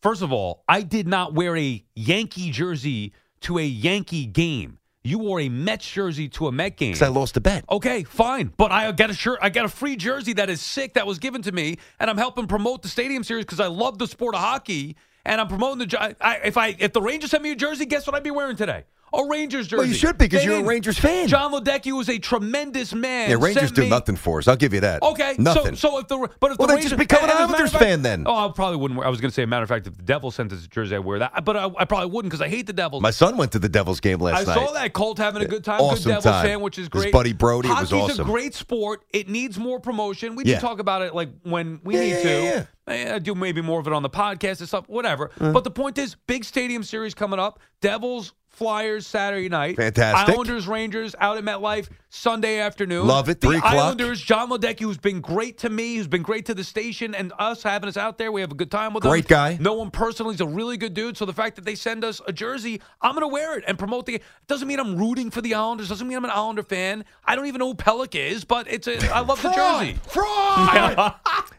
First 0.00 0.22
of 0.22 0.32
all, 0.32 0.64
I 0.68 0.82
did 0.82 1.06
not 1.06 1.34
wear 1.34 1.56
a 1.56 1.84
Yankee 1.94 2.50
jersey 2.50 3.12
to 3.42 3.58
a 3.58 3.64
Yankee 3.64 4.26
game. 4.26 4.78
You 5.04 5.18
wore 5.18 5.40
a 5.40 5.48
Mets 5.48 5.90
jersey 5.90 6.28
to 6.30 6.46
a 6.46 6.52
Met 6.52 6.76
game. 6.76 6.92
Because 6.92 7.02
I 7.02 7.08
lost 7.08 7.36
a 7.36 7.40
bet. 7.40 7.64
Okay, 7.68 8.04
fine, 8.04 8.52
but 8.56 8.70
I 8.70 8.90
got 8.92 9.10
a 9.10 9.14
shirt. 9.14 9.40
I 9.42 9.50
got 9.50 9.64
a 9.64 9.68
free 9.68 9.96
jersey 9.96 10.32
that 10.34 10.48
is 10.48 10.60
sick 10.60 10.94
that 10.94 11.08
was 11.08 11.18
given 11.18 11.42
to 11.42 11.50
me, 11.52 11.78
and 11.98 12.08
I'm 12.08 12.16
helping 12.16 12.46
promote 12.46 12.82
the 12.82 12.88
Stadium 12.88 13.24
Series 13.24 13.44
because 13.44 13.58
I 13.58 13.66
love 13.66 13.98
the 13.98 14.06
sport 14.06 14.36
of 14.36 14.40
hockey, 14.40 14.96
and 15.24 15.40
I'm 15.40 15.48
promoting 15.48 15.88
the. 15.88 16.16
I, 16.20 16.36
if 16.44 16.56
I 16.56 16.76
if 16.78 16.92
the 16.92 17.02
Rangers 17.02 17.32
sent 17.32 17.42
me 17.42 17.50
a 17.50 17.56
jersey, 17.56 17.84
guess 17.84 18.06
what 18.06 18.14
I'd 18.14 18.22
be 18.22 18.30
wearing 18.30 18.56
today? 18.56 18.84
A 19.14 19.26
Rangers 19.26 19.66
jersey. 19.66 19.76
Well, 19.78 19.86
you 19.86 19.94
should 19.94 20.16
be 20.16 20.24
because 20.24 20.44
you're 20.44 20.60
a. 20.60 20.62
Rangers 20.64 20.98
fan. 20.98 21.28
Jon 21.28 21.52
Ledecky 21.52 21.92
was 21.92 22.08
a 22.08 22.18
tremendous 22.18 22.94
man. 22.94 23.28
yeah, 23.30 23.36
Rangers 23.38 23.64
sent 23.64 23.74
do 23.74 23.82
me- 23.82 23.88
nothing 23.90 24.16
for 24.16 24.38
us. 24.38 24.48
I'll 24.48 24.56
give 24.56 24.72
you 24.72 24.80
that. 24.80 25.02
Okay, 25.02 25.34
Nothing. 25.38 25.76
So, 25.76 25.90
so 25.90 25.98
if 25.98 26.08
the 26.08 26.16
but 26.40 26.52
if 26.52 26.58
Well, 26.58 26.68
the 26.68 26.74
just 26.76 26.92
Rangers, 26.92 26.98
become 26.98 27.24
an 27.24 27.30
and 27.30 27.30
as 27.30 27.36
a 27.36 27.38
matter 27.40 27.52
Islanders 27.54 27.66
of 27.68 27.72
fact- 27.72 27.84
fan 27.84 28.02
then. 28.02 28.24
Oh, 28.26 28.48
I 28.48 28.52
probably 28.54 28.78
wouldn't. 28.78 28.98
wear 28.98 29.06
I 29.06 29.10
was 29.10 29.20
going 29.20 29.30
to 29.30 29.34
say, 29.34 29.42
a 29.42 29.46
matter 29.46 29.64
of 29.64 29.68
fact, 29.68 29.86
if 29.86 29.96
the 29.96 30.02
Devils 30.02 30.34
sent 30.34 30.52
us 30.52 30.64
a 30.64 30.68
jersey, 30.68 30.96
I'd 30.96 31.00
wear 31.00 31.18
that. 31.18 31.44
But 31.44 31.56
I, 31.56 31.70
I 31.78 31.84
probably 31.84 32.10
wouldn't 32.10 32.30
because 32.32 32.40
I 32.40 32.48
hate 32.48 32.66
the 32.66 32.72
Devils. 32.72 33.02
My 33.02 33.10
son 33.10 33.36
went 33.36 33.52
to 33.52 33.58
the 33.58 33.68
Devils 33.68 34.00
game 34.00 34.18
last 34.18 34.46
night. 34.46 34.52
I 34.52 34.56
night. 34.60 34.66
saw 34.66 34.72
that 34.72 34.92
Colt 34.94 35.18
having 35.18 35.42
a 35.42 35.46
good 35.46 35.64
time. 35.64 35.80
Awesome 35.80 36.04
good 36.04 36.08
Devils 36.08 36.24
time. 36.24 36.46
fan, 36.46 36.60
which 36.60 36.78
is 36.78 36.82
His 36.84 36.88
great. 36.88 37.12
buddy 37.12 37.32
Brody, 37.32 37.68
it 37.68 37.72
was 37.72 37.90
Hockey's 37.90 38.12
awesome. 38.12 38.26
a 38.28 38.30
great 38.30 38.54
sport. 38.54 39.04
It 39.12 39.28
needs 39.28 39.58
more 39.58 39.78
promotion. 39.80 40.36
We 40.36 40.44
Yeah. 40.44 40.54
do 40.56 40.60
talk 40.62 40.78
about 40.78 41.02
it 41.02 41.14
like 41.14 41.28
when 41.42 41.80
we 41.84 41.94
Yeah, 41.94 42.00
need 42.00 42.10
yeah, 42.10 42.22
to. 42.22 42.42
yeah, 42.42 42.64
Eh, 42.88 43.14
I 43.14 43.18
do 43.20 43.34
maybe 43.36 43.60
more 43.62 43.78
of 43.78 43.86
it 43.86 43.92
on 43.92 44.02
the 44.02 44.10
podcast 44.10 44.58
and 44.60 44.66
stuff, 44.68 44.88
whatever. 44.88 45.30
Uh-huh. 45.38 45.52
But 45.52 45.62
the 45.64 45.70
point 45.70 45.98
is, 45.98 46.16
big 46.26 46.44
stadium 46.44 46.82
series 46.82 47.14
coming 47.14 47.38
up. 47.38 47.60
Devils, 47.80 48.32
Flyers 48.52 49.06
Saturday 49.06 49.48
night. 49.48 49.76
Fantastic. 49.76 50.34
Islanders, 50.34 50.68
Rangers 50.68 51.14
out 51.18 51.38
at 51.38 51.44
MetLife 51.44 51.88
Sunday 52.10 52.58
afternoon. 52.58 53.06
Love 53.06 53.30
it, 53.30 53.40
The 53.40 53.46
3 53.48 53.56
o'clock. 53.56 53.74
Islanders, 53.74 54.20
Jon 54.20 54.50
Ledecky, 54.50 54.80
who's 54.80 54.98
been 54.98 55.20
great 55.22 55.58
to 55.58 55.70
me, 55.70 55.96
who's 55.96 56.06
been 56.06 56.22
great 56.22 56.44
to 56.46 56.54
the 56.54 56.62
station 56.62 57.14
and 57.14 57.32
us 57.38 57.62
having 57.62 57.88
us 57.88 57.96
out 57.96 58.18
there. 58.18 58.30
We 58.30 58.42
have 58.42 58.52
a 58.52 58.54
good 58.54 58.70
time 58.70 58.92
with 58.92 59.02
them. 59.02 59.10
Great 59.10 59.24
him. 59.24 59.28
guy. 59.28 59.58
No 59.58 59.72
one 59.72 59.90
personally. 59.90 60.34
He's 60.34 60.42
a 60.42 60.46
really 60.46 60.76
good 60.76 60.92
dude. 60.92 61.16
So 61.16 61.24
the 61.24 61.32
fact 61.32 61.56
that 61.56 61.64
they 61.64 61.74
send 61.74 62.04
us 62.04 62.20
a 62.26 62.32
jersey, 62.32 62.82
I'm 63.00 63.12
going 63.12 63.22
to 63.22 63.28
wear 63.28 63.56
it 63.56 63.64
and 63.66 63.78
promote 63.78 64.04
the. 64.04 64.20
Doesn't 64.48 64.68
mean 64.68 64.78
I'm 64.78 64.96
rooting 64.96 65.30
for 65.30 65.40
the 65.40 65.54
Islanders. 65.54 65.88
Doesn't 65.88 66.06
mean 66.06 66.18
I'm 66.18 66.24
an 66.24 66.30
Islander 66.30 66.62
fan. 66.62 67.06
I 67.24 67.34
don't 67.34 67.46
even 67.46 67.58
know 67.58 67.68
who 67.68 67.74
Pelech 67.74 68.14
is, 68.14 68.44
but 68.44 68.68
it's 68.70 68.86
a. 68.86 68.98
I 69.14 69.20
love 69.20 69.40
the 69.40 69.50
jersey. 69.50 69.98
Fraud! 70.08 71.14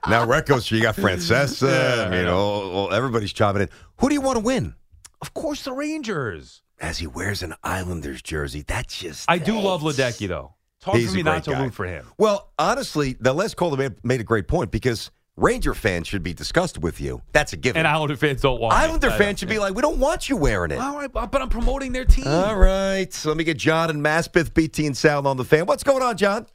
now, 0.07 0.25
Recos, 0.25 0.69
you 0.69 0.81
got 0.81 0.95
Francesa. 0.95 1.63
Yeah, 1.73 2.05
I 2.05 2.09
mean, 2.09 2.25
know. 2.25 2.89
everybody's 2.89 3.33
chopping 3.33 3.63
in. 3.63 3.69
Who 3.97 4.09
do 4.09 4.13
you 4.15 4.21
want 4.21 4.38
to 4.38 4.43
win? 4.43 4.75
Of 5.24 5.34
course, 5.34 5.63
the 5.63 5.72
Rangers. 5.72 6.63
As 6.82 6.98
he 6.98 7.08
wears 7.08 7.42
an 7.44 7.53
Islanders 7.63 8.22
jersey, 8.22 8.62
that's 8.68 9.00
just. 9.00 9.32
I 9.32 9.38
do 9.38 9.58
love 9.58 9.82
thanks. 9.82 9.98
Ledecky 9.98 10.27
though. 10.27 10.56
It's 10.80 10.84
hard 10.86 11.00
He's 11.00 11.12
for 11.12 11.15
me 11.15 11.24
not 11.24 11.46
great 11.46 11.56
to 11.56 11.63
root 11.63 11.74
for 11.74 11.86
him. 11.86 12.08
Well, 12.18 12.51
honestly, 12.60 13.15
the 13.22 13.32
last 13.32 13.56
caller 13.56 13.77
made, 13.77 14.03
made 14.03 14.20
a 14.20 14.25
great 14.25 14.50
point 14.50 14.70
because 14.70 15.12
Ranger 15.38 15.74
fans 15.74 16.08
should 16.08 16.24
be 16.24 16.34
disgusted 16.34 16.84
with 16.84 17.00
you. 17.00 17.22
That's 17.32 17.53
a 17.53 17.56
given. 17.56 17.80
And 17.80 17.88
Islander 17.88 18.18
fans 18.18 18.42
don't 18.42 18.60
want. 18.60 18.74
it. 18.74 18.84
Islander 18.84 19.08
I 19.08 19.12
know. 19.12 19.18
fans 19.18 19.39
should 19.39 19.48
be 19.48 19.60
like, 19.60 19.74
we 19.75 19.82
don't 19.82 19.98
want 19.98 20.27
you 20.27 20.36
wearing 20.36 20.72
it. 20.72 20.80
All 20.80 20.98
right, 20.98 21.10
but 21.10 21.42
I'm 21.42 21.48
promoting 21.48 21.94
their 21.94 22.03
team. 22.03 22.27
All 22.27 22.58
right. 22.58 23.13
So 23.13 23.30
let 23.30 23.38
me 23.38 23.46
get 23.46 23.56
John 23.56 23.89
and 23.89 24.03
Maspeth, 24.03 24.53
BT 24.53 24.88
and 24.88 24.98
Sal 24.98 25.25
on 25.25 25.38
the 25.38 25.46
fan. 25.46 25.68
What's 25.68 25.84
going 25.84 26.03
on, 26.03 26.18
John? 26.18 26.48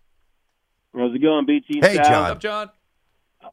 How's 0.94 1.14
it 1.14 1.22
going, 1.22 1.46
BT? 1.46 1.80
Hey, 1.80 1.94
Sal? 1.94 2.04
John. 2.04 2.20
What's 2.20 2.30
up, 2.32 2.40
John? 2.40 2.70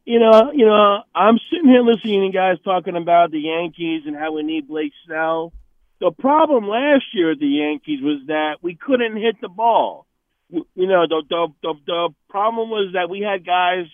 You 0.05 0.19
know, 0.19 0.51
you 0.53 0.65
know, 0.65 1.01
I'm 1.13 1.39
sitting 1.51 1.69
here 1.69 1.81
listening 1.81 2.21
to 2.21 2.25
you 2.27 2.31
guys 2.31 2.57
talking 2.63 2.95
about 2.95 3.31
the 3.31 3.39
Yankees 3.39 4.03
and 4.05 4.15
how 4.15 4.33
we 4.33 4.43
need 4.43 4.67
Blake 4.67 4.93
Snell. 5.05 5.53
The 5.99 6.11
problem 6.11 6.67
last 6.67 7.05
year 7.13 7.31
at 7.31 7.39
the 7.39 7.47
Yankees 7.47 8.01
was 8.01 8.21
that 8.27 8.57
we 8.61 8.75
couldn't 8.75 9.15
hit 9.17 9.39
the 9.41 9.47
ball. 9.49 10.05
You 10.49 10.63
know, 10.75 11.07
the 11.07 11.23
the 11.29 11.47
the, 11.63 11.73
the 11.87 12.09
problem 12.29 12.69
was 12.69 12.91
that 12.93 13.09
we 13.09 13.21
had 13.21 13.45
guys 13.45 13.85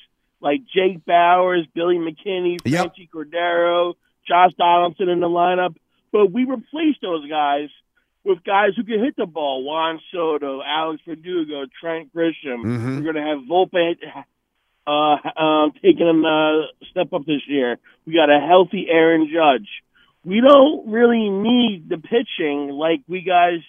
like 0.42 0.62
Jake 0.74 1.06
Bauers, 1.06 1.68
Billy 1.74 1.98
McKinney, 1.98 2.58
Yep. 2.66 2.94
Cordero, 3.14 3.94
Josh 4.28 4.52
Donaldson 4.58 5.08
in 5.10 5.20
the 5.20 5.30
lineup, 5.30 5.76
but 6.12 6.32
we 6.32 6.46
replaced 6.46 7.02
those 7.02 7.30
guys 7.30 7.70
with 8.24 8.44
guys 8.44 8.72
who 8.76 8.84
can 8.84 9.04
hit 9.04 9.16
the 9.16 9.26
ball. 9.28 9.64
Juan 9.64 10.00
Soto, 10.12 10.62
Alex 10.64 11.02
Verdugo, 11.08 11.66
Trent 11.80 12.14
Grisham. 12.14 12.64
Mhm. 12.66 12.98
We're 12.98 13.14
going 13.14 13.16
to 13.16 13.22
have 13.22 13.40
Volpe 13.50 13.96
uh, 14.88 15.18
um, 15.40 15.72
taking 15.82 16.24
a 16.26 16.28
uh, 16.28 16.66
step 16.90 17.14
up 17.14 17.26
this 17.26 17.42
year. 17.48 17.78
We 18.06 18.14
got 18.14 18.30
a 18.30 18.40
healthy 18.40 18.88
Aaron 18.90 19.30
Judge. 19.32 19.68
We 20.24 20.42
don't 20.42 20.90
really 20.90 21.30
need 21.30 21.90
the 21.90 21.98
pitching 21.98 22.70
like 22.70 23.02
we 23.08 23.22
guys 23.22 23.60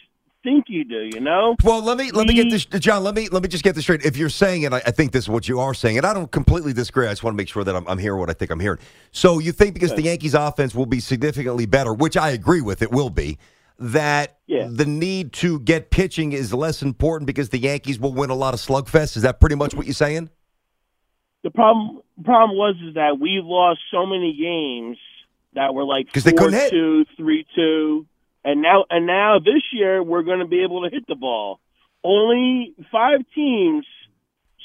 think 0.43 0.65
you 0.69 0.85
do. 0.85 1.11
You 1.15 1.21
know. 1.21 1.57
Well, 1.63 1.83
let 1.83 1.99
me 1.99 2.11
let 2.11 2.27
me 2.27 2.35
get 2.35 2.51
this, 2.51 2.65
John. 2.65 3.05
Let 3.05 3.15
me 3.15 3.29
let 3.29 3.43
me 3.43 3.49
just 3.49 3.65
get 3.65 3.75
this 3.75 3.85
straight. 3.85 4.05
If 4.05 4.17
you're 4.17 4.29
saying 4.29 4.63
it, 4.63 4.73
I, 4.73 4.79
I 4.79 4.91
think 4.91 5.13
this 5.13 5.25
is 5.25 5.29
what 5.29 5.49
you 5.49 5.61
are 5.61 5.75
saying, 5.75 5.97
and 5.99 6.07
I 6.07 6.13
don't 6.13 6.31
completely 6.31 6.73
disagree. 6.73 7.07
I 7.07 7.11
just 7.11 7.23
want 7.23 7.35
to 7.35 7.37
make 7.37 7.49
sure 7.49 7.65
that 7.65 7.75
I'm, 7.75 7.87
I'm 7.87 7.99
hearing 7.99 8.21
what 8.21 8.31
I 8.31 8.35
think 8.35 8.51
I'm 8.51 8.61
hearing. 8.61 8.79
So 9.13 9.39
you 9.39 9.53
think 9.53 9.75
because 9.75 9.95
the 9.95 10.03
Yankees' 10.03 10.35
offense 10.35 10.75
will 10.75 10.87
be 10.87 11.01
significantly 11.01 11.67
better, 11.67 11.93
which 11.95 12.17
I 12.17 12.31
agree 12.31 12.61
with, 12.61 12.83
it 12.83 12.91
will 12.91 13.11
be. 13.11 13.39
That 13.79 14.39
Yeah. 14.47 14.69
the 14.71 14.85
need 14.85 15.33
to 15.35 15.59
get 15.61 15.91
pitching 15.91 16.33
is 16.33 16.53
less 16.53 16.83
important 16.83 17.27
because 17.27 17.49
the 17.49 17.59
Yankees 17.59 17.99
will 17.99 18.13
win 18.13 18.31
a 18.31 18.35
lot 18.35 18.55
of 18.55 18.61
slugfests. 18.61 19.17
Is 19.17 19.23
that 19.23 19.41
pretty 19.41 19.57
much 19.57 19.75
what 19.75 19.87
you're 19.87 19.95
saying? 19.95 20.31
The 21.43 21.51
problem 21.51 22.01
problem 22.25 22.57
was 22.57 22.77
is 22.87 22.95
that 22.95 23.19
we 23.19 23.41
lost 23.43 23.81
so 23.91 24.07
many 24.07 24.33
games 24.35 24.97
that 25.55 25.75
were 25.75 25.85
like 25.85 26.13
'Cause 26.13 26.25
they 26.25 26.33
couldn't 26.33 26.55
hit. 26.55 26.71
two, 26.71 27.05
three 27.17 27.45
two, 27.55 28.07
and 28.45 28.63
now 28.63 28.85
and 28.91 29.07
now 29.07 29.39
this 29.39 29.63
year 29.73 30.03
we're 30.03 30.23
going 30.23 30.39
to 30.41 30.47
be 30.47 30.63
able 30.63 30.83
to 30.83 30.91
hit 30.91 31.05
the 31.09 31.15
ball. 31.17 31.59
Only 32.05 32.75
five 32.91 33.21
teams 33.35 33.87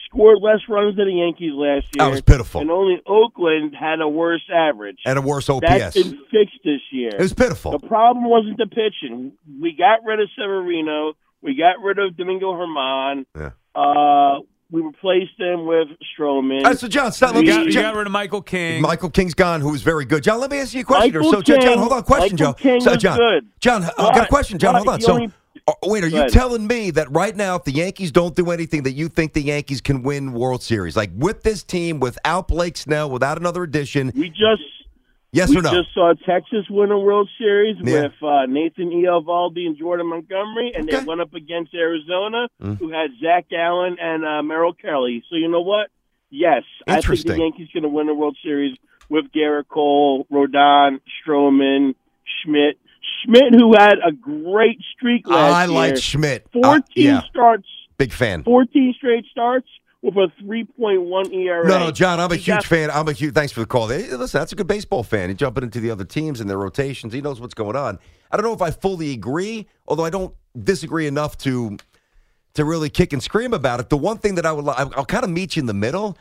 scored 0.06 0.38
less 0.42 0.60
runs 0.70 0.96
than 0.96 1.08
the 1.08 1.14
Yankees 1.14 1.52
last 1.54 1.86
year. 1.96 2.06
That 2.06 2.10
was 2.12 2.22
pitiful. 2.22 2.62
and 2.62 2.72
only 2.72 3.02
Oakland 3.06 3.76
had 3.76 4.00
a 4.00 4.08
worse 4.08 4.44
average. 4.54 5.00
And 5.06 5.20
a 5.20 5.22
worse 5.22 5.48
That's 5.48 5.96
OPS. 5.96 5.96
been 5.96 6.18
fixed 6.32 6.60
this 6.64 6.80
year. 6.92 7.10
It 7.10 7.20
was 7.20 7.34
pitiful. 7.34 7.72
The 7.72 7.86
problem 7.88 8.26
wasn't 8.26 8.58
the 8.58 8.68
pitching. 8.68 9.34
We 9.60 9.74
got 9.74 10.04
rid 10.06 10.20
of 10.22 10.30
Severino. 10.40 11.14
We 11.42 11.56
got 11.56 11.82
rid 11.84 12.00
of 12.00 12.16
Domingo 12.16 12.54
Germán. 12.54 13.26
Yeah. 13.36 13.50
Uh, 13.76 14.40
we 14.72 14.82
replaced 14.82 15.38
them 15.40 15.66
with 15.66 15.88
Stroman. 16.18 16.58
All 16.64 16.72
right, 16.72 16.78
so 16.80 16.88
John, 16.88 17.12
stop. 17.12 17.30
You 17.36 17.36
let 17.38 17.42
me- 17.46 17.48
got, 17.52 17.66
you 17.66 17.72
John- 17.72 17.84
got 17.84 17.96
rid 17.96 18.08
of 18.08 18.12
Michael 18.14 18.42
King. 18.42 18.82
Michael 18.82 19.10
King's 19.10 19.34
gone, 19.34 19.62
who 19.62 19.72
was 19.72 19.82
very 19.82 20.06
good. 20.06 20.24
John, 20.24 20.40
let 20.40 20.52
me 20.52 20.60
ask 20.60 20.74
you 20.74 20.82
a 20.82 20.84
question. 20.84 21.14
Michael 21.14 21.32
so, 21.32 21.42
John, 21.42 21.62
John, 21.62 21.70
King- 21.70 21.80
hold 21.80 21.92
on. 21.94 22.04
Question, 22.04 22.24
Michael 22.36 22.38
Joe. 22.38 22.54
King 22.54 22.82
so, 22.82 22.92
was 22.92 23.02
John, 23.02 23.18
good. 23.18 23.48
John, 23.60 23.84
I 23.84 23.88
got 23.98 24.26
a 24.26 24.28
question. 24.28 24.60
John, 24.60 24.76
hold 24.76 24.88
on. 24.90 25.02
So, 25.02 25.14
only- 25.14 25.32
uh, 25.68 25.74
wait, 25.86 26.04
are 26.04 26.08
you 26.08 26.30
telling 26.30 26.66
me 26.68 26.92
that 26.92 27.12
right 27.12 27.36
now, 27.36 27.56
if 27.56 27.64
the 27.64 27.72
Yankees 27.74 28.12
don't 28.12 28.36
do 28.36 28.52
anything, 28.52 28.84
that 28.84 28.92
you 28.94 29.10
think 29.10 29.34
the 29.34 29.42
Yankees 29.42 29.82
can 29.82 30.02
win 30.04 30.34
World 30.34 30.64
Series? 30.64 30.96
Like 30.96 31.12
with 31.16 31.44
this 31.44 31.64
team, 31.64 32.00
without 32.00 32.48
Blake 32.48 32.78
Snell, 32.78 33.10
without 33.10 33.38
another 33.38 33.64
addition? 33.64 34.12
we 34.16 34.30
just 34.30 34.62
Yes 35.34 35.50
we 35.50 35.58
or 35.58 35.62
no? 35.62 35.70
I 35.70 35.74
just 35.74 35.94
saw 35.94 36.14
Texas 36.26 36.66
win 36.70 36.90
a 36.92 36.98
World 37.00 37.30
Series 37.38 37.76
Yeah. 37.84 38.04
with 38.04 38.14
uh, 38.24 38.46
Nathan 38.48 38.90
Eovaldi 38.92 39.66
and 39.66 39.78
Jordan 39.78 40.08
Montgomery, 40.08 40.72
and 40.76 40.88
Okay. 40.88 41.00
they 41.00 41.06
went 41.06 41.22
up 41.22 41.34
against 41.34 41.74
Arizona, 41.76 42.48
Mm. 42.62 42.78
who 42.80 42.90
had 42.92 43.12
Zach 43.22 43.46
Allen 43.52 43.98
and 44.02 44.26
uh, 44.26 44.42
Merrill 44.44 44.74
Kelly. 44.74 45.24
So 45.30 45.36
you 45.36 45.50
know 45.50 45.62
what? 45.62 45.90
Yes, 46.30 46.64
I 46.88 47.02
think 47.02 47.26
the 47.26 47.38
Yankees 47.38 47.68
are 47.70 47.80
going 47.82 47.84
to 47.84 47.90
win 47.90 48.08
the 48.08 48.14
World 48.14 48.38
Series 48.44 48.78
with 49.10 49.26
Gerrit 49.32 49.68
Cole, 49.70 50.26
Rodon, 50.32 51.00
Stroman, 51.26 51.96
Schmidt. 52.44 52.78
Schmidt, 53.24 53.54
who 53.54 53.74
had 53.74 53.96
a 54.06 54.12
great 54.12 54.80
streak 54.96 55.28
last 55.28 55.38
year. 55.38 55.56
I 55.56 55.64
year. 55.66 55.74
like 55.94 55.98
Schmidt. 56.04 56.46
Uh, 56.54 56.62
14 56.64 56.84
yeah, 56.96 57.22
starts, 57.30 57.68
big 57.98 58.12
fan. 58.12 58.44
14 58.44 58.94
straight 58.98 59.26
starts 59.32 59.68
with 60.16 60.16
a 60.32 60.44
3.1 60.44 61.34
ERA. 61.34 61.68
No, 61.68 61.80
no, 61.80 61.92
John, 61.92 62.20
I'm 62.20 62.32
a 62.32 62.36
He 62.36 62.42
huge 62.42 62.56
got- 62.58 62.66
fan. 62.66 62.90
I'm 62.92 63.08
a 63.08 63.14
huge. 63.14 63.34
Thanks 63.34 63.52
for 63.52 63.60
the 63.60 63.66
call. 63.66 63.88
Hey, 63.90 64.10
listen, 64.16 64.40
that's 64.40 64.52
a 64.54 64.56
good 64.56 64.68
baseball 64.68 65.04
fan. 65.04 65.30
He's 65.30 65.38
jumping 65.38 65.64
into 65.64 65.80
the 65.80 65.92
other 65.92 66.06
teams 66.06 66.40
and 66.42 66.50
their 66.50 66.58
rotations. 66.58 67.14
He 67.14 67.22
knows 67.22 67.42
what's 67.42 67.54
going 67.54 67.76
on. 67.76 68.00
I 68.32 68.38
don't 68.38 68.46
know 68.46 68.54
if 68.54 68.62
I 68.62 68.72
fully 68.72 69.12
agree, 69.14 69.68
although 69.88 70.06
I 70.06 70.10
don't 70.10 70.34
disagree 70.64 71.08
enough 71.08 71.38
to 71.40 71.78
to 72.56 72.66
really 72.66 72.90
kick 72.90 73.14
and 73.14 73.22
scream 73.22 73.54
about 73.54 73.80
it. 73.80 73.90
The 73.90 73.98
one 73.98 74.18
thing 74.18 74.34
that 74.36 74.46
I 74.46 74.52
would, 74.52 74.66
li- 74.66 74.74
I'll, 74.76 74.92
I'll 74.98 75.06
kind 75.06 75.24
of 75.24 75.30
meet 75.30 75.56
you 75.56 75.60
in 75.60 75.68
the 75.68 75.76
middle. 75.76 76.18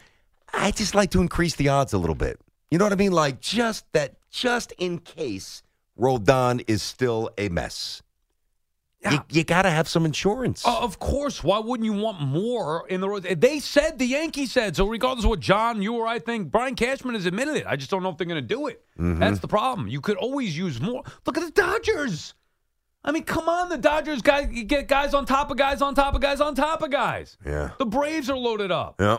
I 0.52 0.71
just 0.71 0.95
like 0.95 1.11
to 1.12 1.21
increase 1.23 1.55
the 1.57 1.71
odds 1.71 1.95
a 1.95 1.99
little 1.99 2.14
bit. 2.14 2.38
You 2.71 2.76
know 2.76 2.85
what 2.85 2.93
I 2.93 2.97
mean? 2.97 3.12
Like 3.12 3.40
just 3.40 3.90
that, 3.95 4.16
just 4.31 4.73
in 4.73 4.99
case 4.99 5.62
Rodon 5.99 6.62
is 6.69 6.83
still 6.83 7.31
a 7.38 7.49
mess. 7.49 8.02
You, 9.11 9.17
Yeah. 9.19 9.23
you 9.31 9.45
got 9.45 9.63
to 9.63 9.71
have 9.71 9.89
some 9.89 10.05
insurance. 10.05 10.67
Uh, 10.67 10.79
of 10.81 10.99
course. 10.99 11.43
Why 11.45 11.59
wouldn't 11.59 11.85
you 11.85 11.93
want 11.93 12.21
more 12.21 12.87
in 12.89 13.01
the 13.01 13.09
road? 13.09 13.23
They 13.23 13.61
said 13.61 13.99
the 13.99 14.07
Yankees 14.07 14.53
said. 14.53 14.77
So 14.77 14.87
regardless 14.87 15.25
of 15.25 15.31
what 15.31 15.41
John, 15.41 15.83
you 15.83 15.95
or 15.95 16.07
I 16.07 16.19
think, 16.19 16.51
Brian 16.51 16.75
Cashman 16.75 17.15
has 17.15 17.27
admitted 17.27 17.57
it. 17.57 17.65
I 17.67 17.77
just 17.77 17.91
don't 17.91 18.03
know 18.03 18.11
if 18.11 18.17
they're 18.19 18.27
going 18.27 18.41
to 18.41 18.55
do 18.55 18.67
it. 18.69 18.85
Mm-hmm. 18.99 19.19
That's 19.21 19.41
the 19.41 19.49
problem. 19.49 19.89
You 19.89 20.01
could 20.01 20.17
always 20.17 20.57
use 20.57 20.81
more. 20.81 21.03
Look 21.27 21.37
at 21.39 21.45
the 21.45 21.51
Dodgers. 21.51 22.35
I 23.05 23.13
mean, 23.13 23.23
come 23.23 23.49
on, 23.49 23.69
the 23.69 23.79
Dodgers 23.79 24.21
guys 24.21 24.49
you 24.51 24.65
get 24.65 24.89
guys 24.89 25.15
on 25.15 25.27
top 25.27 25.51
of 25.53 25.57
guys 25.57 25.81
on 25.81 25.95
top 25.95 26.15
of 26.17 26.21
guys 26.21 26.41
on 26.41 26.55
top 26.57 26.83
of 26.83 26.91
guys. 26.91 27.39
Yeah. 27.47 27.71
The 27.78 27.87
Braves 27.87 28.28
are 28.28 28.37
loaded 28.37 28.73
up. 28.73 28.97
Yeah. 28.99 29.19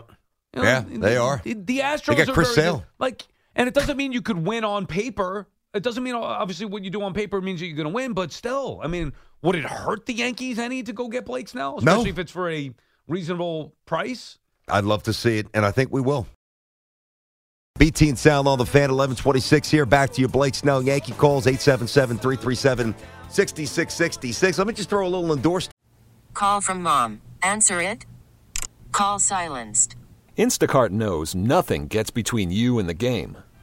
You 0.54 0.62
know, 0.62 0.68
Yeah, 0.68 0.80
the- 0.80 0.98
they 0.98 1.16
are. 1.16 1.40
The, 1.42 1.54
the 1.54 1.78
Astros 1.80 2.16
got 2.18 2.28
are 2.28 2.32
Chris 2.32 2.54
very 2.54 2.66
Sale. 2.66 2.76
good. 2.78 2.86
Like, 2.98 3.26
and 3.56 3.66
it 3.66 3.74
doesn't 3.74 3.96
mean 3.96 4.12
you 4.12 4.20
could 4.22 4.38
win 4.46 4.64
on 4.64 4.86
paper. 4.86 5.48
It 5.74 5.82
doesn't 5.82 6.02
mean 6.02 6.14
obviously 6.14 6.66
what 6.66 6.82
you 6.82 6.90
do 6.90 7.02
on 7.02 7.12
paper 7.12 7.40
means 7.40 7.60
that 7.60 7.66
you're 7.66 7.76
going 7.76 7.88
to 7.88 7.92
win, 7.94 8.12
but 8.14 8.32
still, 8.32 8.80
I 8.82 8.86
mean, 8.86 9.12
would 9.42 9.54
it 9.54 9.64
hurt 9.64 10.06
the 10.06 10.14
Yankees 10.14 10.58
any 10.58 10.82
to 10.82 10.92
go 10.92 11.08
get 11.08 11.26
Blake 11.26 11.48
Snell, 11.48 11.78
No. 11.82 11.92
especially 11.92 12.10
if 12.10 12.18
it's 12.18 12.32
for 12.32 12.50
a 12.50 12.72
reasonable 13.06 13.74
price? 13.84 14.38
I'd 14.68 14.84
love 14.84 15.02
to 15.04 15.12
see 15.12 15.38
it, 15.38 15.46
and 15.54 15.64
I 15.66 15.70
think 15.70 15.92
we 15.92 16.00
will. 16.00 16.26
BT 17.78 18.08
and 18.08 18.18
Sal 18.18 18.48
on 18.48 18.58
the 18.58 18.66
fan, 18.66 18.90
1126 18.90 19.70
here. 19.70 19.86
Back 19.86 20.10
to 20.14 20.20
you, 20.20 20.26
Blake 20.28 20.54
Snell. 20.54 20.82
Yankee 20.82 21.12
calls 21.12 21.46
877 21.46 22.18
337 22.18 22.94
6666. 23.28 24.58
Let 24.58 24.66
me 24.66 24.72
just 24.72 24.90
throw 24.90 25.06
a 25.06 25.08
little 25.08 25.32
endorsement. 25.32 25.74
Call 26.34 26.60
from 26.60 26.82
mom. 26.82 27.20
Answer 27.42 27.80
it. 27.80 28.04
Call 28.90 29.18
silenced. 29.20 29.94
Instacart 30.36 30.90
knows 30.90 31.34
nothing 31.34 31.86
gets 31.88 32.10
between 32.10 32.50
you 32.50 32.78
and 32.80 32.88
the 32.88 32.94
game. 32.94 33.38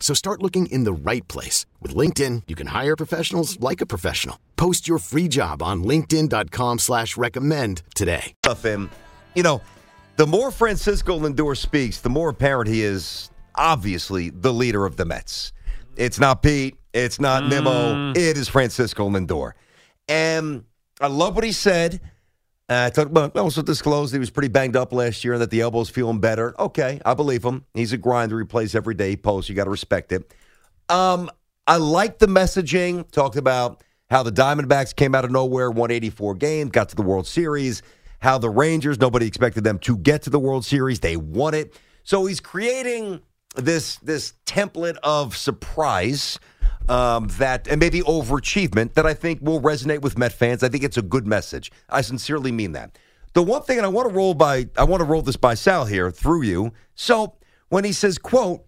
So 0.00 0.14
start 0.14 0.42
looking 0.42 0.64
in 0.66 0.84
the 0.84 0.92
right 0.94 1.26
place. 1.28 1.66
With 1.82 1.94
LinkedIn, 1.94 2.44
you 2.48 2.56
can 2.56 2.68
hire 2.68 2.96
professionals 2.96 3.60
like 3.60 3.82
a 3.82 3.86
professional. 3.86 4.38
Post 4.56 4.88
your 4.88 4.98
free 4.98 5.28
job 5.28 5.62
on 5.62 5.84
linkedin.com 5.84 6.78
slash 6.78 7.18
recommend 7.18 7.82
today. 7.94 8.32
Stuff 8.44 8.64
in. 8.64 8.88
You 9.34 9.42
know, 9.42 9.60
the 10.16 10.26
more 10.26 10.50
Francisco 10.50 11.18
Lindor 11.18 11.56
speaks, 11.56 12.00
the 12.00 12.10
more 12.10 12.30
apparent 12.30 12.68
he 12.68 12.82
is 12.82 13.30
obviously 13.54 14.30
the 14.30 14.52
leader 14.52 14.86
of 14.86 14.96
the 14.96 15.04
Mets. 15.04 15.52
It's 15.96 16.18
not 16.18 16.42
Pete. 16.42 16.76
It's 16.94 17.20
not 17.20 17.46
Nimmo. 17.46 17.94
Mm. 17.94 18.16
It 18.16 18.36
is 18.36 18.48
Francisco 18.48 19.10
Lindor. 19.10 19.52
And 20.08 20.64
I 21.00 21.08
love 21.08 21.34
what 21.34 21.44
he 21.44 21.52
said. 21.52 22.00
Uh, 22.68 22.90
talked 22.90 23.10
about 23.10 23.34
also 23.34 23.62
disclosed 23.62 24.12
he 24.12 24.18
was 24.18 24.28
pretty 24.28 24.48
banged 24.48 24.76
up 24.76 24.92
last 24.92 25.24
year 25.24 25.32
and 25.32 25.42
that 25.42 25.50
the 25.50 25.62
elbow's 25.62 25.88
feeling 25.88 26.20
better. 26.20 26.54
Okay, 26.60 27.00
I 27.04 27.14
believe 27.14 27.42
him. 27.42 27.64
He's 27.72 27.94
a 27.94 27.96
grinder. 27.96 28.38
He 28.38 28.44
plays 28.44 28.74
every 28.74 28.94
day. 28.94 29.10
He 29.10 29.16
posts. 29.16 29.48
You 29.48 29.54
got 29.54 29.64
to 29.64 29.70
respect 29.70 30.12
it. 30.12 30.30
Um, 30.90 31.30
I 31.66 31.78
like 31.78 32.18
the 32.18 32.26
messaging. 32.26 33.10
Talked 33.10 33.36
about 33.36 33.82
how 34.10 34.22
the 34.22 34.32
Diamondbacks 34.32 34.94
came 34.94 35.14
out 35.14 35.24
of 35.24 35.30
nowhere, 35.30 35.70
won 35.70 35.90
84 35.90 36.34
games, 36.34 36.70
got 36.70 36.90
to 36.90 36.96
the 36.96 37.02
World 37.02 37.26
Series. 37.26 37.82
How 38.20 38.36
the 38.36 38.50
Rangers, 38.50 38.98
nobody 38.98 39.26
expected 39.26 39.64
them 39.64 39.78
to 39.80 39.96
get 39.96 40.22
to 40.22 40.30
the 40.30 40.40
World 40.40 40.64
Series. 40.64 41.00
They 41.00 41.16
won 41.16 41.54
it. 41.54 41.78
So 42.04 42.26
he's 42.26 42.40
creating 42.40 43.20
this 43.54 43.96
this 43.96 44.34
template 44.44 44.96
of 45.02 45.36
surprise 45.36 46.38
um, 46.88 47.28
that, 47.38 47.68
and 47.68 47.78
maybe 47.80 48.00
overachievement 48.00 48.94
that 48.94 49.06
I 49.06 49.14
think 49.14 49.40
will 49.42 49.60
resonate 49.60 50.02
with 50.02 50.18
Met 50.18 50.32
fans. 50.32 50.62
I 50.62 50.68
think 50.68 50.84
it's 50.84 50.96
a 50.96 51.02
good 51.02 51.26
message. 51.26 51.70
I 51.88 52.00
sincerely 52.00 52.52
mean 52.52 52.72
that. 52.72 52.98
The 53.34 53.42
one 53.42 53.62
thing, 53.62 53.78
and 53.78 53.86
I 53.86 53.88
want 53.88 54.08
to 54.08 54.14
roll 54.14 54.34
by, 54.34 54.66
I 54.76 54.84
want 54.84 55.00
to 55.00 55.04
roll 55.04 55.22
this 55.22 55.36
by 55.36 55.54
Sal 55.54 55.84
here 55.84 56.10
through 56.10 56.42
you. 56.42 56.72
So 56.94 57.34
when 57.68 57.84
he 57.84 57.92
says, 57.92 58.18
"quote," 58.18 58.64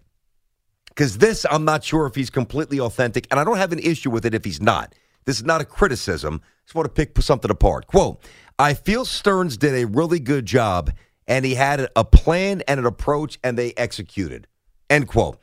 because 0.89 1.19
this 1.19 1.47
I'm 1.51 1.65
not 1.65 1.83
sure 1.83 2.07
if 2.07 2.15
he's 2.15 2.31
completely 2.31 2.79
authentic, 2.79 3.27
and 3.31 3.41
I 3.41 3.45
don't 3.45 3.57
have 3.57 3.73
an 3.73 3.79
issue 3.79 4.11
with 4.11 4.27
it 4.27 4.35
if 4.35 4.45
he's 4.45 4.61
not. 4.61 4.95
This 5.25 5.37
is 5.37 5.45
not 5.45 5.61
a 5.61 5.65
criticism. 5.65 6.41
I 6.43 6.47
Just 6.67 6.75
want 6.75 6.87
to 6.87 6.93
pick 6.93 7.21
something 7.23 7.51
apart. 7.51 7.87
Quote: 7.87 8.23
I 8.59 8.75
feel 8.75 9.05
Stearns 9.05 9.57
did 9.57 9.75
a 9.75 9.87
really 9.87 10.21
good 10.21 10.45
job, 10.47 10.93
and 11.27 11.45
he 11.45 11.55
had 11.55 11.89
a 11.97 12.05
plan 12.05 12.63
and 12.69 12.79
an 12.79 12.87
approach, 12.87 13.39
and 13.43 13.57
they 13.57 13.73
executed. 13.77 14.47
End 14.91 15.09
quote. 15.09 15.39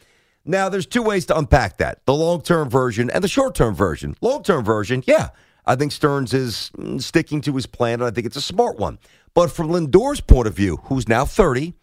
Now, 0.47 0.69
there's 0.69 0.85
two 0.85 1.03
ways 1.03 1.25
to 1.25 1.37
unpack 1.37 1.77
that 1.77 2.05
the 2.05 2.13
long 2.13 2.41
term 2.41 2.69
version 2.69 3.09
and 3.09 3.23
the 3.23 3.27
short 3.27 3.53
term 3.53 3.75
version. 3.75 4.15
Long 4.21 4.43
term 4.43 4.63
version, 4.63 5.03
yeah, 5.05 5.29
I 5.65 5.75
think 5.75 5.91
Stearns 5.91 6.33
is 6.33 6.71
mm, 6.77 7.01
sticking 7.01 7.41
to 7.41 7.53
his 7.53 7.65
plan, 7.65 7.95
and 7.95 8.05
I 8.05 8.11
think 8.11 8.25
it's 8.25 8.37
a 8.37 8.41
smart 8.41 8.77
one. 8.77 8.97
But 9.33 9.51
from 9.51 9.69
Lindor's 9.69 10.21
point 10.21 10.47
of 10.47 10.55
view, 10.55 10.77
who's 10.85 11.07
now 11.07 11.25
30, 11.25 11.73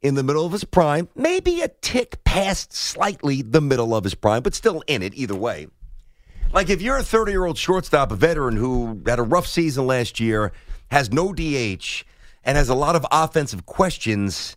in 0.00 0.14
the 0.14 0.22
middle 0.22 0.46
of 0.46 0.52
his 0.52 0.64
prime, 0.64 1.08
maybe 1.14 1.60
a 1.60 1.68
tick 1.68 2.24
past 2.24 2.72
slightly 2.72 3.42
the 3.42 3.60
middle 3.60 3.94
of 3.94 4.04
his 4.04 4.14
prime, 4.14 4.42
but 4.42 4.54
still 4.54 4.82
in 4.86 5.02
it 5.02 5.14
either 5.14 5.34
way. 5.34 5.66
Like 6.52 6.70
if 6.70 6.80
you're 6.80 6.96
a 6.96 7.02
30 7.02 7.32
year 7.32 7.44
old 7.44 7.58
shortstop, 7.58 8.12
a 8.12 8.16
veteran 8.16 8.56
who 8.56 9.02
had 9.06 9.18
a 9.18 9.22
rough 9.22 9.46
season 9.46 9.86
last 9.86 10.20
year, 10.20 10.52
has 10.90 11.12
no 11.12 11.32
DH, 11.32 12.04
and 12.44 12.56
has 12.56 12.68
a 12.68 12.74
lot 12.74 12.96
of 12.96 13.04
offensive 13.10 13.66
questions, 13.66 14.56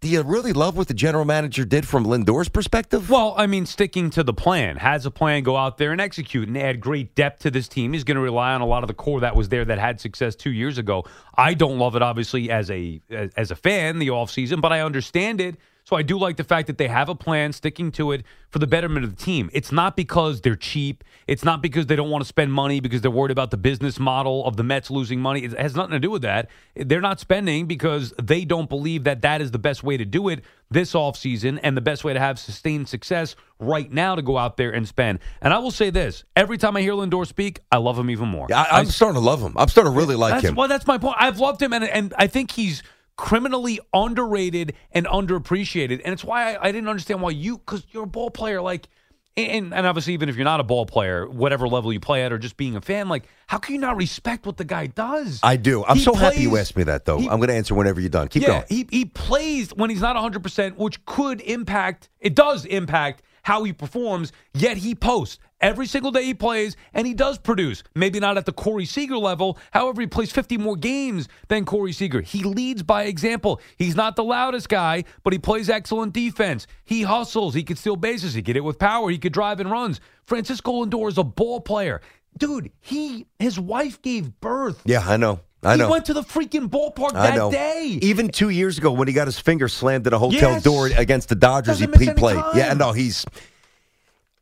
do 0.00 0.08
you 0.08 0.22
really 0.22 0.52
love 0.52 0.76
what 0.76 0.88
the 0.88 0.94
general 0.94 1.24
manager 1.24 1.64
did 1.64 1.86
from 1.86 2.04
Lindor's 2.04 2.48
perspective? 2.48 3.10
Well, 3.10 3.34
I 3.36 3.46
mean, 3.46 3.66
sticking 3.66 4.10
to 4.10 4.22
the 4.22 4.34
plan, 4.34 4.76
has 4.76 5.06
a 5.06 5.10
plan, 5.10 5.42
go 5.42 5.56
out 5.56 5.78
there 5.78 5.92
and 5.92 6.00
execute 6.00 6.48
and 6.48 6.56
add 6.56 6.80
great 6.80 7.14
depth 7.14 7.42
to 7.42 7.50
this 7.50 7.68
team. 7.68 7.92
He's 7.92 8.04
going 8.04 8.16
to 8.16 8.20
rely 8.22 8.54
on 8.54 8.60
a 8.60 8.66
lot 8.66 8.82
of 8.82 8.88
the 8.88 8.94
core 8.94 9.20
that 9.20 9.36
was 9.36 9.48
there 9.48 9.64
that 9.64 9.78
had 9.78 10.00
success 10.00 10.34
two 10.34 10.52
years 10.52 10.78
ago. 10.78 11.04
I 11.36 11.54
don't 11.54 11.78
love 11.78 11.96
it, 11.96 12.02
obviously, 12.02 12.50
as 12.50 12.70
a 12.70 13.00
as 13.10 13.50
a 13.50 13.56
fan, 13.56 13.98
the 13.98 14.08
offseason, 14.08 14.60
but 14.60 14.72
I 14.72 14.80
understand 14.80 15.40
it. 15.40 15.56
So 15.84 15.96
I 15.96 16.02
do 16.02 16.18
like 16.18 16.38
the 16.38 16.44
fact 16.44 16.66
that 16.68 16.78
they 16.78 16.88
have 16.88 17.10
a 17.10 17.14
plan, 17.14 17.52
sticking 17.52 17.92
to 17.92 18.12
it 18.12 18.24
for 18.48 18.58
the 18.58 18.66
betterment 18.66 19.04
of 19.04 19.14
the 19.14 19.22
team. 19.22 19.50
It's 19.52 19.70
not 19.70 19.96
because 19.96 20.40
they're 20.40 20.56
cheap. 20.56 21.04
It's 21.26 21.44
not 21.44 21.60
because 21.60 21.86
they 21.86 21.96
don't 21.96 22.08
want 22.08 22.22
to 22.22 22.28
spend 22.28 22.54
money 22.54 22.80
because 22.80 23.02
they're 23.02 23.10
worried 23.10 23.30
about 23.30 23.50
the 23.50 23.58
business 23.58 23.98
model 23.98 24.46
of 24.46 24.56
the 24.56 24.62
Mets 24.62 24.90
losing 24.90 25.20
money. 25.20 25.44
It 25.44 25.52
has 25.52 25.76
nothing 25.76 25.92
to 25.92 26.00
do 26.00 26.10
with 26.10 26.22
that. 26.22 26.48
They're 26.74 27.02
not 27.02 27.20
spending 27.20 27.66
because 27.66 28.14
they 28.22 28.46
don't 28.46 28.68
believe 28.68 29.04
that 29.04 29.20
that 29.22 29.42
is 29.42 29.50
the 29.50 29.58
best 29.58 29.82
way 29.84 29.98
to 29.98 30.06
do 30.06 30.30
it 30.30 30.42
this 30.70 30.94
offseason 30.94 31.60
and 31.62 31.76
the 31.76 31.82
best 31.82 32.02
way 32.02 32.14
to 32.14 32.18
have 32.18 32.38
sustained 32.38 32.88
success 32.88 33.36
right 33.58 33.92
now 33.92 34.14
to 34.14 34.22
go 34.22 34.38
out 34.38 34.56
there 34.56 34.70
and 34.70 34.88
spend. 34.88 35.18
And 35.42 35.52
I 35.52 35.58
will 35.58 35.70
say 35.70 35.90
this 35.90 36.24
every 36.34 36.56
time 36.56 36.78
I 36.78 36.80
hear 36.80 36.94
Lindor 36.94 37.26
speak, 37.26 37.60
I 37.70 37.76
love 37.76 37.98
him 37.98 38.08
even 38.08 38.28
more. 38.28 38.48
I, 38.50 38.68
I'm 38.70 38.86
starting 38.86 39.20
to 39.20 39.24
love 39.24 39.42
him. 39.42 39.52
I'm 39.56 39.68
starting 39.68 39.92
to 39.92 39.98
really 39.98 40.16
like 40.16 40.32
that's, 40.32 40.46
him. 40.46 40.54
Well, 40.54 40.68
that's 40.68 40.86
my 40.86 40.96
point. 40.96 41.16
I've 41.18 41.38
loved 41.38 41.60
him, 41.60 41.74
and 41.74 41.84
and 41.84 42.14
I 42.16 42.26
think 42.26 42.50
he's 42.50 42.82
criminally 43.16 43.80
underrated 43.92 44.74
and 44.92 45.06
underappreciated. 45.06 46.00
And 46.04 46.12
it's 46.12 46.24
why 46.24 46.54
I, 46.54 46.68
I 46.68 46.72
didn't 46.72 46.88
understand 46.88 47.20
why 47.22 47.30
you, 47.30 47.58
because 47.58 47.86
you're 47.90 48.04
a 48.04 48.06
ball 48.08 48.30
player, 48.30 48.60
like, 48.60 48.88
and, 49.36 49.74
and 49.74 49.84
obviously, 49.86 50.12
even 50.12 50.28
if 50.28 50.36
you're 50.36 50.44
not 50.44 50.60
a 50.60 50.64
ball 50.64 50.86
player, 50.86 51.28
whatever 51.28 51.66
level 51.66 51.92
you 51.92 51.98
play 51.98 52.22
at, 52.22 52.32
or 52.32 52.38
just 52.38 52.56
being 52.56 52.76
a 52.76 52.80
fan, 52.80 53.08
like, 53.08 53.24
how 53.48 53.58
can 53.58 53.74
you 53.74 53.80
not 53.80 53.96
respect 53.96 54.46
what 54.46 54.56
the 54.58 54.64
guy 54.64 54.86
does? 54.86 55.40
I 55.42 55.56
do. 55.56 55.84
I'm 55.84 55.96
He 55.96 56.04
so 56.04 56.14
happy 56.14 56.42
you 56.42 56.50
plays- 56.50 56.60
asked 56.68 56.76
me 56.76 56.84
that, 56.84 57.04
though. 57.04 57.18
he- 57.18 57.28
I'm 57.28 57.38
going 57.38 57.48
to 57.48 57.54
answer 57.54 57.74
whenever 57.74 58.00
you're 58.00 58.10
done. 58.10 58.28
Keep 58.28 58.42
yeah, 58.42 58.48
going. 58.48 58.64
He, 58.68 58.86
he 58.90 59.04
plays 59.06 59.70
when 59.74 59.90
he's 59.90 60.00
not 60.00 60.14
100%, 60.14 60.76
which 60.76 61.04
could 61.04 61.40
impact, 61.40 62.10
it 62.20 62.36
does 62.36 62.64
impact 62.64 63.22
how 63.42 63.64
he 63.64 63.72
performs, 63.72 64.32
yet 64.54 64.76
he 64.76 64.94
posts. 64.94 65.38
Every 65.64 65.86
single 65.86 66.10
day 66.10 66.24
he 66.24 66.34
plays, 66.34 66.76
and 66.92 67.06
he 67.06 67.14
does 67.14 67.38
produce. 67.38 67.82
Maybe 67.94 68.20
not 68.20 68.36
at 68.36 68.44
the 68.44 68.52
Corey 68.52 68.84
Seager 68.84 69.16
level. 69.16 69.58
However, 69.70 70.02
he 70.02 70.06
plays 70.06 70.30
50 70.30 70.58
more 70.58 70.76
games 70.76 71.26
than 71.48 71.64
Corey 71.64 71.92
Seager. 71.92 72.20
He 72.20 72.42
leads 72.44 72.82
by 72.82 73.04
example. 73.04 73.60
He's 73.78 73.96
not 73.96 74.14
the 74.14 74.24
loudest 74.24 74.68
guy, 74.68 75.04
but 75.22 75.32
he 75.32 75.38
plays 75.38 75.70
excellent 75.70 76.12
defense. 76.12 76.66
He 76.84 77.02
hustles. 77.02 77.54
He 77.54 77.62
can 77.62 77.76
steal 77.76 77.96
bases. 77.96 78.34
He 78.34 78.42
can 78.42 78.56
hit 78.56 78.62
with 78.64 78.78
power. 78.78 79.08
He 79.08 79.16
could 79.16 79.32
drive 79.32 79.58
and 79.58 79.70
runs. 79.70 80.00
Francisco 80.26 80.84
Lindor 80.84 81.08
is 81.08 81.16
a 81.16 81.24
ball 81.24 81.60
player. 81.62 82.02
Dude, 82.36 82.70
he 82.80 83.26
his 83.38 83.58
wife 83.58 84.02
gave 84.02 84.38
birth. 84.40 84.82
Yeah, 84.84 85.02
I 85.06 85.16
know. 85.16 85.40
I 85.62 85.76
know. 85.76 85.86
He 85.86 85.92
went 85.92 86.04
to 86.06 86.12
the 86.12 86.20
freaking 86.22 86.68
ballpark 86.68 87.14
I 87.14 87.28
that 87.30 87.36
know. 87.36 87.50
day. 87.50 87.98
Even 88.02 88.28
two 88.28 88.50
years 88.50 88.76
ago, 88.76 88.92
when 88.92 89.08
he 89.08 89.14
got 89.14 89.28
his 89.28 89.38
finger 89.38 89.68
slammed 89.68 90.06
in 90.06 90.12
a 90.12 90.18
hotel 90.18 90.52
Yes. 90.52 90.62
door 90.62 90.88
against 90.88 91.30
the 91.30 91.36
Dodgers, 91.36 91.78
he, 91.78 91.86
Doesn't 91.86 92.02
he 92.02 92.08
any 92.10 92.18
played. 92.18 92.36
time. 92.36 92.56
Yeah, 92.58 92.74
no, 92.74 92.92
he's. 92.92 93.24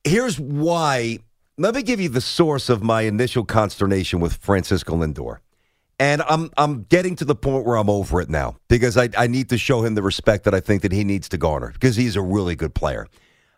Here's 0.04 0.38
why. 0.40 1.18
Let 1.58 1.74
me 1.74 1.82
give 1.82 2.00
you 2.00 2.08
the 2.08 2.20
source 2.20 2.68
of 2.68 2.82
my 2.82 3.02
initial 3.02 3.44
consternation 3.44 4.18
with 4.18 4.34
Francisco 4.34 4.96
Lindor, 4.96 5.38
and 6.00 6.22
I'm 6.22 6.50
I'm 6.56 6.84
getting 6.84 7.14
to 7.16 7.24
the 7.24 7.36
point 7.36 7.64
where 7.64 7.76
I'm 7.76 7.88
over 7.88 8.20
it 8.20 8.28
now 8.28 8.56
because 8.68 8.96
I 8.96 9.10
I 9.16 9.28
need 9.28 9.48
to 9.50 9.58
show 9.58 9.84
him 9.84 9.94
the 9.94 10.02
respect 10.02 10.44
that 10.44 10.54
I 10.54 10.60
think 10.60 10.82
that 10.82 10.90
he 10.90 11.04
needs 11.04 11.28
to 11.28 11.38
garner 11.38 11.70
because 11.70 11.94
he's 11.94 12.16
a 12.16 12.22
really 12.22 12.56
good 12.56 12.74
player, 12.74 13.06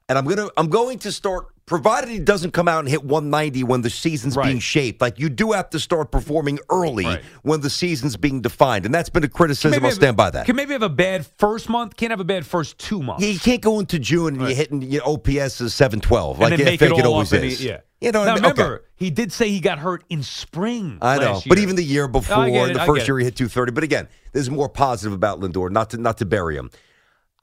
and 0.09 0.19
I'm 0.19 0.27
gonna 0.27 0.49
I'm 0.57 0.69
going 0.69 0.99
to 1.01 1.13
start. 1.13 1.47
Provided 1.67 2.11
he 2.11 2.19
doesn't 2.19 2.51
come 2.51 2.69
out 2.69 2.81
and 2.81 2.89
hit 2.89 3.03
190 3.05 3.65
when 3.65 3.81
the 3.81 3.89
season's 3.89 4.37
being 4.37 4.59
shaped, 4.59 5.01
like 5.01 5.19
you 5.19 5.31
do 5.31 5.53
have 5.53 5.71
to 5.71 5.81
start 5.81 6.11
performing 6.11 6.59
early 6.69 7.07
Right. 7.07 7.23
when 7.43 7.63
the 7.63 7.71
season's 7.71 8.19
being 8.19 8.43
defined, 8.43 8.85
and 8.85 8.95
that's 8.95 9.09
been 9.09 9.25
a 9.25 9.29
criticism. 9.29 9.83
I'll 9.83 9.89
have- 9.89 9.95
stand 9.95 10.15
by 10.15 10.29
that. 10.29 10.45
Can 10.45 10.57
maybe 10.57 10.75
have 10.75 10.83
a 10.83 10.91
bad 10.91 11.27
first 11.39 11.71
month, 11.71 11.97
can't 11.97 12.11
have 12.11 12.21
a 12.21 12.25
bad 12.25 12.45
first 12.45 12.77
two 12.77 13.03
months. 13.03 13.23
Yeah, 13.25 13.31
you 13.31 13.39
can't 13.41 13.63
go 13.63 13.81
into 13.81 13.99
June 13.99 14.35
and 14.35 14.43
you're 14.43 14.55
hitting 14.55 14.83
your 14.83 15.09
OPS 15.09 15.63
is 15.63 15.73
seven 15.73 16.01
twelve. 16.01 16.39
Like 16.39 16.53
and 16.53 16.61
then 16.61 16.69
I 16.69 16.77
think 16.77 16.93
it 16.93 16.99
it 16.99 17.07
always 17.07 17.33
is. 17.33 17.59
the- 17.59 17.65
yeah. 17.65 17.79
You 18.03 18.13
know, 18.13 18.25
now 18.25 18.33
I 18.33 18.35
mean? 18.35 18.43
remember, 18.43 18.75
Okay. 18.75 18.85
he 18.97 19.09
did 19.09 19.33
say 19.33 19.49
he 19.49 19.61
got 19.61 19.79
hurt 19.79 20.05
in 20.11 20.23
spring. 20.23 20.99
I 21.01 21.17
know, 21.17 21.41
but 21.47 21.59
even 21.59 21.77
the 21.77 21.83
year 21.83 22.05
oh, 22.05 22.09
before, 22.09 22.47
it, 22.47 22.75
the 22.75 22.85
first 22.85 23.09
year 23.09 23.19
he 23.19 23.25
hit 23.25 23.37
two 23.37 23.49
thirty. 23.49 23.73
But 23.73 23.85
again, 23.85 24.09
there's 24.33 24.51
more 24.51 24.69
positive 24.69 25.15
about 25.15 25.41
Lindor. 25.41 25.71
Not 25.71 25.89
to 25.91 25.97
not 25.97 26.19
to 26.19 26.27
bury 26.27 26.57
him. 26.57 26.71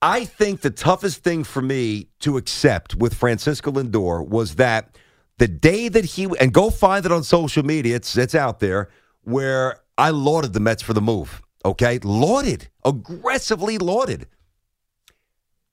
I 0.02 0.26
think 0.26 0.62
the 0.62 0.72
toughest 0.72 1.24
thing 1.24 1.44
for 1.44 1.62
me 1.62 2.08
to 2.22 2.38
accept 2.38 2.96
with 2.96 3.14
Francisco 3.14 3.72
Lindor 3.72 4.28
was 4.28 4.56
that 4.56 4.98
the 5.38 5.48
day 5.48 5.90
that 5.90 6.06
he 6.06 6.28
and 6.40 6.54
go 6.54 6.70
find 6.70 7.06
it 7.06 7.12
on 7.12 7.24
social 7.24 7.64
media. 7.64 7.96
It's 7.96 8.18
it's 8.18 8.36
out 8.36 8.60
there 8.60 8.90
where 9.24 9.80
I 9.98 10.10
lauded 10.10 10.54
the 10.54 10.60
Mets 10.60 10.82
for 10.82 10.94
the 10.94 11.02
move. 11.02 11.42
Okay, 11.64 12.00
lauded, 12.04 12.70
aggressively 12.84 13.78
lauded. 13.78 14.28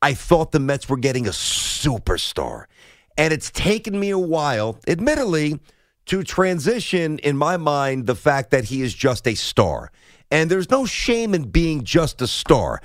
I 0.03 0.14
thought 0.14 0.53
the 0.53 0.61
Mets 0.61 0.88
were 0.88 0.97
getting 0.97 1.27
a 1.27 1.31
superstar. 1.31 2.64
And 3.17 3.33
it's 3.33 3.51
taken 3.51 3.99
me 3.99 4.11
a 4.11 4.19
while, 4.19 4.79
admittedly, 4.87 5.59
to 6.07 6.23
transition 6.23 7.19
in 7.19 7.37
my 7.37 7.57
mind 7.57 8.07
the 8.07 8.14
fact 8.14 8.51
that 8.51 8.64
he 8.64 8.83
is 8.83 8.95
just 8.95 9.27
a 9.27 9.35
star. 9.35 9.91
And 10.31 10.51
there's 10.51 10.71
no 10.71 10.87
shame 10.87 11.35
in 11.35 11.51
being 11.51 11.85
just 11.85 12.23
a 12.23 12.27
star. 12.27 12.81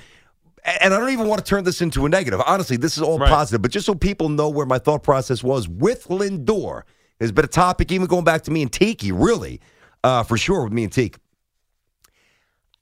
And 0.66 0.94
I 0.94 1.00
don't 1.00 1.10
even 1.10 1.28
want 1.28 1.44
to 1.44 1.50
turn 1.50 1.64
this 1.66 1.82
into 1.82 2.06
a 2.06 2.10
negative. 2.10 2.42
Honestly, 2.46 2.78
this 2.78 2.96
is 2.98 3.04
all 3.04 3.20
Right. 3.20 3.30
positive. 3.30 3.62
But 3.62 3.72
just 3.72 3.86
so 3.86 3.96
people 3.96 4.30
know 4.30 4.50
where 4.50 4.66
my 4.66 4.80
thought 4.80 5.04
process 5.04 5.44
was 5.44 5.68
with 5.68 6.08
Lindor, 6.08 6.84
there's 7.20 7.32
been 7.34 7.46
a 7.46 7.50
topic 7.50 7.92
even 7.92 8.08
going 8.08 8.24
back 8.24 8.44
to 8.44 8.52
me 8.52 8.62
and 8.62 8.72
Tiki, 8.72 9.12
really, 9.12 9.60
uh, 10.04 10.24
for 10.24 10.38
sure, 10.38 10.64
with 10.64 10.74
me 10.74 10.84
and 10.86 10.94
Tiki. 10.94 11.20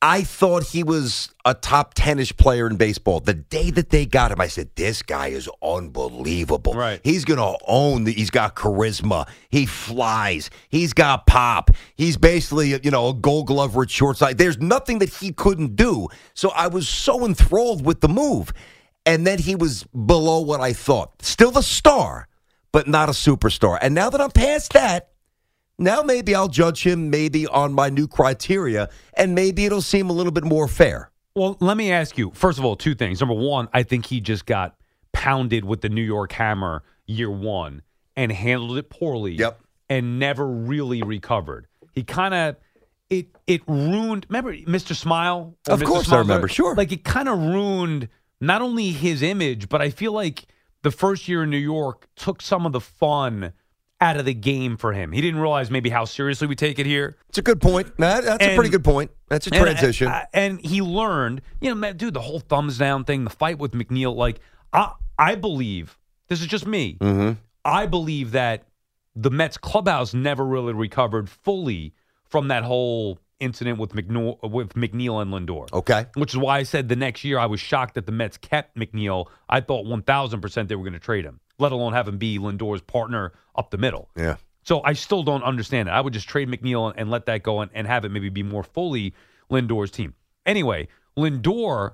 I 0.04 0.24
thought 0.24 0.64
he 0.64 0.84
was 0.84 1.30
a 1.46 1.54
top 1.54 1.94
10 1.94 2.18
ish 2.18 2.36
player 2.36 2.66
in 2.66 2.76
baseball. 2.76 3.20
The 3.20 3.36
day 3.36 3.70
that 3.72 3.92
they 3.92 4.08
got 4.08 4.32
him, 4.32 4.42
I 4.42 4.48
said, 4.48 4.70
This 4.76 5.04
guy 5.04 5.28
is 5.28 5.48
unbelievable. 5.62 6.74
Right. 6.74 7.00
He's 7.04 7.24
going 7.24 7.38
to 7.38 7.56
own 7.68 8.06
the, 8.06 8.12
he's 8.12 8.32
got 8.32 8.56
charisma. 8.56 9.28
He 9.50 9.68
flies. 9.68 10.50
He's 10.70 10.94
got 10.94 11.28
pop. 11.28 11.70
He's 11.96 12.18
basically, 12.18 12.80
you 12.84 12.90
know, 12.90 13.10
a 13.10 13.14
gold 13.14 13.48
glover 13.48 13.84
at 13.84 13.90
shortside. 13.90 14.38
There's 14.38 14.58
nothing 14.58 15.00
that 15.00 15.10
he 15.10 15.34
couldn't 15.34 15.76
do. 15.76 16.08
So 16.34 16.50
I 16.50 16.68
was 16.68 16.90
so 16.90 17.24
enthralled 17.24 17.86
with 17.86 18.02
the 18.02 18.10
move. 18.10 18.54
And 19.06 19.26
then 19.26 19.38
he 19.40 19.56
was 19.56 19.84
below 19.84 20.42
what 20.42 20.62
I 20.62 20.74
thought. 20.74 21.22
Still 21.22 21.52
the 21.52 21.62
star, 21.64 22.28
but 22.72 22.88
not 22.88 23.10
a 23.10 23.14
superstar. 23.14 23.78
And 23.82 23.94
now 23.94 24.10
that 24.10 24.22
I'm 24.22 24.32
past 24.32 24.74
that, 24.74 25.11
now 25.82 26.02
maybe 26.04 26.36
I'll 26.36 26.48
judge 26.48 26.86
him 26.86 27.10
maybe 27.10 27.48
on 27.48 27.74
my 27.74 27.90
new 27.90 28.08
criteria, 28.08 28.90
and 29.16 29.36
maybe 29.36 29.66
it'll 29.66 29.82
seem 29.82 30.10
a 30.10 30.14
little 30.14 30.32
bit 30.32 30.44
more 30.44 30.68
fair. 30.68 31.12
Well, 31.36 31.58
let 31.60 31.78
me 31.78 31.92
ask 31.92 32.18
you. 32.18 32.32
First 32.34 32.60
of 32.60 32.66
all, 32.66 32.76
two 32.76 32.96
things. 32.96 33.20
Number 33.20 33.36
one, 33.36 33.70
I 33.74 33.84
think 33.84 34.06
he 34.06 34.20
just 34.20 34.46
got 34.46 34.76
pounded 35.14 35.66
with 35.66 35.82
the 35.82 35.90
New 35.90 36.04
York 36.04 36.32
Hammer 36.34 36.84
year 37.06 37.32
one 37.32 37.82
and 38.16 38.32
handled 38.32 38.78
it 38.78 38.90
poorly. 38.90 39.34
Yep. 39.34 39.60
And 39.90 40.20
never 40.20 40.48
really 40.48 41.02
recovered. 41.02 41.68
He 41.94 42.04
kind 42.04 42.34
of 42.34 42.56
it 43.10 43.28
it 43.46 43.62
ruined. 43.68 44.26
Remember, 44.30 44.56
Mr. 44.56 44.96
Smile. 44.96 45.58
Of 45.68 45.82
Mr. 45.82 45.86
course 45.86 46.12
I 46.12 46.20
remember, 46.20 46.48
sure. 46.48 46.76
Like 46.76 46.94
it 46.94 47.04
kind 47.04 47.28
of 47.28 47.40
ruined 47.40 48.08
not 48.40 48.62
only 48.62 48.92
his 48.92 49.22
image, 49.22 49.68
but 49.68 49.82
I 49.82 49.90
feel 49.90 50.14
like 50.14 50.46
the 50.82 50.92
first 50.92 51.28
year 51.28 51.44
in 51.44 51.50
New 51.50 51.58
York 51.58 52.08
took 52.16 52.42
some 52.42 52.66
of 52.66 52.72
the 52.72 52.80
fun 52.80 53.52
out 54.02 54.18
of 54.18 54.26
the 54.26 54.34
game 54.34 54.76
for 54.78 54.92
him. 54.94 55.12
He 55.12 55.22
didn't 55.22 55.40
realize 55.40 55.70
maybe 55.70 55.90
how 55.90 56.06
seriously 56.06 56.48
we 56.48 56.56
take 56.56 56.80
it 56.80 56.86
here. 56.88 57.16
It's 57.30 57.38
a 57.38 57.42
good 57.44 57.62
point. 57.62 57.96
That- 57.98 58.24
that's 58.24 58.44
a 58.44 58.56
pretty 58.56 58.72
good 58.72 58.84
point. 58.84 59.12
That's 59.30 59.48
a 59.48 59.54
And- 59.54 59.62
transition. 59.64 60.08
And, 60.08 60.28
and 60.34 60.66
he 60.66 60.82
learned, 60.82 61.42
you 61.62 61.70
know, 61.70 61.76
man, 61.76 61.98
dude, 61.98 62.16
the 62.16 62.22
whole 62.22 62.40
thumbs 62.40 62.78
down 62.80 63.04
thing, 63.06 63.24
the 63.24 63.30
fight 63.30 63.60
with 63.60 63.72
McNeil. 63.74 64.16
Like, 64.16 64.40
I, 64.74 64.94
I 65.20 65.36
believe 65.36 65.98
this 66.28 66.42
is 66.42 66.48
just 66.48 66.66
me. 66.66 66.98
Mm-hmm. 67.00 67.34
I 67.64 67.86
believe 67.86 68.32
that 68.32 68.64
the 69.16 69.30
Mets 69.30 69.58
clubhouse 69.58 70.14
never 70.14 70.44
really 70.46 70.74
recovered 70.74 71.30
fully 71.30 71.94
from 72.26 72.48
that 72.48 72.64
whole 72.64 73.20
incident 73.40 73.78
with 73.78 73.94
McNeil, 73.94 74.38
with 74.50 74.74
McNeil 74.74 75.22
and 75.22 75.32
Lindor. 75.32 75.72
Okay. 75.74 76.06
Which 76.16 76.32
is 76.34 76.38
why 76.38 76.58
I 76.60 76.64
said 76.64 76.90
the 76.90 76.96
next 76.96 77.24
year 77.24 77.38
I 77.38 77.46
was 77.48 77.60
shocked 77.60 77.96
that 77.96 78.06
the 78.06 78.12
Mets 78.12 78.38
kept 78.38 78.76
McNeil. 78.78 79.28
I 79.50 79.62
thought 79.62 79.86
1,000% 79.86 80.68
they 80.68 80.76
were 80.76 80.84
going 80.84 80.94
to 80.94 81.00
trade 81.00 81.26
him, 81.26 81.40
let 81.62 81.72
alone 81.72 81.94
have 81.94 82.08
him 82.08 82.18
be 82.18 82.40
Lindor's 82.40 82.82
partner 82.82 83.32
up 83.56 83.70
the 83.70 83.78
middle. 83.78 84.10
Yeah. 84.18 84.36
So 84.64 84.82
I 84.84 84.94
still 84.94 85.24
don't 85.24 85.44
understand 85.44 85.88
it. 85.88 85.92
I 85.92 86.02
would 86.02 86.14
just 86.14 86.28
trade 86.28 86.50
McNeil 86.50 86.94
and, 86.96 87.10
let 87.10 87.26
that 87.28 87.44
go 87.44 87.62
and, 87.62 87.72
and 87.74 87.88
have 87.88 88.06
it 88.06 88.10
maybe 88.10 88.30
be 88.30 88.44
more 88.44 88.64
fully 88.64 89.14
Lindor's 89.50 89.92
team. 89.92 90.14
Anyway, 90.46 90.88
Lindor, 91.18 91.94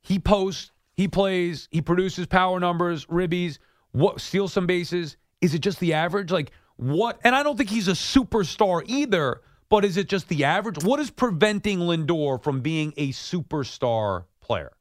he 0.00 0.18
posts, 0.18 0.72
he 0.94 1.08
plays, 1.08 1.68
he 1.70 1.80
produces 1.80 2.26
power 2.26 2.58
numbers, 2.58 3.06
ribbies, 3.06 3.58
what 3.92 4.20
steals 4.20 4.52
some 4.52 4.66
bases. 4.66 5.16
Is 5.40 5.54
it 5.54 5.60
just 5.60 5.80
the 5.80 5.94
average? 5.94 6.30
Like 6.30 6.52
what? 6.76 7.20
And 7.24 7.34
I 7.34 7.42
don't 7.42 7.56
think 7.56 7.70
he's 7.70 7.88
a 7.88 7.92
superstar 7.92 8.82
either. 8.86 9.42
But 9.68 9.84
is 9.84 9.96
it 9.96 10.08
just 10.08 10.28
the 10.28 10.44
average? 10.44 10.82
What 10.82 10.98
is 10.98 11.10
preventing 11.10 11.78
Lindor 11.78 12.42
from 12.42 12.60
being 12.60 12.92
a 12.96 13.10
superstar 13.10 14.24
player? 14.40 14.72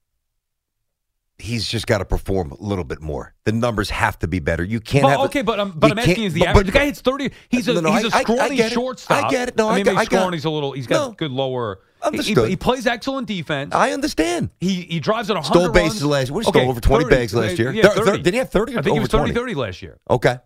He's 1.39 1.65
just 1.67 1.87
got 1.87 1.99
to 1.99 2.05
perform 2.05 2.51
a 2.51 2.61
little 2.61 2.83
bit 2.83 3.01
more. 3.01 3.33
The 3.45 3.53
numbers 3.53 3.89
have 3.89 4.19
to 4.19 4.27
be 4.27 4.39
better. 4.39 4.63
You 4.63 4.79
can't 4.81 5.03
But, 5.03 5.09
have. 5.11 5.19
okay, 5.21 5.41
but 5.41 5.59
um, 5.59 5.71
I'm, 5.71 5.79
but 5.79 5.91
I'm 5.91 5.99
asking 5.99 6.23
is 6.25 6.33
the 6.33 6.45
average. 6.45 6.65
but- 6.67 6.73
the 6.73 6.77
guy 6.79 6.85
hits 6.85 7.01
thirty. 7.01 7.31
He's 7.49 7.67
a 7.69 7.73
No, 7.73 7.79
no, 7.81 7.91
he's 7.93 8.03
a 8.05 8.07
I- 8.15 8.17
I- 8.17 8.19
I 8.19 8.23
scrawny 8.23 8.59
it. 8.59 8.71
shortstop. 8.73 9.25
I 9.25 9.29
get 9.29 9.47
it. 9.49 9.57
No, 9.57 9.69
I 9.69 9.75
mean, 9.75 9.85
get- 9.85 9.91
maybe 9.95 10.01
I 10.01 10.03
scrawny's 10.05 10.45
a 10.45 10.49
little. 10.49 10.73
He's 10.73 10.85
got 10.87 11.07
No. 11.09 11.13
good 11.13 11.31
lower. 11.31 11.79
he- 11.81 11.85
He, 12.01 12.07
Understood. 12.07 12.49
he 12.49 12.55
plays 12.55 12.87
excellent 12.87 13.27
defense. 13.27 13.73
I 13.75 13.91
understand. 13.91 14.49
He 14.59 14.81
he 14.83 14.99
drives 14.99 15.29
at 15.29 15.35
100 15.37 15.53
Stole 15.53 15.63
runs. 15.73 15.73
bases 15.93 16.05
last- 16.05 16.31
what, 16.31 16.45
he 16.45 16.49
stole 16.51 16.69
over 16.69 16.79
20 16.81 17.05
bags 17.05 17.33
last 17.33 17.59
uh, 17.59 17.63
year? 17.63 17.71
Yeah, 17.73 17.83
Thir- 17.83 17.89
thir- 17.95 18.05
30. 18.05 18.23
did 18.23 18.33
he 18.33 18.37
have 18.39 18.49
30 18.49 18.75
or 18.75 18.79
I 18.79 18.81
think 18.81 18.93
he 18.93 18.99
was 18.99 19.09
30 19.09 19.31
20? 19.31 19.33
30 19.33 19.55
last 19.55 19.81
year. 19.81 19.97
Okay. 20.09 20.37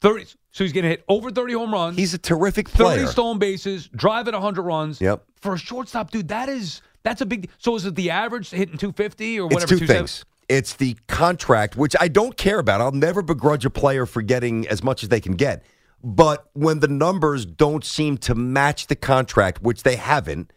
30. 0.00 0.26
So 0.52 0.64
he's 0.64 0.72
going 0.72 0.82
to 0.84 0.88
hit 0.90 1.04
over 1.08 1.30
30 1.30 1.52
home 1.54 1.72
runs. 1.72 1.96
He's 1.96 2.14
a 2.14 2.18
terrific 2.18 2.68
player. 2.70 2.88
30 2.90 3.00
player. 3.02 3.12
stolen 3.12 3.38
bases, 3.38 3.88
drive 3.94 4.26
at 4.28 4.34
100 4.34 4.62
runs. 4.62 5.00
Yep. 5.00 5.22
For 5.40 5.54
a 5.54 5.58
shortstop, 5.58 6.10
dude, 6.10 6.28
that 6.28 6.48
is 6.48 6.82
that's 7.04 7.20
a 7.20 7.26
big. 7.26 7.50
So 7.58 7.76
is 7.76 7.84
it 7.86 7.94
the 7.94 8.10
average 8.10 8.50
hitting 8.50 8.76
250 8.78 9.38
or 9.38 9.46
whatever? 9.46 9.74
It's 9.74 9.80
two 9.80 9.86
things. 9.86 10.24
It's 10.48 10.74
the 10.74 10.96
contract, 11.08 11.76
which 11.76 11.96
I 11.98 12.08
don't 12.08 12.36
care 12.36 12.58
about. 12.58 12.80
I'll 12.80 12.92
never 12.92 13.22
begrudge 13.22 13.64
a 13.64 13.70
player 13.70 14.06
for 14.06 14.22
getting 14.22 14.66
as 14.68 14.82
much 14.82 15.02
as 15.02 15.08
they 15.08 15.20
can 15.20 15.34
get. 15.34 15.64
But 16.04 16.48
when 16.52 16.80
the 16.80 16.88
numbers 16.88 17.44
don't 17.44 17.84
seem 17.84 18.16
to 18.18 18.34
match 18.34 18.86
the 18.86 18.94
contract, 18.94 19.62
which 19.62 19.82
they 19.82 19.96
haven't, 19.96 20.52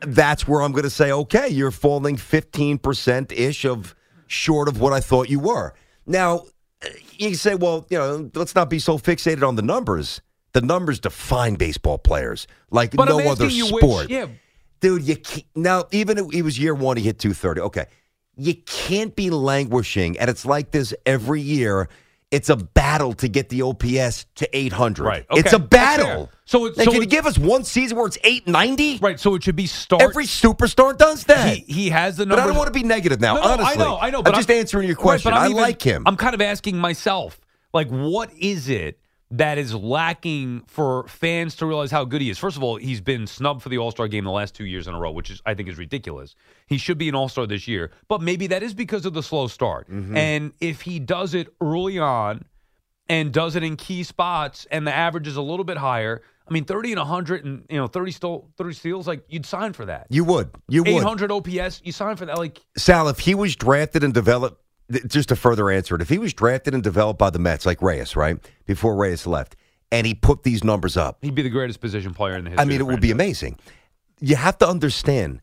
that's 0.00 0.46
where 0.46 0.62
I'm 0.62 0.72
going 0.72 0.84
to 0.84 0.90
say, 0.90 1.10
okay, 1.10 1.48
you're 1.48 1.72
falling 1.72 2.16
15% 2.16 3.32
ish 3.32 3.64
of 3.64 3.94
short 4.28 4.68
of 4.68 4.80
what 4.80 4.92
I 4.92 5.00
thought 5.00 5.28
you 5.28 5.40
were. 5.40 5.74
Now, 6.06 6.44
you 7.18 7.34
say, 7.34 7.54
well, 7.56 7.86
you 7.90 7.98
know, 7.98 8.30
let's 8.34 8.54
not 8.54 8.70
be 8.70 8.78
so 8.78 8.96
fixated 8.96 9.46
on 9.46 9.56
the 9.56 9.62
numbers. 9.62 10.20
The 10.52 10.60
numbers 10.60 11.00
define 11.00 11.54
baseball 11.54 11.98
players 11.98 12.46
like 12.70 12.92
But 12.92 13.06
no 13.06 13.18
other 13.20 13.50
sport. 13.50 13.82
which, 14.04 14.10
yeah. 14.10 14.26
Dude, 14.80 15.02
you 15.02 15.16
can't, 15.16 15.46
now 15.54 15.84
even 15.92 16.16
if 16.18 16.32
it 16.32 16.42
was 16.42 16.58
year 16.58 16.74
one, 16.74 16.96
he 16.96 17.02
hit 17.02 17.18
230. 17.18 17.60
Okay. 17.62 17.86
You 18.40 18.54
can't 18.54 19.14
be 19.14 19.28
languishing, 19.30 20.18
and 20.18 20.30
it's 20.30 20.46
like 20.46 20.70
this 20.70 20.94
every 21.04 21.40
year. 21.42 21.88
It's 22.30 22.48
a 22.48 22.54
battle 22.54 23.12
to 23.14 23.26
get 23.28 23.48
the 23.48 23.62
OPS 23.62 24.24
to 24.36 24.48
800. 24.56 25.02
Right. 25.04 25.26
It's 25.32 25.52
a 25.52 25.58
battle. 25.58 26.30
So 26.44 26.66
it- 26.66 26.76
Like, 26.78 26.84
so 26.84 26.92
can 26.92 27.00
you 27.02 27.08
give 27.08 27.26
us 27.26 27.36
one 27.36 27.64
season 27.64 27.96
where 27.98 28.06
it's 28.06 28.18
890? 28.22 28.98
Right. 29.02 29.18
So 29.18 29.34
it 29.34 29.42
should 29.42 29.56
be 29.56 29.66
start. 29.66 30.00
Every 30.00 30.26
superstar 30.26 30.96
does 30.96 31.24
that. 31.24 31.48
he, 31.56 31.64
he 31.66 31.90
has 31.90 32.18
the 32.18 32.26
but. 32.26 32.38
I 32.38 32.46
don't 32.46 32.54
want 32.56 32.68
to 32.68 32.72
be 32.72 32.84
negative 32.84 33.20
now, 33.20 33.34
No, 33.34 33.40
no, 33.42 33.48
honestly. 33.48 33.72
I 33.72 33.84
know, 33.84 33.98
I 33.98 34.10
know. 34.10 34.18
I'm 34.18 34.24
But 34.24 34.36
just 34.36 34.48
answering 34.50 34.86
your 34.86 34.94
question. 34.96 35.28
but 35.32 35.36
I'm 35.36 35.42
I 35.42 35.46
even- 35.46 35.56
like 35.60 35.82
him. 35.82 36.04
I'm 36.06 36.16
kind 36.16 36.34
of 36.36 36.40
asking 36.40 36.78
myself, 36.78 37.40
like, 37.74 37.88
what 37.88 38.30
is 38.38 38.68
it 38.68 38.99
that 39.32 39.58
is 39.58 39.74
lacking 39.74 40.62
for 40.66 41.06
fans 41.06 41.54
to 41.56 41.66
realize 41.66 41.90
how 41.90 42.04
good 42.04 42.20
he 42.20 42.30
is? 42.30 42.38
First 42.38 42.56
of 42.56 42.62
all, 42.62 42.76
he's 42.76 43.00
been 43.00 43.26
snubbed 43.26 43.62
for 43.62 43.68
the 43.68 43.78
All 43.78 43.90
Star 43.90 44.08
game 44.08 44.24
the 44.24 44.30
last 44.30 44.54
two 44.54 44.66
years 44.66 44.88
in 44.88 44.94
a 44.94 44.98
row, 44.98 45.10
which 45.12 45.30
is 45.30 45.40
I 45.46 45.54
think 45.54 45.68
is 45.68 45.78
ridiculous. 45.78 46.34
He 46.66 46.78
should 46.78 46.98
be 46.98 47.08
an 47.08 47.14
All 47.14 47.28
Star 47.28 47.46
this 47.46 47.68
year, 47.68 47.92
but 48.08 48.20
maybe 48.20 48.48
that 48.48 48.62
is 48.62 48.74
because 48.74 49.06
of 49.06 49.14
the 49.14 49.22
slow 49.22 49.46
start. 49.46 49.88
Mm-hmm. 49.88 50.16
And 50.16 50.52
if 50.60 50.80
he 50.82 50.98
does 50.98 51.34
it 51.34 51.48
early 51.60 51.98
on 51.98 52.44
and 53.08 53.32
does 53.32 53.56
it 53.56 53.62
in 53.62 53.76
key 53.76 54.02
spots, 54.02 54.66
and 54.70 54.86
the 54.86 54.94
average 54.94 55.26
is 55.26 55.36
a 55.36 55.42
little 55.42 55.64
bit 55.64 55.76
higher. 55.76 56.22
I 56.48 56.52
mean, 56.52 56.64
30 56.64 56.92
and 56.92 56.98
100 56.98 57.44
and, 57.44 57.64
you 57.70 57.76
know, 57.76 57.86
30 57.86 58.10
stole, 58.10 58.50
30 58.56 58.74
steals, 58.74 59.06
like 59.06 59.24
you'd 59.28 59.46
sign 59.46 59.72
for 59.72 59.84
that. 59.84 60.08
you 60.10 60.24
would. 60.24 60.50
You 60.68 60.82
would. 60.82 60.94
800 60.94 61.30
OPS, 61.30 61.80
you 61.84 61.92
sign 61.92 62.16
for 62.16 62.26
that. 62.26 62.38
Like, 62.38 62.60
Sal, 62.76 63.08
if 63.08 63.20
he 63.20 63.36
was 63.36 63.54
drafted 63.54 64.02
and 64.02 64.12
developed, 64.12 64.60
th- 64.90 65.06
just 65.06 65.28
to 65.30 65.36
further 65.36 65.70
answer 65.70 65.94
it, 65.94 66.02
if 66.02 66.08
he 66.08 66.18
was 66.18 66.32
drafted 66.32 66.74
and 66.74 66.82
developed 66.82 67.18
by 67.18 67.30
the 67.30 67.38
Mets, 67.38 67.66
like 67.66 67.80
Reyes, 67.82 68.16
right, 68.16 68.38
before 68.66 68.94
Reyes 68.94 69.26
left, 69.26 69.56
and 69.92 70.06
he 70.06 70.14
put 70.14 70.42
these 70.42 70.62
numbers 70.62 70.96
up, 70.96 71.18
he'd 71.22 71.34
be 71.34 71.42
the 71.42 71.48
greatest 71.48 71.80
position 71.80 72.14
player 72.14 72.36
in 72.36 72.44
the 72.44 72.50
history. 72.50 72.62
I 72.62 72.66
mean, 72.66 72.80
it 72.80 72.86
would 72.86 73.00
be 73.00 73.10
amazing. 73.10 73.58
You 74.20 74.36
have 74.36 74.58
to 74.58 74.68
understand 74.68 75.40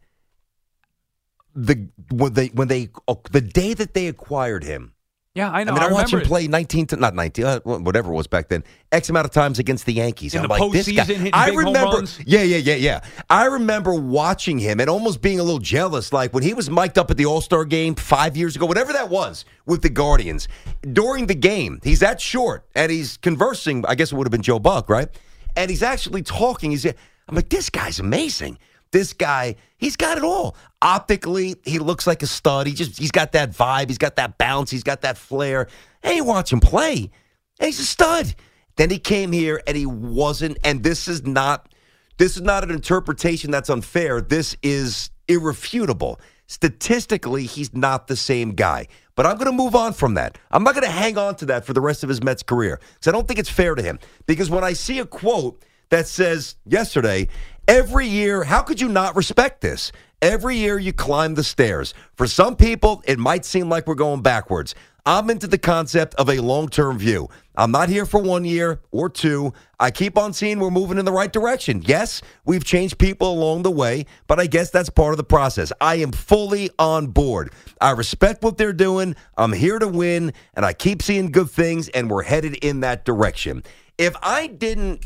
the 1.56 1.90
when 2.12 2.34
they 2.34 2.48
when 2.48 2.68
they 2.68 2.90
oh, 3.08 3.22
the 3.32 3.42
day 3.42 3.74
that 3.74 3.94
they 3.94 4.08
acquired 4.08 4.64
him. 4.64 4.94
Yeah, 5.38 5.52
I 5.52 5.64
know. 5.64 5.74
I 5.74 5.76
mean, 5.76 5.84
I, 5.84 5.92
watched 5.92 6.14
him 6.14 6.22
play 6.22 6.48
nineteen 6.48 6.88
to 6.88 6.96
not 6.96 7.14
nineteen, 7.14 7.46
uh, 7.46 7.60
whatever 7.60 8.12
it 8.12 8.16
was 8.16 8.26
back 8.26 8.50
then, 8.50 8.64
x 8.92 9.10
amount 9.10 9.26
of 9.26 9.32
times 9.32 9.60
against 9.60 9.86
the 9.86 9.94
Yankees. 9.94 10.34
In 10.34 10.42
I'm 10.42 10.48
like, 10.48 10.72
this 10.72 10.90
guy. 10.92 11.30
I 11.32 11.50
remember, 11.50 12.06
yeah, 12.26 12.42
yeah, 12.42 12.58
yeah, 12.58 12.74
yeah. 12.74 13.02
I 13.30 13.46
remember 13.46 13.94
watching 13.94 14.58
him 14.58 14.80
and 14.80 14.90
almost 14.90 15.22
being 15.22 15.40
a 15.40 15.44
little 15.44 15.60
jealous, 15.60 16.12
like 16.12 16.34
when 16.34 16.42
he 16.42 16.56
was 16.56 16.72
mic'd 16.72 16.98
up 16.98 17.12
at 17.12 17.18
the 17.18 17.28
All 17.28 17.42
Star 17.42 17.66
game 17.66 17.94
five 17.94 18.36
years 18.36 18.56
ago, 18.56 18.66
whatever 18.66 18.92
that 18.94 19.12
was, 19.12 19.46
with 19.68 19.84
the 19.84 19.90
Guardians. 19.90 20.48
During 20.82 21.28
the 21.28 21.36
game, 21.36 21.82
he's 21.84 22.00
that 22.00 22.20
short 22.20 22.66
and 22.74 22.92
he's 22.92 23.18
conversing. 23.18 23.86
I 23.86 23.94
guess 23.94 24.12
it 24.12 24.16
would 24.16 24.26
have 24.26 24.32
been 24.32 24.42
Joe 24.42 24.58
Buck, 24.58 24.90
right? 24.90 25.08
And 25.56 25.70
he's 25.70 25.84
actually 25.84 26.24
talking. 26.24 26.72
He's, 26.72 26.84
I'm 26.84 26.96
like, 27.36 27.50
this 27.50 27.70
guy's 27.70 28.00
amazing. 28.00 28.58
This 28.92 29.14
guy, 29.14 29.56
he's 29.78 29.96
got 29.96 30.18
it 30.18 30.24
all. 30.24 30.56
Optically, 30.82 31.56
he 31.64 31.80
looks 31.80 32.08
like 32.08 32.24
a 32.24 32.28
stud. 32.28 32.68
He 32.68 32.74
just 32.74 32.98
he's 32.98 33.12
got 33.12 33.34
that 33.34 33.52
vibe, 33.52 33.90
he's 33.90 33.98
got 33.98 34.16
that 34.16 34.38
bounce, 34.38 34.72
he's 34.72 34.84
got 34.84 35.02
that 35.02 35.18
flair. 35.18 35.68
Hey, 36.02 36.22
watch 36.22 36.54
him 36.54 36.60
play. 36.60 37.12
He's 37.60 37.80
a 37.80 37.86
stud. 37.86 38.36
Then 38.76 38.90
he 38.90 39.00
came 39.00 39.32
here 39.32 39.62
and 39.66 39.76
he 39.76 39.86
wasn't, 39.86 40.60
and 40.64 40.84
this 40.84 41.08
is 41.08 41.26
not 41.26 41.74
this 42.18 42.36
is 42.36 42.42
not 42.42 42.64
an 42.64 42.72
interpretation 42.72 43.52
that's 43.52 43.70
unfair. 43.70 44.22
This 44.22 44.56
is 44.64 45.12
irrefutable. 45.28 46.20
Statistically, 46.48 47.44
he's 47.44 47.74
not 47.74 48.08
the 48.08 48.16
same 48.16 48.54
guy. 48.54 48.88
But 49.16 49.26
I'm 49.26 49.36
going 49.36 49.48
to 49.48 49.52
move 49.52 49.76
on 49.76 49.94
from 49.94 50.14
that. 50.16 50.38
I'm 50.50 50.64
not 50.64 50.74
going 50.74 50.86
to 50.86 50.92
hang 50.92 51.18
on 51.18 51.36
to 51.38 51.46
that 51.48 51.66
for 51.66 51.74
the 51.74 51.82
rest 51.82 52.04
of 52.04 52.10
his 52.10 52.24
Mets 52.24 52.44
career 52.44 52.80
because 52.94 53.08
I 53.08 53.12
don't 53.12 53.28
think 53.28 53.40
it's 53.40 53.50
fair 53.50 53.76
to 53.76 53.84
him. 53.84 54.00
Because 54.26 54.50
when 54.50 54.64
I 54.64 54.74
see 54.74 55.00
a 55.00 55.06
quote 55.06 55.64
that 55.90 56.08
says 56.08 56.56
yesterday, 56.66 57.28
every 57.68 58.08
year, 58.08 58.44
how 58.44 58.62
could 58.62 58.82
you 58.82 58.90
not 58.90 59.16
respect 59.16 59.62
this? 59.62 59.92
Every 60.22 60.56
year 60.58 60.80
you 60.80 60.94
climb 60.94 61.36
the 61.36 61.44
stairs. 61.44 61.94
For 62.16 62.26
some 62.26 62.56
people, 62.56 63.04
it 63.06 63.20
might 63.20 63.46
seem 63.46 63.70
like 63.70 63.86
we're 63.86 63.96
going 63.96 64.22
backwards. 64.22 64.74
I'm 65.06 65.30
into 65.30 65.48
the 65.48 65.58
concept 65.58 66.16
of 66.16 66.30
a 66.30 66.40
long 66.42 66.68
term 66.68 66.98
view. 66.98 67.30
I'm 67.56 67.72
not 67.72 67.88
here 67.88 68.06
for 68.06 68.22
one 68.22 68.44
year 68.44 68.82
or 68.92 69.10
two. 69.10 69.54
I 69.80 69.90
keep 69.90 70.18
on 70.18 70.34
seeing 70.34 70.60
we're 70.60 70.70
moving 70.70 70.98
in 70.98 71.06
the 71.06 71.14
right 71.14 71.32
direction. 71.32 71.82
Yes, 71.86 72.22
we've 72.46 72.64
changed 72.64 72.98
people 72.98 73.32
along 73.32 73.64
the 73.64 73.72
way, 73.72 74.06
but 74.28 74.38
I 74.38 74.48
guess 74.48 74.70
that's 74.70 74.90
part 74.90 75.14
of 75.14 75.18
the 75.18 75.24
process. 75.24 75.72
I 75.80 75.96
am 75.96 76.12
fully 76.12 76.72
on 76.78 77.08
board. 77.08 77.54
I 77.80 77.92
respect 77.92 78.44
what 78.44 78.58
they're 78.58 78.74
doing. 78.74 79.16
I'm 79.38 79.54
here 79.54 79.80
to 79.80 79.88
win, 79.88 80.34
and 80.56 80.66
I 80.66 80.74
keep 80.74 81.02
seeing 81.02 81.32
good 81.32 81.50
things, 81.50 81.88
and 81.90 82.12
we're 82.12 82.24
headed 82.24 82.56
in 82.56 82.82
that 82.82 83.06
direction. 83.06 83.64
If 83.98 84.14
I 84.22 84.48
didn't 84.48 85.06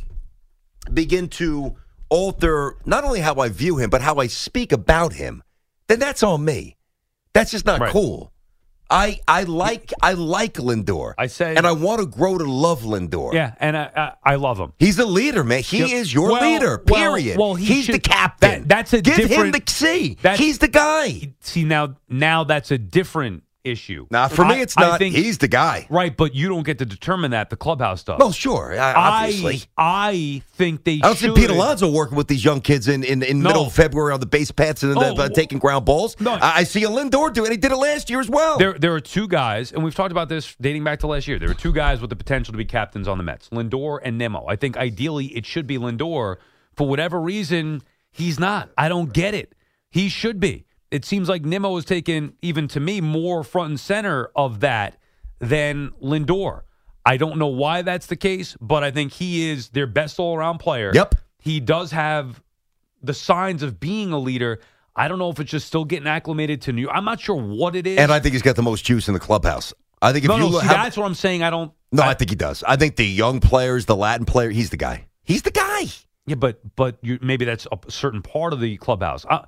begin 0.92 1.28
to 1.30 1.76
alter 2.12 2.76
not 2.86 3.04
only 3.04 3.22
how 3.22 3.36
I 3.36 3.50
view 3.50 3.78
him, 3.78 3.90
but 3.90 4.02
how 4.02 4.18
I 4.18 4.28
speak 4.28 4.72
about 4.72 5.14
him, 5.14 5.42
then 5.88 5.98
that's 5.98 6.22
on 6.22 6.46
me. 6.46 6.78
That's 7.34 7.50
just 7.50 7.66
not 7.66 7.80
Right. 7.80 7.92
cool. 7.92 8.32
I 8.94 9.22
I 9.26 9.44
like 9.44 9.94
I 10.02 10.14
like 10.14 10.56
Lindor. 10.56 11.14
I 11.18 11.28
say, 11.28 11.56
and 11.56 11.66
I 11.66 11.72
want 11.72 12.02
to 12.02 12.06
grow 12.06 12.38
to 12.38 12.44
love 12.44 12.82
Lindor. 12.82 13.34
Yeah, 13.34 13.54
and 13.62 13.78
I, 13.78 13.90
I, 13.96 14.34
I 14.34 14.36
love 14.36 14.58
him. 14.60 14.74
He's 14.80 15.00
a 15.00 15.06
leader, 15.06 15.46
man. 15.46 15.64
He 15.64 15.80
Yep. 15.80 15.90
is 15.92 16.14
your 16.14 16.32
Well- 16.34 16.42
leader. 16.42 16.78
Period. 16.78 17.38
well, 17.40 17.56
he 17.56 17.66
he's 17.66 17.86
should- 17.86 17.96
the 17.96 18.00
captain. 18.00 18.50
that- 18.64 18.68
that's 18.68 18.92
a 18.94 19.02
give 19.02 19.16
him 19.16 19.28
different- 19.30 19.66
the 19.66 19.72
C. 19.72 20.18
He's 20.36 20.58
the 20.58 20.68
guy. 20.68 21.34
See 21.40 21.64
now, 21.64 21.96
now 22.10 22.44
that's 22.44 22.70
a 22.70 22.78
different 22.78 23.44
issue. 23.64 24.08
Now, 24.12 24.28
for 24.28 24.44
me, 24.46 24.56
I- 24.56 24.60
it's 24.60 24.76
I 24.78 24.82
not. 24.82 25.00
think- 25.00 25.16
he's 25.16 25.38
the 25.38 25.48
guy. 25.48 25.86
right, 25.90 26.16
but 26.16 26.34
you 26.36 26.50
don't 26.50 26.64
get 26.64 26.80
to 26.80 26.86
determine 26.86 27.32
that. 27.32 27.50
The 27.50 27.56
clubhouse 27.56 28.04
does. 28.04 28.18
Well, 28.20 28.32
sure, 28.32 28.74
I- 28.80 28.94
obviously. 28.94 29.62
I, 29.78 30.10
I 30.10 30.42
think 30.54 30.84
they. 30.84 30.96
I 30.96 30.98
don't 31.08 31.16
see 31.18 31.28
should. 31.28 31.36
Pete 31.36 31.50
Alonso 31.50 31.90
working 31.92 32.18
with 32.18 32.28
these 32.28 32.44
young 32.44 32.62
kids 32.62 32.88
in, 32.88 33.04
in, 33.04 33.22
in 33.24 33.42
No. 33.42 33.50
middle 33.50 33.66
of 33.68 33.74
February 33.74 34.14
on 34.14 34.20
the 34.20 34.26
base 34.26 34.52
paths 34.52 34.84
and 34.84 34.98
Oh, 34.98 35.02
uh, 35.16 35.30
taking 35.30 35.60
ground 35.60 35.86
balls. 35.86 36.16
no. 36.20 36.32
I, 36.34 36.58
I 36.58 36.64
see 36.64 36.84
a 36.84 36.90
Lindor 36.90 37.32
do 37.34 37.46
it. 37.46 37.52
He 37.52 37.58
did 37.58 37.72
it 37.72 37.78
last 37.78 38.10
year 38.10 38.20
as 38.20 38.30
well. 38.30 38.58
There, 38.58 38.74
there 38.74 38.94
are 38.94 39.00
two 39.02 39.28
guys, 39.28 39.72
and 39.72 39.84
we've 39.84 39.96
talked 39.96 40.12
about 40.12 40.30
this 40.30 40.56
dating 40.60 40.84
back 40.84 41.00
to 41.00 41.08
last 41.08 41.28
year. 41.28 41.38
There 41.40 41.50
are 41.50 41.54
two 41.54 41.74
guys 41.74 42.02
with 42.02 42.10
the 42.10 42.16
potential 42.16 42.52
to 42.52 42.58
be 42.58 42.66
captains 42.66 43.08
on 43.08 43.18
the 43.18 43.24
Mets: 43.24 43.50
Lindor 43.50 44.00
and 44.04 44.18
Nimmo. 44.18 44.46
I 44.48 44.56
think 44.56 44.78
ideally 44.78 45.26
it 45.28 45.46
should 45.46 45.68
be 45.68 45.78
Lindor. 45.78 46.38
For 46.76 46.88
whatever 46.88 47.20
reason, 47.22 47.82
he's 48.12 48.40
not. 48.40 48.70
I 48.78 48.88
don't 48.90 49.12
get 49.12 49.34
it. 49.34 49.54
He 49.90 50.08
should 50.08 50.40
be. 50.40 50.66
It 50.92 51.06
seems 51.06 51.30
like 51.30 51.44
Nimmo 51.44 51.76
has 51.76 51.86
taken, 51.86 52.34
even 52.42 52.68
to 52.70 52.80
me, 52.80 53.02
more 53.02 53.44
front 53.44 53.70
and 53.70 53.80
center 53.80 54.30
of 54.36 54.60
that 54.60 54.98
than 55.40 55.92
Lindor. 56.02 56.64
I 57.06 57.18
don't 57.18 57.38
know 57.38 57.48
why 57.48 57.82
that's 57.82 58.08
the 58.08 58.16
case, 58.16 58.56
but 58.62 58.84
I 58.84 58.92
think 58.92 59.14
he 59.14 59.50
is 59.50 59.70
their 59.70 59.88
best 59.88 60.20
all 60.20 60.36
around 60.36 60.60
player. 60.60 60.92
Yep. 60.94 61.16
He 61.40 61.60
does 61.60 61.92
have 61.92 62.44
the 63.02 63.14
signs 63.14 63.64
of 63.64 63.80
being 63.80 64.12
a 64.12 64.20
leader. 64.20 64.60
I 64.96 65.08
don't 65.08 65.18
know 65.18 65.30
if 65.30 65.40
it's 65.40 65.50
just 65.50 65.68
still 65.68 65.86
getting 65.86 66.08
acclimated 66.08 66.62
to 66.64 66.74
New 66.74 66.90
I'm 66.90 67.06
not 67.06 67.20
sure 67.20 67.36
what 67.36 67.76
it 67.76 67.88
is. 67.88 67.98
And 67.98 68.12
I 68.12 68.20
think 68.20 68.34
he's 68.34 68.42
got 68.42 68.56
the 68.56 68.62
most 68.62 68.86
juice 68.86 69.08
in 69.08 69.14
the 69.14 69.20
clubhouse. 69.20 69.74
I 70.02 70.12
think 70.12 70.26
if 70.26 70.30
no, 70.30 70.36
you 70.36 70.44
no, 70.44 70.60
see, 70.60 70.68
have, 70.68 70.76
that's 70.76 70.98
what 70.98 71.06
I'm 71.06 71.16
saying. 71.16 71.44
I 71.44 71.50
don't. 71.50 71.72
no, 71.92 72.04
I 72.04 72.14
think 72.14 72.30
he 72.30 72.36
does. 72.36 72.64
I 72.64 72.76
think 72.76 72.96
the 72.96 73.06
young 73.06 73.40
players, 73.40 73.86
the 73.86 73.96
Latin 73.96 74.26
player, 74.26 74.50
he's 74.50 74.70
the 74.70 74.78
guy. 74.78 75.06
He's 75.24 75.44
the 75.44 75.52
guy. 75.52 75.86
Yeah, 76.26 76.36
but 76.36 76.60
but 76.76 76.98
you, 77.02 77.20
maybe 77.22 77.46
that's 77.46 77.68
a 77.72 77.92
certain 77.92 78.22
part 78.22 78.54
of 78.54 78.60
the 78.60 78.78
clubhouse. 78.78 79.26
Uh, 79.30 79.46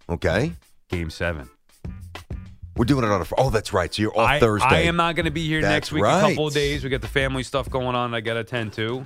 Okay. 0.10 0.52
Game 0.89 1.10
seven. 1.10 1.50
We're 2.76 2.86
doing 2.86 3.04
it 3.04 3.12
on 3.12 3.22
a, 3.22 3.26
oh, 3.38 3.50
that's 3.50 3.72
right. 3.72 3.94
So 3.94 4.02
you're 4.02 4.18
off 4.18 4.30
I, 4.30 4.40
Thursday. 4.40 4.68
I 4.68 4.80
am 4.82 4.96
not 4.96 5.16
going 5.16 5.26
to 5.26 5.32
be 5.32 5.48
here 5.48 5.62
That's 5.62 5.72
next 5.72 5.92
week. 5.92 6.04
right. 6.04 6.24
A 6.26 6.30
couple 6.30 6.48
of 6.48 6.54
days. 6.54 6.84
We 6.84 6.90
got 6.90 7.02
the 7.02 7.08
family 7.08 7.44
stuff 7.44 7.70
going 7.70 7.96
on. 7.96 8.14
I 8.14 8.22
got 8.22 8.34
to 8.34 8.40
attend 8.42 8.74
to. 8.74 9.06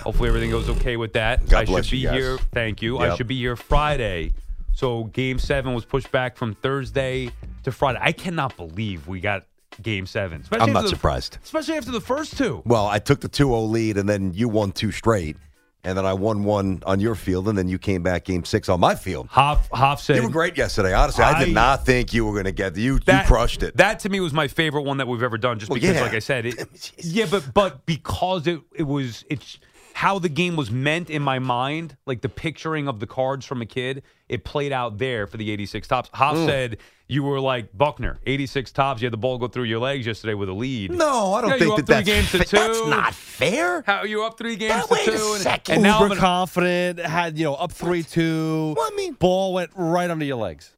Hopefully 0.00 0.28
everything 0.28 0.50
goes 0.50 0.68
okay 0.68 0.96
with 0.98 1.14
that. 1.14 1.48
God 1.48 1.62
I 1.62 1.64
bless 1.64 1.86
should 1.86 1.92
be 1.92 1.98
you 1.98 2.08
guys. 2.08 2.16
here. 2.18 2.38
Thank 2.52 2.82
you. 2.82 2.98
I 2.98 3.14
should 3.16 3.26
be 3.26 3.38
here 3.38 3.56
Friday. 3.56 4.34
So 4.74 5.04
game 5.04 5.38
seven 5.38 5.72
was 5.74 5.86
pushed 5.86 6.12
back 6.12 6.36
from 6.36 6.54
Thursday 6.54 7.30
to 7.62 7.72
Friday. 7.72 7.98
I 8.02 8.12
cannot 8.12 8.56
believe 8.58 9.08
we 9.08 9.20
got 9.20 9.46
game 9.80 10.04
seven. 10.06 10.42
Especially 10.42 10.66
I'm 10.66 10.72
not 10.74 10.82
the- 10.82 10.88
surprised. 10.90 11.38
Especially 11.42 11.76
after 11.76 11.90
the 11.90 12.00
first 12.02 12.36
two. 12.36 12.62
Well, 12.66 12.86
I 12.86 12.98
took 12.98 13.20
the 13.20 13.28
2-0 13.30 13.70
lead, 13.70 13.96
and 13.96 14.06
then 14.06 14.34
you 14.34 14.48
won 14.50 14.72
two 14.72 14.92
straight. 14.92 15.38
And 15.86 15.96
then 15.96 16.04
I 16.04 16.14
won 16.14 16.42
one 16.42 16.82
on 16.84 16.98
your 16.98 17.14
field, 17.14 17.48
and 17.48 17.56
then 17.56 17.68
you 17.68 17.78
came 17.78 18.02
back 18.02 18.24
game 18.24 18.44
six 18.44 18.68
on 18.68 18.80
my 18.80 18.96
field. 18.96 19.28
Hoff, 19.30 19.68
Hoff 19.70 20.02
said 20.02 20.16
You 20.16 20.24
were 20.24 20.28
great 20.28 20.58
yesterday. 20.58 20.92
Honestly, 20.92 21.22
I, 21.22 21.44
did 21.44 21.54
not 21.54 21.86
think 21.86 22.12
you 22.12 22.26
were 22.26 22.32
going 22.32 22.46
to 22.46 22.52
get 22.52 22.76
you. 22.76 22.98
that 23.00 23.22
you 23.22 23.26
crushed 23.28 23.62
it. 23.62 23.76
That 23.76 24.00
to 24.00 24.08
me 24.08 24.18
was 24.18 24.32
my 24.32 24.48
favorite 24.48 24.82
one 24.82 24.96
that 24.96 25.06
we've 25.06 25.22
ever 25.22 25.38
done. 25.38 25.60
Just 25.60 25.70
Well, 25.70 25.78
because, 25.78 25.94
yeah. 25.94 26.02
like 26.02 26.14
I 26.14 26.18
said, 26.18 26.44
it, 26.44 26.92
yeah, 26.98 27.26
but 27.30 27.54
but 27.54 27.86
because 27.86 28.48
it 28.48 28.60
it 28.74 28.82
was 28.82 29.24
it's 29.30 29.60
how 29.96 30.18
the 30.18 30.28
game 30.28 30.56
was 30.56 30.70
meant 30.70 31.08
in 31.08 31.22
my 31.22 31.38
mind, 31.38 31.96
like 32.04 32.20
the 32.20 32.28
picturing 32.28 32.86
of 32.86 33.00
the 33.00 33.06
cards 33.06 33.46
from 33.46 33.62
a 33.62 33.66
kid, 33.66 34.02
it 34.28 34.44
played 34.44 34.70
out 34.70 34.98
there 34.98 35.26
for 35.26 35.38
the 35.38 35.50
86 35.50 35.88
Topps. 35.88 36.10
Hoff 36.12 36.36
Mm. 36.36 36.44
said 36.44 36.76
you 37.08 37.22
were 37.22 37.40
like 37.40 37.74
Buckner, 37.78 38.18
86 38.26 38.72
Topps. 38.72 39.00
You 39.00 39.06
had 39.06 39.14
the 39.14 39.16
ball 39.16 39.38
go 39.38 39.48
through 39.48 39.62
your 39.64 39.78
legs 39.78 40.06
yesterday 40.06 40.34
with 40.34 40.50
a 40.50 40.52
lead. 40.52 40.90
no, 40.92 41.32
I 41.32 41.40
don't 41.40 41.48
Yeah, 41.48 41.56
you 41.56 41.60
think 41.60 41.76
that 41.76 41.86
three 41.86 41.94
that's 41.94 42.06
games 42.06 42.30
to 42.32 42.38
two. 42.44 42.56
That's 42.58 42.86
not 42.88 43.14
fair. 43.14 43.84
How 43.86 43.96
are 44.00 44.06
you 44.06 44.22
up 44.22 44.36
three 44.36 44.56
games 44.56 44.74
Now, 44.74 44.82
to 44.82 44.92
wait 44.92 45.04
two? 45.06 45.12
and- 45.32 45.42
second. 45.42 45.74
And, 45.76 45.82
now 45.82 45.96
I'm 45.96 46.02
Uber 46.02 46.08
gonna, 46.16 46.20
confident, 46.20 46.98
had 46.98 47.38
you 47.38 47.44
know 47.44 47.54
up 47.54 47.72
three 47.72 48.02
two. 48.02 48.74
Well, 48.76 48.90
I 48.92 48.94
mean- 48.96 49.14
ball 49.14 49.54
went 49.54 49.70
right 49.74 50.10
under 50.10 50.26
your 50.26 50.36
legs. 50.36 50.75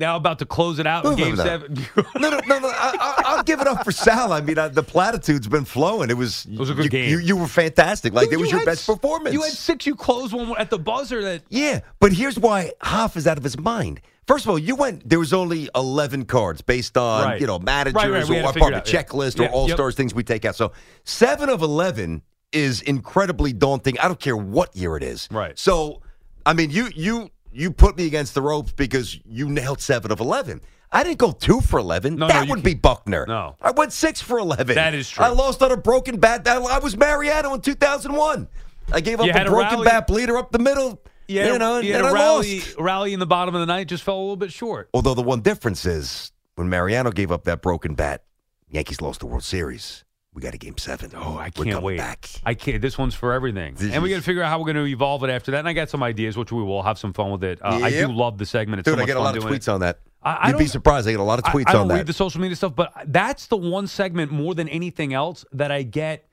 Now 0.00 0.16
about 0.16 0.38
to 0.40 0.46
close 0.46 0.78
it 0.78 0.86
out 0.86 1.04
No, 1.04 1.10
in 1.12 1.18
no, 1.18 1.24
game 1.24 1.34
no. 1.36 1.44
seven. 1.44 1.76
No, 2.18 2.30
no, 2.30 2.40
no, 2.48 2.58
no. 2.58 2.68
I, 2.68 2.96
I, 2.98 3.22
I'll 3.26 3.42
give 3.44 3.60
it 3.60 3.66
up 3.68 3.84
for 3.84 3.92
Sal. 3.92 4.32
I 4.32 4.40
mean, 4.40 4.58
uh, 4.58 4.68
the 4.68 4.82
platitude's 4.82 5.46
been 5.46 5.64
flowing. 5.64 6.10
It 6.10 6.16
was. 6.16 6.46
It 6.46 6.58
was 6.58 6.70
a 6.70 6.74
good 6.74 6.84
you, 6.84 6.90
game. 6.90 7.10
You, 7.10 7.18
you 7.18 7.36
were 7.36 7.46
fantastic. 7.46 8.12
Like 8.12 8.26
Dude, 8.26 8.34
it 8.34 8.36
was 8.40 8.50
you 8.50 8.56
your 8.58 8.66
best 8.66 8.80
s- 8.80 8.86
performance. 8.86 9.32
You 9.34 9.42
had 9.42 9.52
six. 9.52 9.86
You 9.86 9.94
closed 9.94 10.32
one 10.34 10.52
at 10.58 10.70
the 10.70 10.78
buzzer. 10.78 11.22
That 11.22 11.42
Yeah, 11.48 11.80
but 12.00 12.12
here's 12.12 12.38
why 12.38 12.72
Hoff 12.82 13.16
is 13.16 13.26
out 13.26 13.38
of 13.38 13.44
his 13.44 13.58
mind. 13.58 14.00
First 14.26 14.44
of 14.44 14.50
all, 14.50 14.58
you 14.58 14.76
went. 14.76 15.08
There 15.08 15.18
was 15.18 15.32
only 15.32 15.68
eleven 15.74 16.24
cards 16.24 16.60
based 16.62 16.96
on 16.96 17.24
Right. 17.24 17.40
you 17.40 17.46
know 17.46 17.58
managers 17.58 17.94
Right, 17.94 18.10
right, 18.10 18.44
or 18.44 18.52
part 18.52 18.74
of 18.74 18.84
the 18.84 18.90
yeah. 18.92 19.02
checklist 19.02 19.38
Yeah, 19.38 19.46
or 19.46 19.50
all 19.50 19.68
yep. 19.68 19.76
stars 19.76 19.94
things 19.94 20.14
we 20.14 20.22
take 20.22 20.44
out. 20.44 20.56
So 20.56 20.72
seven 21.04 21.48
of 21.48 21.62
eleven 21.62 22.22
is 22.52 22.80
incredibly 22.82 23.52
daunting. 23.52 23.98
I 23.98 24.08
don't 24.08 24.20
care 24.20 24.36
what 24.36 24.74
year 24.76 24.96
it 24.96 25.02
is. 25.04 25.28
Right. 25.30 25.56
So, 25.58 26.02
I 26.44 26.52
mean, 26.52 26.70
you 26.70 26.88
you 26.94 27.30
you 27.52 27.70
put 27.72 27.96
me 27.96 28.06
against 28.06 28.34
the 28.34 28.42
ropes 28.42 28.72
because 28.72 29.18
you 29.26 29.48
nailed 29.48 29.80
seven 29.80 30.10
of 30.12 30.20
eleven. 30.20 30.60
I 30.92 31.04
didn't 31.04 31.18
go 31.18 31.30
two 31.32 31.60
for 31.60 31.78
eleven. 31.78 32.16
No, 32.16 32.26
no, 32.26 32.32
that 32.32 32.46
you 32.46 32.50
would 32.50 32.62
be 32.64 32.74
Buckner. 32.74 33.24
No. 33.26 33.56
I 33.62 33.70
went 33.70 33.92
six 33.92 34.20
for 34.20 34.38
eleven. 34.38 34.74
That 34.74 34.92
is 34.94 35.08
true. 35.08 35.24
I 35.24 35.28
lost 35.28 35.62
on 35.62 35.70
a 35.70 35.76
broken 35.76 36.18
bat. 36.18 36.46
I 36.48 36.56
I 36.56 36.78
was 36.80 36.96
Mariano 36.96 37.54
in 37.54 37.60
two 37.60 37.74
thousand 37.74 38.12
one. 38.14 38.48
I 38.92 39.00
gave 39.00 39.20
up 39.20 39.26
a 39.28 39.44
broken 39.44 39.72
rally- 39.74 39.84
bat 39.84 40.06
bleeder 40.08 40.36
up 40.36 40.50
the 40.50 40.58
middle. 40.58 41.00
Yeah, 41.28 41.52
you 41.52 41.58
know, 41.60 41.78
you 41.78 41.92
had 41.92 42.00
and 42.04 42.08
a 42.08 42.10
I 42.10 42.14
rally 42.14 42.58
lost. 42.58 42.76
rally 42.76 43.12
in 43.12 43.20
the 43.20 43.26
bottom 43.26 43.54
of 43.54 43.60
the 43.60 43.66
night. 43.66 43.86
Just 43.86 44.02
fell 44.02 44.16
a 44.16 44.20
little 44.20 44.36
bit 44.36 44.50
short. 44.52 44.90
Although 44.92 45.14
the 45.14 45.22
one 45.22 45.42
difference 45.42 45.86
is 45.86 46.32
when 46.56 46.68
Mariano 46.68 47.12
gave 47.12 47.30
up 47.30 47.44
that 47.44 47.62
broken 47.62 47.94
bat, 47.94 48.24
Yankees 48.68 49.00
lost 49.00 49.20
the 49.20 49.26
World 49.26 49.44
Series. 49.44 50.04
We 50.32 50.42
got 50.42 50.54
a 50.54 50.58
game 50.58 50.78
seven. 50.78 51.10
Oh, 51.14 51.36
I 51.38 51.50
can't 51.50 51.82
wait. 51.82 51.98
Back. 51.98 52.28
I 52.46 52.54
can't. 52.54 52.80
This 52.80 52.96
one's 52.96 53.14
for 53.16 53.32
everything, 53.32 53.74
This 53.74 53.92
and 53.92 54.00
we 54.02 54.10
got 54.10 54.16
to 54.16 54.22
figure 54.22 54.42
out 54.42 54.48
how 54.48 54.58
we're 54.60 54.72
going 54.72 54.76
to 54.76 54.86
evolve 54.86 55.24
it 55.24 55.30
after 55.30 55.50
that. 55.50 55.58
And 55.58 55.68
I 55.68 55.72
got 55.72 55.90
some 55.90 56.04
ideas, 56.04 56.36
which 56.36 56.52
we 56.52 56.62
will 56.62 56.84
have 56.84 56.98
some 56.98 57.12
fun 57.12 57.32
with 57.32 57.42
it. 57.42 57.58
Uh, 57.60 57.80
I 57.82 57.90
do 57.90 58.06
love 58.12 58.38
the 58.38 58.46
segment. 58.46 58.78
It's 58.80 58.86
Dude, 58.88 58.96
so 58.96 59.02
I 59.02 59.06
get 59.06 59.16
a 59.16 59.20
lot 59.20 59.36
of 59.36 59.42
tweets 59.42 59.62
it. 59.62 59.68
on 59.70 59.80
that. 59.80 59.98
I- 60.22 60.34
I 60.34 60.48
You'd 60.50 60.58
be 60.58 60.66
surprised. 60.66 61.08
I 61.08 61.12
get 61.12 61.20
a 61.20 61.24
lot 61.24 61.38
of 61.40 61.46
tweets 61.46 61.64
I, 61.66 61.72
don't 61.72 61.82
on 61.82 61.88
that. 61.88 61.94
read 61.94 62.06
the 62.06 62.12
social 62.12 62.40
media 62.40 62.54
stuff, 62.54 62.76
but 62.76 62.92
that's 63.06 63.46
the 63.48 63.56
one 63.56 63.86
segment 63.88 64.30
more 64.30 64.54
than 64.54 64.68
anything 64.68 65.12
else 65.14 65.44
that 65.52 65.72
I 65.72 65.82
get 65.82 66.28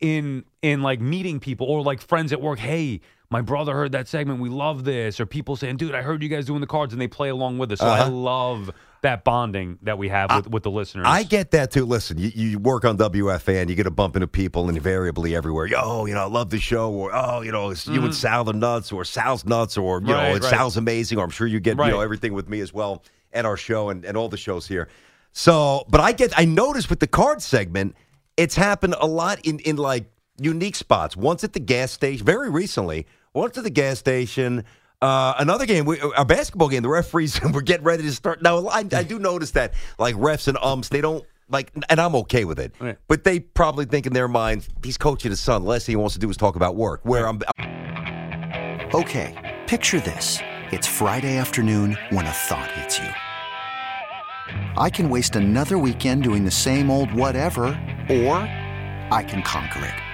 in 0.00 0.44
in 0.62 0.82
like 0.82 1.00
meeting 1.00 1.38
people 1.38 1.66
or 1.66 1.82
like 1.82 2.00
friends 2.00 2.32
at 2.32 2.40
work. 2.40 2.58
Hey, 2.58 3.00
my 3.30 3.40
brother 3.42 3.74
heard 3.74 3.92
that 3.92 4.08
segment. 4.08 4.40
We 4.40 4.48
love 4.48 4.84
this. 4.84 5.20
Or 5.20 5.26
people 5.26 5.56
saying, 5.56 5.76
"Dude, 5.76 5.94
I 5.94 6.02
heard 6.02 6.22
you 6.22 6.28
guys 6.30 6.46
doing 6.46 6.60
the 6.60 6.66
cards," 6.66 6.92
and 6.94 7.02
they 7.02 7.08
play 7.08 7.28
along 7.28 7.58
with 7.58 7.72
us. 7.72 7.80
So 7.80 7.86
I 7.86 8.00
Uh-huh. 8.00 8.10
love 8.10 8.70
that 9.04 9.24
bonding 9.24 9.78
that 9.82 9.96
we 9.96 10.08
have 10.08 10.30
with, 10.34 10.48
with 10.50 10.62
the 10.64 10.70
listeners. 10.70 11.06
I 11.08 11.22
get 11.22 11.52
that 11.52 11.70
too. 11.70 11.86
Listen, 11.86 12.18
you, 12.18 12.30
you 12.34 12.58
work 12.58 12.84
on 12.84 12.98
WFAN, 12.98 13.68
you 13.68 13.74
get 13.74 13.86
a 13.86 13.90
bump 13.90 14.16
into 14.16 14.26
people 14.26 14.68
invariably 14.68 15.34
everywhere. 15.36 15.66
Yo, 15.66 16.04
you 16.06 16.14
know, 16.14 16.22
I 16.22 16.26
love 16.28 16.50
the 16.50 16.58
show, 16.58 16.90
or 16.90 17.14
oh, 17.14 17.40
you 17.42 17.52
know, 17.52 17.70
it's 17.70 17.86
you 17.86 18.02
and 18.02 18.14
Sal 18.14 18.44
the 18.44 18.52
nuts, 18.52 18.92
or 18.92 19.04
Sal's 19.04 19.44
nuts, 19.46 19.76
or 19.78 20.00
you 20.00 20.06
Mm-hmm. 20.06 20.12
Right, 20.12 20.28
know, 20.30 20.36
it's 20.36 20.44
right. 20.46 20.56
Sal's 20.56 20.76
amazing, 20.76 21.18
or 21.18 21.24
I'm 21.24 21.30
sure 21.30 21.46
you 21.46 21.60
get 21.60 21.76
Right. 21.76 21.86
you 21.86 21.92
know 21.92 22.00
everything 22.00 22.32
with 22.34 22.48
me 22.48 22.60
as 22.60 22.74
well, 22.74 23.02
at 23.32 23.44
our 23.46 23.56
show 23.56 23.88
and, 23.90 24.04
and 24.04 24.16
all 24.16 24.28
the 24.28 24.36
shows 24.36 24.66
here. 24.66 24.88
So, 25.32 25.84
but 25.88 26.00
I 26.00 26.12
get, 26.12 26.32
I 26.38 26.44
noticed 26.44 26.90
with 26.90 27.00
the 27.00 27.06
card 27.06 27.42
segment, 27.42 27.94
it's 28.36 28.54
happened 28.56 28.94
a 29.00 29.06
lot 29.06 29.40
in 29.44 29.58
in 29.60 29.76
like 29.76 30.06
unique 30.38 30.76
spots. 30.76 31.16
Once 31.16 31.44
at 31.44 31.52
the 31.52 31.60
gas 31.60 31.92
station, 31.92 32.24
very 32.26 32.50
recently. 32.50 33.06
Once 33.32 33.56
at 33.58 33.64
the 33.64 33.70
gas 33.70 33.98
station. 33.98 34.64
Uh, 35.04 35.34
another 35.38 35.66
game, 35.66 35.84
we, 35.84 36.00
a 36.16 36.24
basketball 36.24 36.70
game. 36.70 36.82
The 36.82 36.88
referees 36.88 37.38
were 37.52 37.60
getting 37.60 37.84
ready 37.84 38.04
to 38.04 38.12
start. 38.12 38.40
Now, 38.40 38.68
I, 38.68 38.78
I 38.78 39.02
do 39.02 39.18
notice 39.18 39.50
that, 39.50 39.74
like 39.98 40.14
refs 40.14 40.48
and 40.48 40.56
umps, 40.62 40.88
they 40.88 41.02
don't 41.02 41.22
like, 41.50 41.70
and 41.90 42.00
I'm 42.00 42.14
okay 42.16 42.46
with 42.46 42.58
it. 42.58 42.74
Right. 42.80 42.96
But 43.06 43.22
they 43.22 43.40
probably 43.40 43.84
think 43.84 44.06
in 44.06 44.14
their 44.14 44.28
mind, 44.28 44.66
he's 44.82 44.96
coaching 44.96 45.30
his 45.30 45.40
son. 45.40 45.62
The 45.62 45.68
Last 45.68 45.84
thing 45.84 45.92
he 45.92 45.96
wants 45.96 46.14
to 46.14 46.20
do 46.20 46.30
is 46.30 46.38
talk 46.38 46.56
about 46.56 46.76
work. 46.76 47.00
Where 47.02 47.28
I'm, 47.28 47.42
Okay, 48.94 49.60
picture 49.66 50.00
this. 50.00 50.38
It's 50.72 50.86
Friday 50.86 51.36
afternoon 51.36 51.98
when 52.08 52.24
a 52.24 52.32
thought 52.32 52.70
hits 52.70 52.98
you. 52.98 53.10
I 54.78 54.88
can 54.88 55.10
waste 55.10 55.36
another 55.36 55.76
weekend 55.76 56.22
doing 56.22 56.46
the 56.46 56.50
same 56.50 56.90
old 56.90 57.12
whatever, 57.12 57.66
or 58.08 58.36
I 59.12 59.22
can 59.28 59.42
conquer 59.42 59.84
it. 59.84 60.13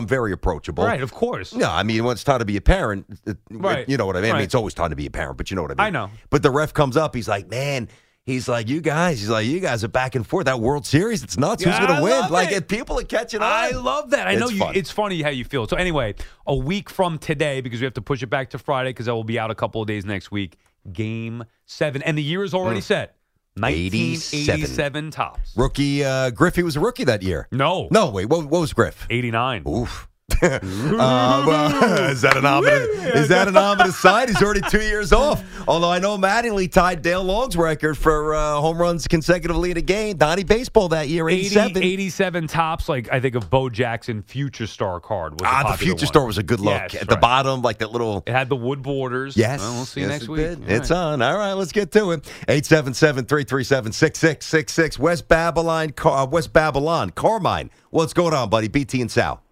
I'm 0.00 0.06
very 0.08 0.32
approachable. 0.32 0.84
Right, 0.84 1.00
of 1.02 1.12
course. 1.12 1.54
No, 1.54 1.70
I 1.70 1.82
mean, 1.84 2.02
when 2.04 2.12
it's 2.12 2.24
time 2.24 2.40
to 2.40 2.44
be 2.44 2.56
a 2.56 2.60
parent, 2.60 3.06
it- 3.26 3.38
Right, 3.50 3.88
you 3.88 3.96
know 3.96 4.06
what 4.06 4.16
I 4.16 4.20
mean? 4.20 4.30
I 4.32 4.34
mean, 4.34 4.42
it's 4.44 4.54
always 4.54 4.74
time 4.74 4.90
to 4.90 4.96
be 4.96 5.06
a 5.06 5.10
parent, 5.10 5.36
but 5.36 5.50
you 5.50 5.54
know 5.56 5.62
what 5.62 5.70
I 5.70 5.74
mean? 5.74 5.86
I 5.86 5.90
know. 5.90 6.10
But 6.30 6.42
the 6.42 6.50
ref 6.50 6.74
comes 6.74 6.96
up, 6.96 7.14
he's 7.14 7.28
like, 7.28 7.48
man, 7.48 7.88
he's 8.24 8.48
like, 8.48 8.68
you 8.68 8.80
guys, 8.80 9.20
he's 9.20 9.28
like, 9.28 9.46
you 9.46 9.60
guys 9.60 9.82
are 9.84 9.88
back 9.88 10.14
and 10.14 10.26
forth. 10.26 10.46
That 10.46 10.60
World 10.60 10.86
Series, 10.86 11.22
it's 11.22 11.36
nuts. 11.38 11.62
Who's 11.64 11.78
going 11.78 11.96
to 11.96 12.02
win? 12.02 12.30
Like, 12.30 12.50
it. 12.50 12.56
if 12.58 12.68
people 12.68 12.98
are 12.98 13.04
catching 13.04 13.40
on. 13.42 13.46
I 13.50 13.70
love 13.70 14.10
that. 14.10 14.26
I 14.26 14.34
know 14.36 14.48
you. 14.48 14.58
fun. 14.58 14.74
It's 14.76 14.90
funny 14.90 15.22
how 15.22 15.30
you 15.30 15.44
feel. 15.44 15.66
So 15.66 15.76
anyway, 15.76 16.14
a 16.46 16.54
week 16.54 16.88
from 16.90 17.18
today, 17.18 17.60
because 17.60 17.80
we 17.80 17.84
have 17.84 17.94
to 17.94 18.02
push 18.02 18.22
it 18.22 18.28
back 18.28 18.50
to 18.50 18.58
Friday, 18.58 18.90
because 18.90 19.08
I 19.08 19.12
will 19.12 19.24
be 19.24 19.38
out 19.38 19.50
a 19.50 19.54
couple 19.54 19.80
of 19.82 19.86
days 19.88 20.04
next 20.04 20.30
week. 20.30 20.56
Game 20.92 21.44
seven, 21.66 22.02
and 22.02 22.16
the 22.16 22.22
year 22.22 22.42
is 22.42 22.54
already 22.54 22.80
Mm. 22.80 22.84
set. 22.84 23.16
87. 23.56 24.60
1987 24.62 25.10
Topps. 25.10 25.56
Rookie, 25.56 26.04
uh, 26.04 26.30
Griffey 26.30 26.62
was 26.62 26.76
a 26.76 26.80
rookie 26.80 27.04
that 27.04 27.22
year. 27.22 27.48
No, 27.50 27.88
No, 27.90 28.10
wait, 28.10 28.26
what, 28.26 28.46
what 28.46 28.60
was 28.60 28.72
Griff? 28.72 29.06
89. 29.10 29.64
Oof. 29.68 30.08
Uh, 30.42 32.08
is 32.10 32.22
that 32.22 32.36
an 32.36 32.46
ominous? 32.46 32.88
Is 33.14 33.28
that 33.28 33.48
an 33.48 33.56
ominous 33.56 33.98
sign? 33.98 34.28
He's 34.28 34.42
already 34.42 34.62
two 34.62 34.82
years 34.82 35.12
off. 35.12 35.42
Although 35.68 35.90
I 35.90 35.98
know 35.98 36.16
Mattingly 36.16 36.70
tied 36.70 37.02
Dale 37.02 37.22
Long's 37.22 37.56
record 37.56 37.98
for 37.98 38.34
uh, 38.34 38.60
home 38.60 38.78
runs 38.78 39.06
consecutively 39.06 39.70
in 39.70 39.76
a 39.76 39.82
game. 39.82 40.16
Donnie 40.16 40.44
baseball 40.44 40.88
that 40.88 41.08
year, 41.08 41.28
80, 41.28 41.40
87. 41.46 41.82
87 41.82 42.46
Topps. 42.48 42.88
Like 42.88 43.12
I 43.12 43.20
think 43.20 43.34
of 43.34 43.50
Bo 43.50 43.68
Jackson 43.68 44.22
Future 44.22 44.66
Star 44.66 45.00
card. 45.00 45.40
Was 45.40 45.42
a 45.42 45.46
ah, 45.46 45.72
the 45.72 45.78
future 45.78 46.04
one. 46.04 46.06
store 46.06 46.26
was 46.26 46.38
a 46.38 46.42
good 46.42 46.60
look 46.60 46.92
Yes, 46.92 47.02
at 47.02 47.08
the 47.08 47.16
bottom, 47.16 47.62
like 47.62 47.78
that 47.78 47.92
little. 47.92 48.22
It 48.26 48.32
had 48.32 48.48
the 48.48 48.56
wood 48.56 48.82
borders. 48.82 49.36
Yes. 49.36 49.60
Well, 49.60 49.74
we'll 49.74 49.84
see 49.84 50.00
you 50.00 50.06
yes, 50.06 50.20
next 50.20 50.24
it 50.24 50.30
week. 50.30 50.58
It's 50.68 50.90
right. 50.90 50.96
on. 50.96 51.22
All 51.22 51.36
right, 51.36 51.52
let's 51.52 51.72
get 51.72 51.92
to 51.92 52.10
it. 52.12 52.22
877-337-6666. 52.48 54.98
West 54.98 55.28
Babylon, 55.28 55.90
Car- 55.90 56.22
uh, 56.22 56.26
West 56.26 56.52
Babylon, 56.52 57.10
Carmine. 57.10 57.70
What's 57.90 58.12
going 58.12 58.34
on, 58.34 58.50
buddy? 58.50 58.68
BT 58.68 59.00
and 59.00 59.10
Sal. 59.10 59.42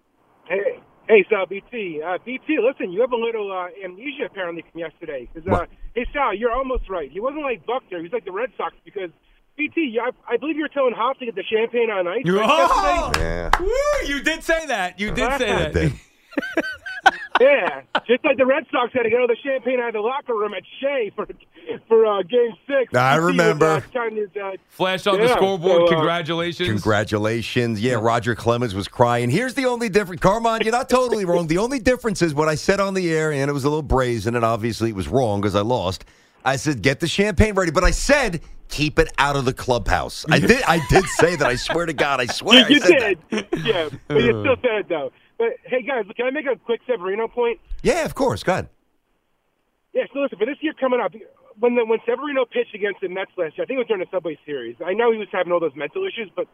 Hey, 1.09 1.17
hey, 1.17 1.25
Sal, 1.29 1.45
BT. 1.47 2.01
Uh, 2.05 2.17
BT, 2.23 2.59
listen, 2.61 2.91
you 2.91 3.01
have 3.01 3.11
a 3.11 3.15
little 3.17 3.51
uh, 3.51 3.67
amnesia 3.83 4.25
apparently 4.25 4.63
from 4.71 4.79
yesterday. 4.79 5.27
'Cause, 5.33 5.43
uh, 5.47 5.51
What? 5.51 5.69
hey, 5.95 6.05
Sal, 6.13 6.33
you're 6.35 6.51
almost 6.53 6.87
right. 6.89 7.09
He 7.11 7.19
wasn't 7.19 7.41
like 7.43 7.65
Buckner. 7.65 7.97
He 7.97 8.03
was 8.03 8.13
like 8.13 8.25
the 8.25 8.31
Red 8.31 8.51
Sox 8.57 8.75
because 8.85 9.09
BT, 9.57 9.81
you- 9.81 10.01
I, 10.01 10.11
I 10.33 10.37
believe 10.37 10.55
you 10.55 10.61
were 10.61 10.67
telling 10.69 10.93
Hop 10.93 11.17
to 11.19 11.25
get 11.25 11.35
the 11.35 11.43
champagne 11.43 11.89
on 11.89 12.07
ice. 12.07 12.23
right, 12.25 12.49
Oh! 12.49 13.11
yesterday? 13.11 13.25
Yeah. 13.25 13.49
Woo, 13.59 14.07
you 14.07 14.21
did 14.23 14.43
say 14.43 14.65
that. 14.67 14.99
You 14.99 15.11
did 15.11 15.31
say 15.39 15.71
that. 15.71 15.91
did. 17.39 17.47
Yeah, 17.47 17.81
just 18.05 18.23
like 18.23 18.37
the 18.37 18.45
Red 18.45 18.65
Sox 18.71 18.93
had 18.93 19.03
to 19.03 19.09
get 19.09 19.19
all 19.19 19.27
the 19.27 19.35
champagne 19.43 19.79
out 19.79 19.87
of 19.89 19.93
the 19.93 20.01
locker 20.01 20.33
room 20.33 20.53
at 20.53 20.63
Shea 20.79 21.11
for 21.15 21.27
for 21.87 22.05
uh, 22.05 22.21
Game 22.23 22.51
Six. 22.67 22.93
I 22.93 23.15
BT 23.17 23.25
remember. 23.25 23.65
uh, 23.65 23.79
to, 23.81 24.27
uh, 24.43 24.51
Flash 24.69 25.07
on 25.07 25.19
the 25.19 25.27
scoreboard. 25.29 25.81
so, 25.81 25.85
uh, 25.87 25.89
Congratulations. 25.89 26.67
Congratulations. 26.69 27.81
Yeah, 27.81 27.95
Roger 27.95 28.35
Clemens 28.35 28.75
was 28.75 28.87
crying. 28.87 29.29
Here's 29.29 29.53
the 29.53 29.65
only 29.65 29.89
difference. 29.89 30.21
Carmine, 30.21 30.61
you're 30.63 30.71
not 30.71 30.89
totally 30.89 31.25
wrong. 31.25 31.47
The 31.47 31.57
only 31.57 31.79
difference 31.79 32.21
is 32.21 32.33
what 32.35 32.47
I 32.47 32.55
said 32.55 32.79
on 32.79 32.93
the 32.93 33.11
air, 33.11 33.31
and 33.31 33.49
it 33.49 33.53
was 33.53 33.63
a 33.63 33.69
little 33.69 33.81
brazen, 33.83 34.35
and 34.35 34.45
obviously 34.45 34.89
it 34.89 34.95
was 34.95 35.07
wrong 35.07 35.41
because 35.41 35.55
I 35.55 35.61
lost. 35.61 36.05
I 36.45 36.55
said, 36.55 36.81
get 36.81 36.99
the 36.99 37.07
champagne 37.07 37.53
ready, 37.55 37.71
but 37.71 37.83
I 37.83 37.91
said, 37.91 38.41
keep 38.69 38.97
it 38.99 39.11
out 39.17 39.35
of 39.35 39.45
the 39.45 39.53
clubhouse. 39.53 40.25
I 40.29 40.39
did 40.39 40.63
I 40.63 40.79
did 40.89 41.03
say 41.05 41.35
that. 41.35 41.47
I 41.47 41.55
swear 41.55 41.85
to 41.85 41.93
God, 41.93 42.21
I 42.21 42.27
swear. 42.27 42.59
you, 42.59 42.65
I 42.65 42.69
you 42.69 42.79
said 42.79 42.99
did, 42.99 43.19
that. 43.51 43.59
yeah, 43.65 43.89
but 44.07 44.21
you 44.21 44.29
still 44.41 44.55
said 44.61 44.79
it 44.79 44.89
though. 44.89 45.11
But 45.39 45.55
hey, 45.65 45.81
guys, 45.81 46.05
can 46.15 46.27
I 46.27 46.31
make 46.31 46.45
a 46.45 46.55
quick 46.57 46.81
Severino 46.85 47.27
point? 47.27 47.59
Yeah, 47.81 48.05
of 48.05 48.13
course. 48.13 48.43
Go 48.43 48.53
ahead. 48.53 48.69
Yeah, 49.93 50.03
so 50.13 50.19
listen, 50.19 50.37
for 50.37 50.45
this 50.45 50.57
year 50.61 50.73
coming 50.79 50.99
up, 50.99 51.13
when 51.59 51.75
the, 51.75 51.83
when 51.85 51.97
Severino 52.05 52.45
pitched 52.45 52.75
against 52.75 53.01
the 53.01 53.07
Mets 53.09 53.31
last 53.37 53.57
year, 53.57 53.63
I 53.63 53.65
think 53.65 53.77
it 53.77 53.79
was 53.79 53.87
during 53.87 54.01
the 54.03 54.11
Subway 54.11 54.37
Series. 54.45 54.75
I 54.85 54.93
know 54.93 55.11
he 55.11 55.17
was 55.17 55.27
having 55.31 55.51
all 55.51 55.59
those 55.59 55.75
mental 55.75 56.05
issues, 56.05 56.29
but 56.35 56.45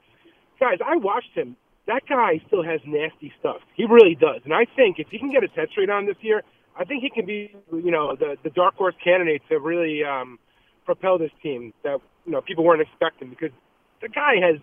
guys, 0.59 0.77
I 0.85 0.95
watched 0.97 1.33
him. 1.33 1.57
That 1.87 2.03
guy 2.07 2.41
still 2.47 2.63
has 2.63 2.79
nasty 2.85 3.33
stuff. 3.39 3.57
He 3.75 3.85
really 3.85 4.15
does, 4.15 4.41
and 4.45 4.53
I 4.53 4.65
think 4.75 4.97
if 4.99 5.07
he 5.09 5.19
can 5.19 5.31
get 5.31 5.43
a 5.43 5.47
test 5.49 5.75
rate 5.77 5.89
on 5.89 6.05
this 6.05 6.15
year, 6.21 6.41
I 6.77 6.83
think 6.85 7.03
he 7.03 7.09
can 7.09 7.25
be, 7.25 7.53
you 7.71 7.91
know, 7.91 8.15
the 8.15 8.37
the 8.43 8.49
dark 8.51 8.75
horse 8.75 8.95
candidate 9.03 9.41
to 9.49 9.59
really 9.59 10.03
um, 10.03 10.39
propel 10.85 11.17
this 11.19 11.29
team 11.43 11.73
that 11.83 11.99
you 12.25 12.31
know 12.31 12.41
people 12.41 12.63
weren't 12.63 12.81
expecting 12.81 13.29
because 13.29 13.51
the 14.01 14.09
guy 14.09 14.35
has 14.41 14.57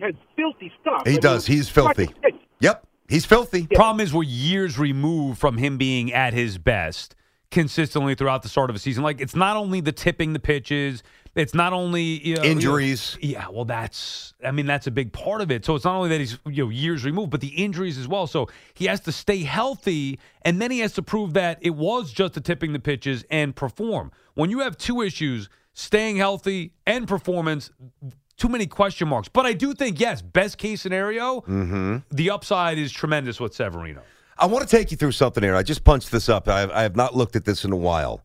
has 0.00 0.14
filthy 0.36 0.70
stuff. 0.80 1.02
He 1.06 1.14
I 1.16 1.20
does. 1.20 1.48
mean, 1.48 1.56
He's 1.56 1.68
filthy. 1.70 2.04
watch 2.06 2.14
him 2.16 2.20
pitch. 2.22 2.40
Yep. 2.60 2.86
He's 3.12 3.26
filthy. 3.26 3.66
Problem 3.66 4.00
is, 4.00 4.12
we're 4.14 4.22
years 4.22 4.78
removed 4.78 5.38
from 5.38 5.58
him 5.58 5.76
being 5.76 6.12
at 6.12 6.32
his 6.32 6.56
best 6.58 7.14
consistently 7.50 8.14
throughout 8.14 8.42
the 8.42 8.48
start 8.48 8.70
of 8.70 8.76
a 8.76 8.78
season. 8.78 9.04
Like, 9.04 9.20
it's 9.20 9.36
not 9.36 9.58
only 9.58 9.82
the 9.82 9.92
tipping 9.92 10.32
the 10.32 10.38
pitches, 10.38 11.02
it's 11.34 11.52
not 11.52 11.74
only 11.74 12.02
you 12.02 12.36
know, 12.36 12.42
Injuries. 12.42 13.18
you 13.20 13.34
know- 13.34 13.40
yeah, 13.40 13.48
well, 13.50 13.64
that's 13.66 14.32
I 14.44 14.50
mean 14.50 14.66
that's 14.66 14.86
a 14.86 14.90
big 14.90 15.12
part 15.12 15.42
of 15.42 15.50
it. 15.50 15.64
So 15.64 15.74
it's 15.74 15.84
not 15.84 15.94
only 15.96 16.08
that 16.10 16.20
he's 16.20 16.38
you 16.46 16.64
know 16.64 16.70
years 16.70 17.04
removed, 17.04 17.30
but 17.30 17.40
the 17.42 17.48
injuries 17.48 17.98
as 17.98 18.08
well. 18.08 18.26
So 18.26 18.48
he 18.74 18.86
has 18.86 19.00
to 19.00 19.12
stay 19.12 19.42
healthy, 19.42 20.18
and 20.42 20.60
then 20.60 20.70
he 20.70 20.80
has 20.80 20.92
to 20.94 21.02
prove 21.02 21.34
that 21.34 21.58
it 21.60 21.74
was 21.74 22.12
just 22.12 22.34
the 22.34 22.40
tipping 22.40 22.72
the 22.72 22.78
pitches 22.80 23.24
and 23.30 23.54
perform. 23.54 24.10
When 24.34 24.48
you 24.50 24.60
have 24.60 24.76
two 24.78 25.02
issues, 25.02 25.48
staying 25.74 26.16
healthy 26.16 26.72
and 26.86 27.06
performance. 27.08 27.70
Too 28.42 28.48
many 28.48 28.66
question 28.66 29.06
marks, 29.06 29.28
but 29.28 29.46
I 29.46 29.52
do 29.52 29.72
think 29.72 30.00
yes. 30.00 30.20
Best 30.20 30.58
case 30.58 30.80
scenario, 30.82 31.42
Mm-hmm. 31.42 31.98
the 32.10 32.30
upside 32.30 32.76
is 32.76 32.90
tremendous 32.90 33.38
with 33.38 33.54
Severino. 33.54 34.02
I 34.36 34.46
want 34.46 34.68
to 34.68 34.76
take 34.76 34.90
you 34.90 34.96
through 34.96 35.12
something 35.12 35.44
here. 35.44 35.54
I 35.54 35.62
just 35.62 35.84
punched 35.84 36.10
this 36.10 36.28
up. 36.28 36.48
I 36.48 36.58
have, 36.58 36.70
I 36.72 36.82
have 36.82 36.96
not 36.96 37.14
looked 37.14 37.36
at 37.36 37.44
this 37.44 37.64
in 37.64 37.70
a 37.70 37.76
while. 37.76 38.24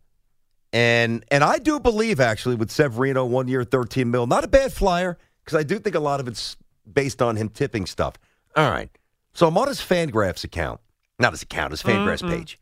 And 0.74 1.24
and 1.30 1.44
I 1.44 1.60
do 1.60 1.80
believe 1.80 2.20
actually 2.20 2.56
with 2.56 2.72
Severino 2.72 3.26
one 3.26 3.48
year 3.48 3.64
13 3.64 4.10
mil, 4.10 4.26
not 4.26 4.44
a 4.44 4.48
bad 4.48 4.74
flyer 4.74 5.20
because 5.46 5.56
I 5.60 5.62
do 5.62 5.78
think 5.78 5.96
a 5.96 6.00
lot 6.00 6.20
of 6.20 6.28
it's 6.28 6.58
based 6.92 7.22
on 7.22 7.36
him 7.36 7.50
tipping 7.50 7.86
stuff. 7.86 8.16
All 8.56 8.72
right. 8.72 8.90
So 9.34 9.48
I'm 9.48 9.58
on 9.58 9.68
his 9.68 9.80
Fangraphs 9.80 10.44
account. 10.44 10.82
Not 11.20 11.32
his 11.34 11.44
account, 11.44 11.72
his 11.74 11.84
Fangraphs 11.84 12.24
Mm-mm. 12.24 12.30
page. 12.32 12.60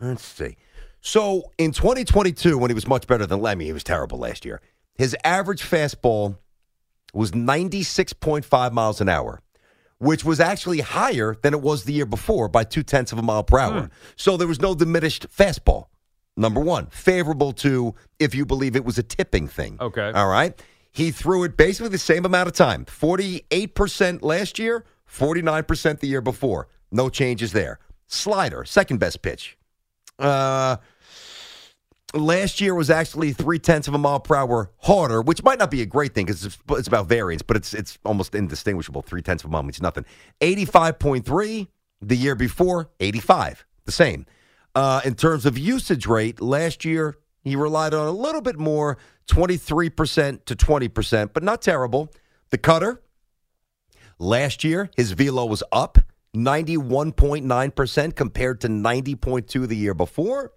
Let's 0.00 0.24
see. 0.24 0.56
So 1.02 1.52
in 1.58 1.72
2022 1.72 2.56
when 2.56 2.70
he 2.70 2.74
was 2.74 2.86
much 2.86 3.06
better 3.06 3.26
than 3.26 3.40
Lemmy, 3.42 3.66
he 3.66 3.72
was 3.74 3.84
terrible 3.84 4.18
last 4.18 4.46
year. 4.46 4.62
His 4.94 5.14
average 5.22 5.62
fastball 5.62 6.38
was 7.12 7.32
96.5 7.32 8.72
miles 8.72 9.00
an 9.00 9.08
hour 9.08 9.40
which 9.98 10.24
was 10.24 10.40
actually 10.40 10.80
higher 10.80 11.36
than 11.42 11.52
it 11.52 11.60
was 11.60 11.84
the 11.84 11.92
year 11.92 12.06
before 12.06 12.48
by 12.48 12.64
two 12.64 12.82
tenths 12.82 13.12
of 13.12 13.18
a 13.18 13.22
mile 13.22 13.42
per 13.42 13.58
hour. 13.58 13.90
So 14.16 14.36
there 14.36 14.46
was 14.46 14.60
no 14.60 14.74
diminished 14.74 15.26
fastball. 15.28 15.86
Number 16.36 16.60
one, 16.60 16.86
favorable 16.86 17.52
to 17.54 17.94
if 18.20 18.34
you 18.34 18.46
believe 18.46 18.76
it 18.76 18.84
was 18.84 18.96
a 18.96 19.02
tipping 19.02 19.48
thing. 19.48 19.76
Okay. 19.80 20.12
All 20.14 20.28
right. 20.28 20.60
He 20.92 21.10
threw 21.10 21.44
it 21.44 21.56
basically 21.56 21.90
the 21.90 21.98
same 21.98 22.24
amount 22.24 22.48
of 22.48 22.54
time 22.54 22.84
48% 22.84 24.22
last 24.22 24.58
year, 24.58 24.84
49% 25.12 25.98
the 26.00 26.06
year 26.06 26.20
before. 26.20 26.68
No 26.90 27.08
changes 27.08 27.52
there. 27.52 27.80
Slider, 28.06 28.64
second 28.64 28.98
best 28.98 29.20
pitch. 29.20 29.58
Uh, 30.18 30.76
last 32.14 32.60
year 32.60 32.74
was 32.74 32.90
actually 32.90 33.32
three 33.32 33.58
tenths 33.58 33.88
of 33.88 33.94
a 33.94 33.98
mile 33.98 34.20
per 34.20 34.34
hour 34.34 34.70
harder, 34.78 35.20
which 35.20 35.42
might 35.42 35.58
not 35.58 35.70
be 35.70 35.82
a 35.82 35.86
great 35.86 36.14
thing 36.14 36.26
because 36.26 36.44
it's, 36.44 36.58
it's 36.70 36.88
about 36.88 37.06
variance, 37.06 37.42
but 37.42 37.56
it's 37.56 37.74
it's 37.74 37.98
almost 38.04 38.34
indistinguishable. 38.34 39.02
Three 39.02 39.22
tenths 39.22 39.44
of 39.44 39.50
a 39.50 39.52
mile 39.52 39.62
means 39.62 39.82
nothing. 39.82 40.04
Eighty 40.40 40.64
five 40.64 40.98
point 40.98 41.24
three 41.26 41.68
the 42.00 42.16
year 42.16 42.34
before, 42.34 42.90
eighty 43.00 43.20
five, 43.20 43.64
the 43.84 43.92
same. 43.92 44.26
Uh, 44.74 45.00
in 45.04 45.14
terms 45.14 45.44
of 45.44 45.58
usage 45.58 46.06
rate, 46.06 46.40
last 46.40 46.84
year 46.84 47.16
he 47.42 47.56
relied 47.56 47.94
on 47.94 48.06
a 48.06 48.12
little 48.12 48.40
bit 48.40 48.58
more, 48.58 48.98
twenty 49.26 49.56
three 49.56 49.90
percent 49.90 50.46
to 50.46 50.56
twenty 50.56 50.88
percent, 50.88 51.32
but 51.34 51.42
not 51.42 51.62
terrible. 51.62 52.12
The 52.50 52.58
cutter. 52.58 53.02
Last 54.20 54.64
year, 54.64 54.90
his 54.96 55.12
velo 55.12 55.46
was 55.46 55.62
up 55.70 55.98
91.9% 56.34 58.16
compared 58.16 58.60
to 58.60 58.68
90.2 58.68 59.68
the 59.68 59.76
year 59.76 59.94
before. 59.94 60.52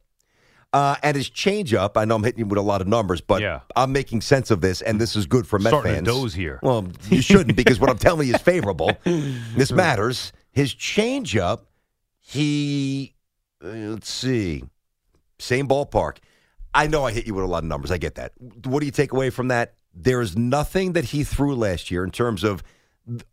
Uh, 0.74 0.96
and 1.04 1.18
his 1.18 1.30
changeup, 1.30 1.98
I 1.98 2.06
know 2.06 2.16
I'm 2.16 2.24
hitting 2.24 2.40
you 2.40 2.46
with 2.46 2.58
a 2.58 2.62
lot 2.62 2.80
of 2.82 2.88
numbers, 2.88 3.20
but 3.20 3.42
Yeah. 3.42 3.60
I'm 3.76 3.92
making 3.92 4.22
sense 4.22 4.52
of 4.52 4.62
this, 4.62 4.82
and 4.82 5.02
this 5.02 5.16
is 5.18 5.26
good 5.26 5.46
for 5.46 5.60
Met 5.60 5.72
Starting 5.72 5.92
to 5.92 5.96
fans. 5.98 6.08
doze 6.08 6.34
here. 6.34 6.60
Well, 6.64 6.88
you 7.10 7.22
shouldn't 7.22 7.58
because 7.62 7.78
what 7.80 7.90
I'm 7.90 7.98
telling 7.98 8.28
you 8.30 8.36
is 8.36 8.42
favorable. 8.42 8.92
This 9.04 9.72
matters. 9.72 10.32
His 10.54 10.74
changeup, 10.74 11.62
he, 12.20 13.16
uh, 13.64 13.68
let's 13.68 14.10
see, 14.10 14.64
same 15.40 15.68
ballpark. 15.68 16.18
I 16.74 16.88
know 16.88 17.04
I 17.04 17.12
hit 17.12 17.28
you 17.28 17.34
with 17.34 17.44
a 17.44 17.48
lot 17.48 17.64
of 17.64 17.70
numbers. 17.70 17.92
I 17.92 17.98
get 17.98 18.16
that. 18.16 18.32
What 18.66 18.80
do 18.80 18.86
you 18.86 18.92
take 18.94 19.12
away 19.12 19.30
from 19.30 19.50
that? 19.50 19.74
There 19.94 20.22
is 20.22 20.38
nothing 20.38 20.94
that 20.94 21.06
he 21.06 21.26
threw 21.26 21.54
last 21.54 21.92
year 21.92 22.04
in 22.06 22.12
terms 22.12 22.46
of 22.46 22.64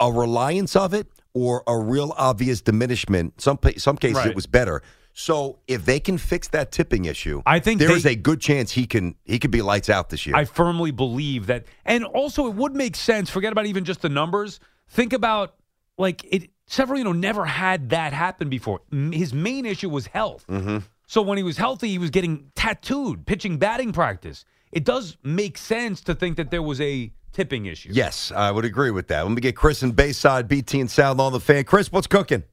a 0.00 0.10
reliance 0.10 0.74
of 0.74 0.92
it 0.92 1.06
or 1.34 1.62
a 1.68 1.78
real 1.78 2.12
obvious 2.16 2.60
diminishment. 2.60 3.40
Some 3.40 3.60
some 3.76 3.96
cases 3.96 4.16
Right. 4.16 4.26
it 4.30 4.34
was 4.34 4.46
better. 4.46 4.82
So 5.20 5.58
if 5.66 5.84
they 5.84 5.98
can 5.98 6.16
fix 6.16 6.46
that 6.48 6.70
tipping 6.70 7.06
issue, 7.06 7.42
I 7.44 7.58
think 7.58 7.80
there 7.80 7.88
they- 7.88 7.94
is 7.94 8.06
a 8.06 8.14
good 8.14 8.40
chance 8.40 8.70
he 8.70 8.86
can 8.86 9.16
he 9.24 9.40
could 9.40 9.50
be 9.50 9.62
lights 9.62 9.90
out 9.90 10.10
this 10.10 10.26
year. 10.26 10.36
I 10.36 10.44
firmly 10.44 10.92
believe 10.92 11.46
that. 11.46 11.64
And 11.84 12.04
also, 12.04 12.46
it 12.46 12.54
would 12.54 12.72
make 12.76 12.94
sense. 12.94 13.28
Forget 13.28 13.50
about 13.50 13.66
even 13.66 13.84
just 13.84 14.00
the 14.00 14.08
numbers. 14.08 14.60
Think 14.86 15.12
about 15.12 15.56
like 15.98 16.24
it. 16.32 16.50
Severino 16.66 17.10
never 17.10 17.44
had 17.46 17.90
that 17.90 18.12
happen 18.12 18.48
before. 18.48 18.82
His 18.92 19.34
main 19.34 19.66
issue 19.66 19.88
was 19.88 20.06
health. 20.06 20.44
mm-hmm. 20.48 20.78
So 21.08 21.22
when 21.22 21.36
he 21.36 21.42
was 21.42 21.56
healthy, 21.56 21.88
he 21.88 21.98
was 21.98 22.10
getting 22.10 22.52
tattooed, 22.54 23.26
pitching 23.26 23.56
batting 23.58 23.92
practice. 23.92 24.44
It 24.70 24.84
does 24.84 25.16
make 25.24 25.58
sense 25.58 26.00
to 26.02 26.14
think 26.14 26.36
that 26.36 26.52
there 26.52 26.62
was 26.62 26.80
a 26.80 27.10
tipping 27.32 27.66
issue. 27.66 27.90
Yes, 27.92 28.30
I 28.30 28.52
would 28.52 28.64
agree 28.66 28.92
with 28.92 29.08
that. 29.08 29.22
Let 29.22 29.32
me 29.32 29.40
get 29.40 29.56
Chris 29.56 29.82
in 29.82 29.92
Bayside, 29.92 30.46
BT 30.46 30.80
and 30.80 30.88
South 30.90 31.18
on 31.18 31.32
the 31.32 31.40
fan. 31.40 31.64
Chris, 31.64 31.90
what's 31.90 32.06
cooking? 32.06 32.44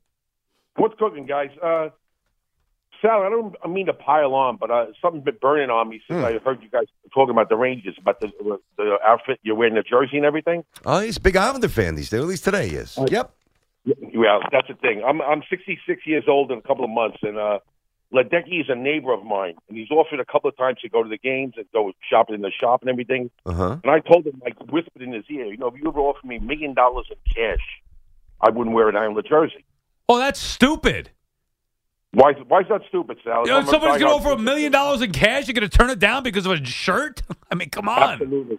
What's 0.78 0.96
cooking, 0.98 1.26
guys? 1.28 1.50
Uh, 1.62 1.90
Sal, 3.06 3.22
I 3.24 3.30
don't 3.30 3.56
I 3.64 3.68
mean 3.68 3.86
to 3.86 3.94
pile 3.94 4.34
on, 4.34 4.58
but 4.58 4.72
uh, 4.72 4.88
something's 5.02 5.26
been 5.26 5.38
burning 5.40 5.70
on 5.70 5.90
me 5.90 6.02
since 6.08 6.24
I 6.24 6.40
heard 6.40 6.64
you 6.64 6.70
guys 6.70 6.86
talking 7.14 7.32
about 7.32 7.50
the 7.50 7.56
Rangers, 7.56 7.96
about 8.00 8.20
the 8.20 8.32
the 8.78 8.98
outfit 9.06 9.40
you're 9.44 9.56
wearing, 9.56 9.76
the 9.76 9.84
jersey 9.84 10.18
and 10.18 10.26
everything. 10.26 10.64
Oh, 10.86 11.00
he's 11.00 11.18
a 11.18 11.22
big 11.22 11.36
Islander 11.36 11.70
fan 11.70 11.96
these 11.96 12.10
days. 12.10 12.22
At 12.22 12.28
least 12.28 12.44
today 12.44 12.70
he 12.70 12.76
is. 12.76 12.98
Yep. 13.10 13.32
Well, 14.16 14.40
that's 14.52 14.68
the 14.68 14.74
thing. 14.76 15.04
I'm 15.06 15.22
I'm 15.22 15.44
66 15.50 16.02
years 16.08 16.24
old 16.28 16.52
in 16.52 16.58
a 16.58 16.62
couple 16.62 16.84
of 16.84 16.90
months, 16.90 17.18
and 17.22 17.38
uh, 17.38 17.60
Ledecky 18.12 18.62
is 18.62 18.68
a 18.70 18.76
neighbor 18.76 19.14
of 19.14 19.24
mine, 19.24 19.56
and 19.70 19.78
he's 19.78 19.92
offered 19.92 20.20
a 20.20 20.26
couple 20.26 20.50
of 20.50 20.58
times 20.58 20.80
to 20.82 20.90
go 20.90 21.04
to 21.04 21.10
the 21.10 21.18
games 21.18 21.54
and 21.58 21.66
go 21.74 21.92
shopping 22.10 22.36
in 22.36 22.42
the 22.42 22.52
shop 22.52 22.82
and 22.82 22.90
everything. 22.90 23.30
Uh 23.46 23.54
huh. 23.54 23.78
And 23.84 23.92
I 23.92 24.00
told 24.00 24.26
him, 24.26 24.42
like, 24.44 24.60
whispered 24.72 25.02
in 25.02 25.12
his 25.14 25.26
ear, 25.30 25.46
you 25.46 25.58
know, 25.58 25.68
if 25.68 25.76
you 25.76 25.88
ever 25.88 26.00
offered 26.00 26.26
me 26.26 26.38
a 26.38 26.42
million 26.42 26.74
dollars 26.74 27.08
in 27.12 27.18
cash, 27.36 27.64
I 28.42 28.50
wouldn't 28.50 28.76
wear 28.76 28.90
an 28.90 28.96
Islander 28.96 29.22
jersey. 29.22 29.66
Oh, 30.08 30.18
that's 30.18 30.40
stupid. 30.40 31.12
Why? 32.16 32.34
Why 32.48 32.62
is 32.62 32.68
that 32.70 32.82
stupid, 32.88 33.18
Sal? 33.24 33.42
You 33.46 33.52
know, 33.52 33.58
I'm 33.60 33.66
somebody's 33.66 34.02
going 34.02 34.12
to 34.12 34.28
offer 34.28 34.32
a 34.32 34.38
million 34.42 34.72
dollars 34.72 35.02
in 35.02 35.12
cash. 35.12 35.48
You're 35.48 35.54
going 35.54 35.70
to 35.70 35.78
turn 35.78 35.90
it 35.90 36.00
down 36.00 36.24
because 36.24 36.46
of 36.46 36.54
a 36.54 36.66
shirt? 36.66 37.22
I 37.52 37.56
mean, 37.56 37.70
come 37.70 37.90
on. 37.90 38.14
Absolutely. 38.14 38.58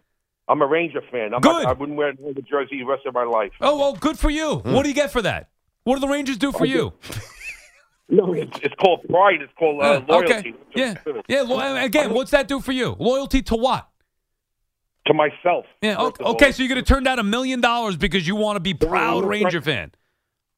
I'm 0.48 0.62
a 0.62 0.66
Ranger 0.66 1.00
fan. 1.10 1.34
I'm 1.34 1.40
Good. 1.40 1.64
Not, 1.64 1.66
I 1.66 1.72
wouldn't 1.72 1.98
wear 1.98 2.12
the 2.12 2.42
jersey 2.42 2.78
the 2.78 2.84
rest 2.84 3.04
of 3.06 3.14
my 3.14 3.24
life. 3.24 3.50
Oh, 3.60 3.76
well, 3.78 3.94
good 3.94 4.18
for 4.18 4.30
you. 4.30 4.56
What 4.56 4.84
do 4.84 4.88
you 4.88 4.94
get 4.94 5.10
for 5.10 5.22
that? 5.22 5.48
What 5.84 5.96
do 5.96 6.00
the 6.00 6.08
Rangers 6.08 6.36
do 6.38 6.52
for 6.52 6.64
you? 6.64 6.92
No, 8.08 8.32
it's, 8.32 8.56
it's 8.62 8.74
called 8.76 9.00
pride. 9.08 9.42
It's 9.42 9.52
called 9.58 9.82
uh, 9.82 9.94
Uh, 9.94 10.04
loyalty. 10.08 10.34
okay. 10.34 10.54
Yeah. 10.76 10.94
Yeah. 11.28 11.42
Lo- 11.42 11.74
again, 11.76 12.14
what's 12.14 12.30
that 12.30 12.46
do 12.46 12.60
for 12.60 12.72
you? 12.72 12.94
Loyalty 12.98 13.42
to 13.42 13.56
what? 13.56 13.88
To 15.08 15.14
myself. 15.14 15.66
Yeah. 15.82 15.96
Okay, 15.98 16.24
okay 16.24 16.52
so 16.52 16.62
you're 16.62 16.72
going 16.72 16.84
to 16.84 16.88
turn 16.88 17.02
down 17.02 17.18
a 17.18 17.24
million 17.24 17.60
dollars 17.60 17.96
because 17.96 18.26
you 18.26 18.36
want 18.36 18.56
to 18.56 18.60
be 18.60 18.74
proud 18.74 19.24
Ranger 19.24 19.58
right. 19.58 19.64
fan. 19.64 19.92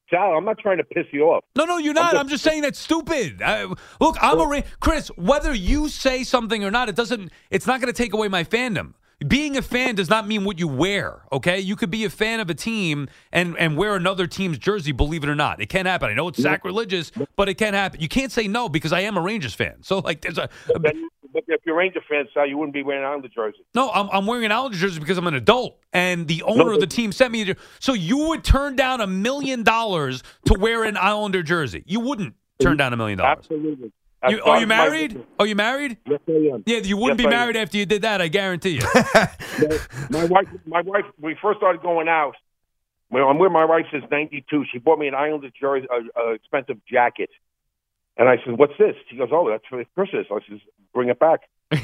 Sal, 0.09 0.33
I'm 0.33 0.45
not 0.45 0.59
trying 0.59 0.77
to 0.77 0.83
piss 0.83 1.05
you 1.11 1.23
off. 1.23 1.43
No, 1.55 1.65
no, 1.65 1.77
you're 1.77 1.93
not. 1.93 2.15
I'm 2.15 2.27
just 2.27 2.43
saying 2.43 2.63
that's 2.63 2.79
stupid. 2.79 3.41
I, 3.41 3.65
look, 3.99 4.17
I'm 4.21 4.39
a 4.39 4.63
Chris. 4.79 5.09
Whether 5.09 5.53
you 5.53 5.89
say 5.89 6.23
something 6.23 6.63
or 6.63 6.71
not, 6.71 6.89
it 6.89 6.95
doesn't. 6.95 7.31
It's 7.49 7.67
not 7.67 7.81
going 7.81 7.93
to 7.93 7.97
take 7.97 8.13
away 8.13 8.27
my 8.27 8.43
fandom. 8.43 8.93
Being 9.27 9.57
a 9.57 9.61
fan 9.61 9.95
does 9.95 10.09
not 10.09 10.27
mean 10.29 10.45
what 10.45 10.59
you 10.59 10.67
wear. 10.69 11.23
Okay, 11.33 11.59
you 11.59 11.75
could 11.75 11.91
be 11.91 12.05
a 12.05 12.09
fan 12.09 12.39
of 12.39 12.49
a 12.49 12.53
team 12.53 13.09
and 13.33 13.57
and 13.57 13.75
wear 13.75 13.95
another 13.95 14.27
team's 14.27 14.57
jersey. 14.57 14.93
Believe 14.93 15.23
it 15.23 15.29
or 15.29 15.35
not, 15.35 15.61
it 15.61 15.67
can 15.67 15.85
happen. 15.85 16.09
I 16.09 16.13
know 16.13 16.29
it's 16.29 16.41
sacrilegious, 16.41 17.11
but 17.35 17.49
it 17.49 17.55
can 17.55 17.73
happen. 17.73 17.99
You 17.99 18.07
can't 18.07 18.31
say 18.31 18.47
no 18.47 18.69
because 18.69 18.93
I 18.93 19.01
am 19.01 19.17
a 19.17 19.21
Rangers 19.21 19.53
fan. 19.53 19.83
So 19.83 19.99
like, 19.99 20.21
there's 20.21 20.37
a, 20.37 20.47
a 20.73 20.79
But, 21.31 21.43
if 21.47 21.61
you're 21.65 21.75
a 21.75 21.77
Ranger 21.77 22.01
fan, 22.09 22.25
Sal, 22.33 22.47
you 22.47 22.57
wouldn't 22.57 22.73
be 22.73 22.83
wearing 22.83 23.03
an 23.03 23.09
Islander 23.09 23.27
jersey. 23.29 23.65
no. 23.75 23.89
I'm, 23.91 24.09
I'm 24.11 24.25
wearing 24.25 24.45
an 24.45 24.51
Islander 24.51 24.77
jersey 24.77 24.99
because 24.99 25.17
I'm 25.17 25.27
an 25.27 25.35
adult, 25.35 25.79
and 25.93 26.27
the 26.27 26.43
owner 26.43 26.71
of 26.73 26.79
the 26.79 26.87
team 26.87 27.11
sent 27.11 27.31
me. 27.31 27.49
a 27.49 27.55
So 27.79 27.93
you 27.93 28.17
would 28.29 28.43
turn 28.43 28.75
down 28.75 29.01
a 29.01 29.07
million 29.07 29.63
dollars 29.63 30.23
to 30.45 30.53
wear 30.59 30.83
an 30.83 30.97
Islander 30.97 31.43
jersey? 31.43 31.83
You 31.85 31.99
wouldn't 31.99 32.35
turn 32.59 32.77
down 32.77 32.93
a 32.93 32.97
million 32.97 33.17
dollars. 33.19 33.37
Absolutely. 33.39 33.91
You, 34.27 34.41
are 34.43 34.59
you 34.59 34.67
my- 34.67 34.75
married? 34.89 35.25
Are 35.39 35.47
you 35.47 35.55
married? 35.55 35.97
Yes, 36.05 36.19
I 36.27 36.31
am. 36.53 36.63
Yeah, 36.65 36.79
you 36.79 36.97
wouldn't 36.97 37.19
Yes, 37.19 37.25
be 37.25 37.29
married 37.29 37.55
after 37.55 37.77
you 37.77 37.85
did 37.85 38.01
that. 38.01 38.21
I 38.21 38.27
guarantee 38.27 38.71
you. 38.81 38.81
my 40.09 40.25
wife, 40.25 40.47
my 40.65 40.81
wife, 40.81 41.05
we 41.21 41.37
first 41.41 41.59
started 41.59 41.81
going 41.81 42.09
out, 42.09 42.35
when 43.07 43.23
I'm 43.23 43.39
with 43.39 43.51
my 43.53 43.63
wife 43.65 43.85
since 43.91 44.03
'92. 44.11 44.65
She 44.71 44.77
bought 44.79 44.99
me 44.99 45.07
an 45.07 45.15
Islander 45.15 45.49
jersey, 45.59 45.87
a, 45.89 46.19
a 46.21 46.33
expensive 46.33 46.77
jacket, 46.85 47.29
and 48.19 48.29
I 48.29 48.35
said, 48.45 48.59
"What's 48.59 48.73
this?" 48.77 48.95
She 49.09 49.15
goes, 49.17 49.29
"Oh, 49.31 49.49
that's 49.49 49.63
for 49.67 49.83
Christmas." 49.95 50.27
I 50.31 50.37
says, 50.47 50.59
"Bring 50.93 51.09
it 51.09 51.17
back." 51.19 51.41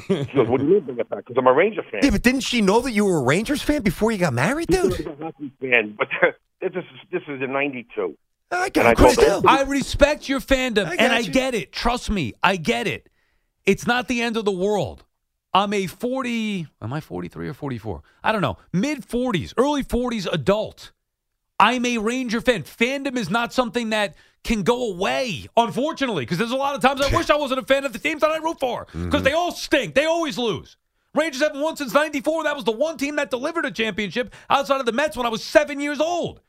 She 0.08 0.26
goes, 0.36 0.48
"What 0.48 0.60
do 0.62 0.68
you 0.68 0.74
mean 0.74 0.80
bring 0.82 1.00
it 1.00 1.10
back?" 1.10 1.20
Because 1.26 1.38
I'm 1.38 1.48
a 1.48 1.54
Ranger 1.54 1.82
fan. 1.90 2.02
Yeah, 2.04 2.12
but 2.12 2.22
didn't 2.22 2.42
she 2.42 2.62
know 2.62 2.82
that 2.82 2.92
you 2.92 3.06
were 3.06 3.18
a 3.18 3.24
Rangers 3.24 3.62
fan 3.64 3.82
before 3.82 4.12
you 4.12 4.20
got 4.20 4.34
married, 4.34 4.68
dude? 4.68 5.00
I'm 5.08 5.22
a 5.22 5.26
hockey 5.26 5.52
fan, 5.60 5.96
but 5.98 6.08
this 6.62 6.72
is 6.76 6.84
this 7.12 7.22
is 7.28 7.42
in 7.42 7.52
'92. 7.52 8.16
I 8.52 8.70
And 8.76 8.88
I 8.88 8.94
told 8.94 9.16
her, 9.18 9.42
I 9.48 9.64
respect 9.64 10.30
your 10.30 10.40
fandom, 10.40 10.86
I 10.86 10.92
and 10.92 11.00
got 11.00 11.12
I 11.12 11.20
you. 11.20 11.32
get 11.32 11.56
it. 11.56 11.72
Trust 11.72 12.10
me, 12.12 12.34
I 12.44 12.58
get 12.58 12.86
it. 12.88 13.10
It's 13.66 13.88
not 13.88 14.08
the 14.08 14.22
end 14.22 14.38
of 14.38 14.46
the 14.46 14.52
world. 14.52 15.04
I'm 15.54 15.74
a 15.74 15.88
40, 15.88 16.68
am 16.82 16.94
I 16.94 17.00
43 17.00 17.48
or 17.48 17.54
44? 17.54 18.04
I 18.24 18.32
don't 18.32 18.42
know. 18.42 18.58
Mid 18.74 19.08
40s, 19.08 19.54
early 19.58 19.84
40s 19.84 20.32
adult. 20.32 20.92
I'm 21.60 21.86
a 21.86 21.98
Ranger 21.98 22.42
fan. 22.42 22.64
Fandom 22.64 23.18
is 23.18 23.30
not 23.30 23.54
something 23.54 23.90
that 23.90 24.16
can 24.46 24.64
go 24.64 24.92
away, 24.92 25.50
unfortunately, 25.58 26.24
because 26.24 26.38
there's 26.38 26.52
a 26.52 26.56
lot 26.56 26.76
of 26.76 26.82
times 26.82 27.02
I 27.02 27.14
wish 27.16 27.30
I 27.30 27.36
wasn't 27.36 27.60
a 27.60 27.66
fan 27.66 27.84
of 27.84 27.92
the 27.92 28.00
teams 28.00 28.22
that 28.22 28.30
I 28.30 28.38
root 28.38 28.60
for 28.60 28.86
because 28.86 29.04
mm-hmm. 29.04 29.24
they 29.24 29.34
all 29.34 29.52
stink. 29.52 29.96
They 29.96 30.06
always 30.06 30.38
lose. 30.38 30.78
Rangers 31.16 31.42
haven't 31.42 31.62
won 31.62 31.76
since 31.76 31.94
94. 31.94 32.44
That 32.44 32.56
was 32.56 32.64
the 32.64 32.72
one 32.72 32.98
team 32.98 33.16
that 33.16 33.32
delivered 33.32 33.66
a 33.66 33.72
championship 33.72 34.34
outside 34.50 34.80
of 34.80 34.86
the 34.86 34.92
Mets 34.92 35.18
when 35.18 35.26
I 35.26 35.30
was 35.30 35.44
seven 35.44 35.80
years 35.80 36.00
old. 36.00 36.42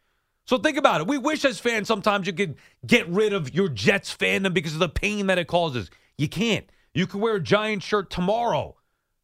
So 0.44 0.58
think 0.58 0.76
about 0.76 1.00
it. 1.00 1.06
We 1.06 1.18
wish 1.18 1.44
as 1.44 1.58
fans 1.58 1.88
sometimes 1.88 2.26
you 2.26 2.32
could 2.32 2.56
get 2.86 3.08
rid 3.08 3.32
of 3.32 3.54
your 3.54 3.68
Jets 3.68 4.14
fandom 4.14 4.52
because 4.52 4.74
of 4.74 4.78
the 4.78 4.88
pain 4.88 5.26
that 5.28 5.38
it 5.38 5.46
causes. 5.46 5.90
You 6.18 6.28
can't. 6.28 6.66
You 6.94 7.06
can 7.06 7.20
wear 7.20 7.36
a 7.36 7.42
giant 7.42 7.82
shirt 7.82 8.10
tomorrow. 8.10 8.76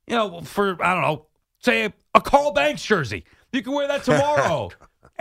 You 0.07 0.16
know, 0.16 0.41
for 0.41 0.83
I 0.83 0.95
don't 0.95 1.03
know, 1.03 1.27
say 1.61 1.85
a, 1.85 1.93
a 2.14 2.20
Carl 2.20 2.53
Banks 2.53 2.85
jersey. 2.85 3.25
You 3.53 3.62
can 3.62 3.73
wear 3.73 3.87
that 3.89 4.05
tomorrow, 4.05 4.70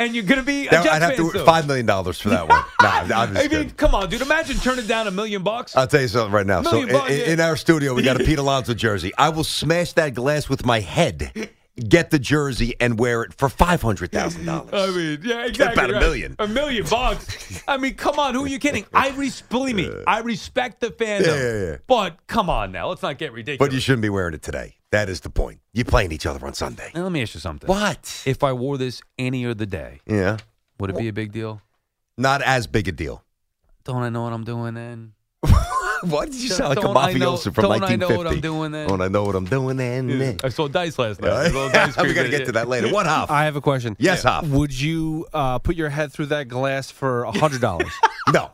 and 0.02 0.16
you're 0.16 0.24
gonna 0.24 0.44
be 0.44 0.68
a 0.68 0.72
That- 0.72 0.88
I'd 0.88 1.02
have 1.02 1.16
to 1.16 1.30
still. 1.30 1.46
five 1.46 1.68
million 1.68 1.86
dollars 1.86 2.20
for 2.20 2.30
that 2.30 2.48
one. 2.48 2.64
nah, 2.82 2.90
I'm 2.90 3.08
just 3.08 3.14
I 3.14 3.26
mean, 3.42 3.50
kidding. 3.50 3.70
come 3.72 3.96
on, 3.96 4.10
dude. 4.10 4.22
Imagine 4.22 4.58
turning 4.58 4.88
down 4.88 5.08
a 5.08 5.12
million 5.12 5.44
bucks. 5.44 5.76
I'll 5.76 5.88
tell 5.88 6.02
you 6.02 6.08
something 6.08 6.32
right 6.34 6.46
now. 6.46 6.62
So 6.64 6.72
Million 6.72 6.90
in, 6.90 7.18
yeah. 7.20 7.26
in 7.34 7.40
our 7.40 7.56
studio, 7.56 7.94
we 7.94 8.02
got 8.04 8.20
a 8.20 8.24
Pete 8.26 8.40
Alonso 8.40 8.74
jersey. 8.74 9.12
I 9.18 9.30
will 9.30 9.44
smash 9.44 9.94
that 9.94 10.14
glass 10.14 10.50
with 10.50 10.66
my 10.66 10.80
head, 10.80 11.50
get 11.88 12.10
the 12.12 12.20
jersey, 12.20 12.76
and 12.80 13.00
wear 13.00 13.22
it 13.24 13.34
for 13.34 13.48
five 13.50 13.82
hundred 13.82 14.12
thousand 14.12 14.46
dollars. 14.46 14.70
I 14.74 14.88
mean, 14.96 15.20
yeah, 15.24 15.46
exactly. 15.46 15.84
about 15.86 15.96
a 15.96 16.00
million. 16.00 16.36
A 16.40 16.48
million 16.48 16.86
bucks. 16.90 17.62
I 17.68 17.78
mean, 17.78 17.94
come 17.96 18.20
on. 18.20 18.34
Who 18.36 18.46
are 18.46 18.48
you 18.48 18.60
kidding? 18.60 18.86
I 18.94 19.10
res- 19.16 19.42
believe 19.42 19.76
me. 19.76 19.90
I 20.08 20.20
respect 20.20 20.80
the 20.82 20.88
fandom. 20.90 21.26
Yeah, 21.28 21.36
yeah, 21.36 21.66
yeah. 21.72 21.78
But 21.88 22.18
come 22.28 22.50
on 22.50 22.72
now. 22.72 22.90
Let's 22.90 23.02
not 23.04 23.18
get 23.18 23.32
ridiculous. 23.34 23.68
But 23.70 23.74
you 23.74 23.80
shouldn't 23.80 24.02
be 24.02 24.10
wearing 24.10 24.34
it 24.34 24.42
today. 24.42 24.76
That 24.92 25.08
is 25.10 25.22
the 25.22 25.30
point. 25.30 25.60
You're 25.74 25.86
playing 25.86 26.12
each 26.12 26.26
other 26.26 26.46
on 26.46 26.54
Sunday. 26.54 26.92
Now, 26.94 27.04
let 27.04 27.12
me 27.14 27.22
ask 27.22 27.34
you 27.34 27.40
something. 27.40 27.68
What? 27.68 28.24
If 28.26 28.44
I 28.44 28.52
wore 28.54 28.78
this 28.78 29.02
any 29.18 29.46
other 29.46 29.66
day, 29.66 30.02
Yeah, 30.06 30.38
would 30.80 30.90
it 30.90 30.98
be 30.98 31.08
a 31.08 31.14
big 31.14 31.32
deal? 31.32 31.62
not 32.18 32.42
as 32.42 32.68
big 32.68 32.88
a 32.88 32.92
deal. 32.92 33.24
Don't 33.86 34.04
I 34.04 34.10
know 34.10 34.24
what 34.24 34.34
I'm 34.34 34.44
doing 34.44 34.74
then? 34.76 35.14
What 36.10 36.32
did 36.32 36.42
you 36.42 36.50
Don't- 36.50 36.58
sound 36.58 36.70
like 36.70 36.78
a 36.78 36.82
don't 36.82 36.98
I 36.98 37.14
know- 37.14 37.34
mafioso 37.34 37.54
from 37.54 37.62
don't 37.64 37.84
I 37.84 37.96
know 37.96 38.08
1950? 38.08 38.18
what 38.18 38.28
I'm 38.28 38.42
doing 38.42 38.72
then? 38.72 38.88
Don't 38.88 39.02
I 39.02 39.08
know 39.08 39.24
what 39.24 39.36
I'm 39.36 39.46
doing 39.46 39.78
then? 39.78 40.38
I 40.44 40.50
saw 40.50 40.68
dice 40.68 40.98
last 41.00 41.22
night. 41.22 41.52
Yeah. 41.54 41.66
A 41.70 41.72
dice 41.72 41.96
We're 41.98 42.04
gonna 42.04 42.14
creeping. 42.14 42.32
get 42.32 42.46
to 42.48 42.52
that 42.54 42.68
later. 42.68 42.92
What 42.92 43.06
Hoff? 43.06 43.30
I 43.30 43.44
have 43.46 43.56
a 43.56 43.62
question. 43.62 43.96
Yes, 44.00 44.24
Hoff. 44.24 44.48
Would 44.48 44.78
you 44.80 45.28
uh, 45.34 45.60
put 45.60 45.76
your 45.76 45.90
head 45.90 46.12
through 46.12 46.28
that 46.28 46.48
glass 46.48 46.90
for 46.92 47.26
hundred 47.26 47.62
dollars? 47.62 47.92
No. 48.32 48.52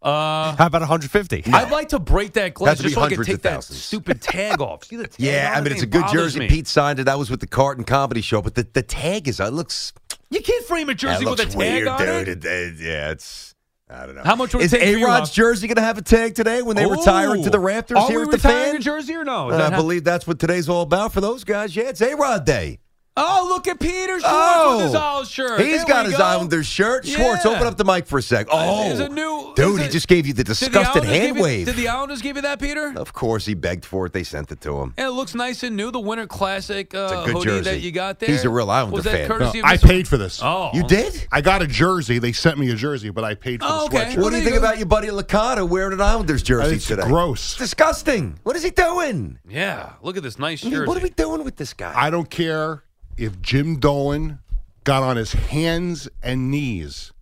Uh, 0.00 0.54
How 0.56 0.66
about 0.66 0.80
150? 0.80 1.44
I'd 1.52 1.70
like 1.72 1.88
to 1.90 1.98
break 1.98 2.34
that 2.34 2.54
glass 2.54 2.68
Has 2.68 2.78
to 2.78 2.82
be 2.84 2.88
just 2.90 2.94
so 2.94 3.00
I 3.02 3.08
can 3.08 3.16
hundreds 3.16 3.26
take 3.26 3.36
of 3.36 3.42
that 3.42 3.52
thousands. 3.54 3.82
stupid 3.82 4.22
tag 4.22 4.60
off. 4.60 4.84
See 4.84 4.96
the 4.96 5.08
tag 5.08 5.16
Yeah, 5.18 5.50
on 5.50 5.58
I 5.58 5.60
mean 5.62 5.72
it's 5.72 5.82
a 5.82 5.84
It 5.84 5.90
good 5.90 6.02
bothers 6.02 6.22
jersey. 6.34 6.38
me. 6.38 6.48
Pete 6.48 6.68
signed 6.68 7.00
it. 7.00 7.04
That 7.04 7.18
was 7.18 7.28
with 7.28 7.40
the 7.40 7.48
Carton 7.48 7.82
Comedy 7.84 8.20
Show, 8.20 8.40
but 8.42 8.54
the, 8.54 8.66
the 8.72 8.82
tag 8.82 9.26
is. 9.28 9.40
It 9.40 9.52
looks. 9.52 9.92
You 10.30 10.40
can't 10.40 10.64
frame 10.66 10.88
a 10.88 10.94
jersey 10.94 11.24
with 11.24 11.40
a 11.40 11.42
looks 11.42 11.54
tag 11.54 11.56
weird, 11.56 11.88
on 11.88 11.98
dude. 11.98 12.28
it. 12.28 12.28
It- 12.28 12.44
it- 12.44 12.74
yeah, 12.80 13.10
it's. 13.10 13.55
I 13.88 14.04
don't 14.04 14.16
know. 14.16 14.22
How 14.24 14.34
much 14.34 14.52
would 14.52 14.62
it 14.64 14.72
is 14.72 14.74
A 14.74 15.04
Rod's 15.04 15.30
jersey 15.30 15.68
going 15.68 15.76
to 15.76 15.82
have 15.82 15.96
a 15.96 16.02
tag 16.02 16.34
today 16.34 16.60
when 16.60 16.74
they 16.76 16.86
retire 16.86 17.34
into 17.34 17.50
the 17.50 17.58
Ooh. 17.58 17.62
rafters 17.62 17.98
Are 17.98 18.08
here 18.08 18.18
we 18.18 18.24
at 18.24 18.30
the 18.32 18.38
fan? 18.38 18.76
a 18.76 18.78
jersey 18.80 19.14
or 19.14 19.24
no? 19.24 19.50
Uh, 19.50 19.70
I 19.72 19.76
believe 19.76 20.02
that's 20.02 20.26
what 20.26 20.40
today's 20.40 20.68
all 20.68 20.82
about 20.82 21.12
for 21.12 21.20
those 21.20 21.44
guys. 21.44 21.76
Yeah, 21.76 21.84
it's 21.84 22.00
A 22.00 22.14
Rod 22.14 22.44
Day. 22.44 22.80
Oh, 23.18 23.46
look 23.48 23.66
at 23.66 23.80
Peter 23.80 24.20
Schwartz 24.20 24.24
Oh, 24.26 24.76
with 24.76 24.86
his 24.86 24.94
Isles 24.94 25.30
shirt. 25.30 25.60
He's 25.60 25.78
There 25.78 25.86
got 25.86 26.04
his 26.06 26.16
go. 26.18 26.22
Islanders 26.24 26.66
shirt. 26.66 27.06
Schwartz, 27.06 27.44
Yeah. 27.46 27.52
open 27.52 27.66
up 27.66 27.78
the 27.78 27.84
mic 27.84 28.06
for 28.06 28.18
a 28.18 28.22
sec. 28.22 28.48
Oh, 28.50 28.90
a 28.90 29.08
new- 29.08 29.52
dude, 29.56 29.74
is 29.76 29.78
he 29.80 29.84
it- 29.86 29.90
just 29.92 30.06
gave 30.08 30.26
you 30.26 30.34
the 30.34 30.44
Did 30.44 30.48
the 30.54 30.66
disgusted 30.66 31.04
hand 31.04 31.22
give 31.28 31.36
you- 31.38 31.42
wave. 31.42 31.66
Did 31.66 31.76
the 31.76 31.88
Islanders 31.88 32.20
give 32.20 32.36
you 32.36 32.42
that, 32.42 32.60
Peter? 32.60 32.92
of 32.94 33.14
course, 33.14 33.46
he 33.46 33.54
begged 33.54 33.86
for 33.86 34.04
it. 34.06 34.12
They 34.12 34.22
sent 34.22 34.52
it 34.52 34.60
to 34.62 34.76
him. 34.80 34.92
And 34.98 35.06
it 35.08 35.10
looks 35.12 35.34
nice 35.34 35.62
and 35.62 35.74
new. 35.76 35.90
The 35.90 35.98
Winter 36.00 36.26
Classic 36.26 36.94
uh, 36.94 36.98
It's 36.98 37.12
a 37.12 37.16
good 37.24 37.32
hoodie 37.36 37.44
jersey. 37.46 37.62
that 37.70 37.80
you 37.80 37.90
got 37.90 38.18
there. 38.20 38.28
He's 38.28 38.44
a 38.44 38.50
real 38.50 38.70
Islander 38.70 38.96
Was 38.96 39.04
that 39.04 39.12
fan. 39.12 39.28
courtesy 39.28 39.60
of 39.60 39.64
I 39.64 39.76
paid 39.78 40.06
for 40.06 40.18
this. 40.18 40.40
Oh, 40.42 40.70
You 40.74 40.82
did? 40.86 41.26
I 41.32 41.40
got 41.40 41.62
a 41.62 41.66
jersey. 41.66 42.18
They 42.18 42.32
sent 42.32 42.58
me 42.58 42.70
a 42.70 42.74
jersey, 42.74 43.08
but 43.08 43.24
I 43.24 43.34
paid 43.34 43.62
for 43.62 43.68
Oh, 43.70 43.88
the 43.88 43.96
okay. 43.96 43.96
sweatshirt. 44.10 44.16
Well, 44.16 44.24
What 44.24 44.30
do 44.30 44.36
you 44.36 44.42
you 44.42 44.48
think 44.50 44.58
about 44.58 44.76
your 44.76 44.86
buddy 44.86 45.08
Licata 45.08 45.66
wearing 45.66 45.94
an 45.94 46.02
Islanders 46.02 46.42
jersey 46.42 46.76
It's 46.76 46.86
today? 46.86 47.04
gross. 47.04 47.52
It's 47.52 47.56
disgusting. 47.56 48.38
What 48.42 48.56
is 48.56 48.62
he 48.62 48.70
doing? 48.70 49.38
Yeah, 49.48 49.90
look 50.02 50.18
at 50.18 50.22
this 50.22 50.38
nice 50.38 50.62
I 50.62 50.66
mean, 50.66 50.74
jersey. 50.74 50.88
what 50.88 50.98
are 50.98 51.00
we 51.00 51.08
doing 51.10 51.44
with 51.44 51.56
this 51.56 51.72
guy? 51.72 51.92
I 51.96 52.10
don't 52.10 52.28
care 52.28 52.82
if 53.16 53.40
Jim 53.40 53.78
Dolan 53.78 54.38
got 54.84 55.02
on 55.02 55.16
his 55.16 55.32
hands 55.32 56.08
and 56.22 56.50
knees 56.50 57.12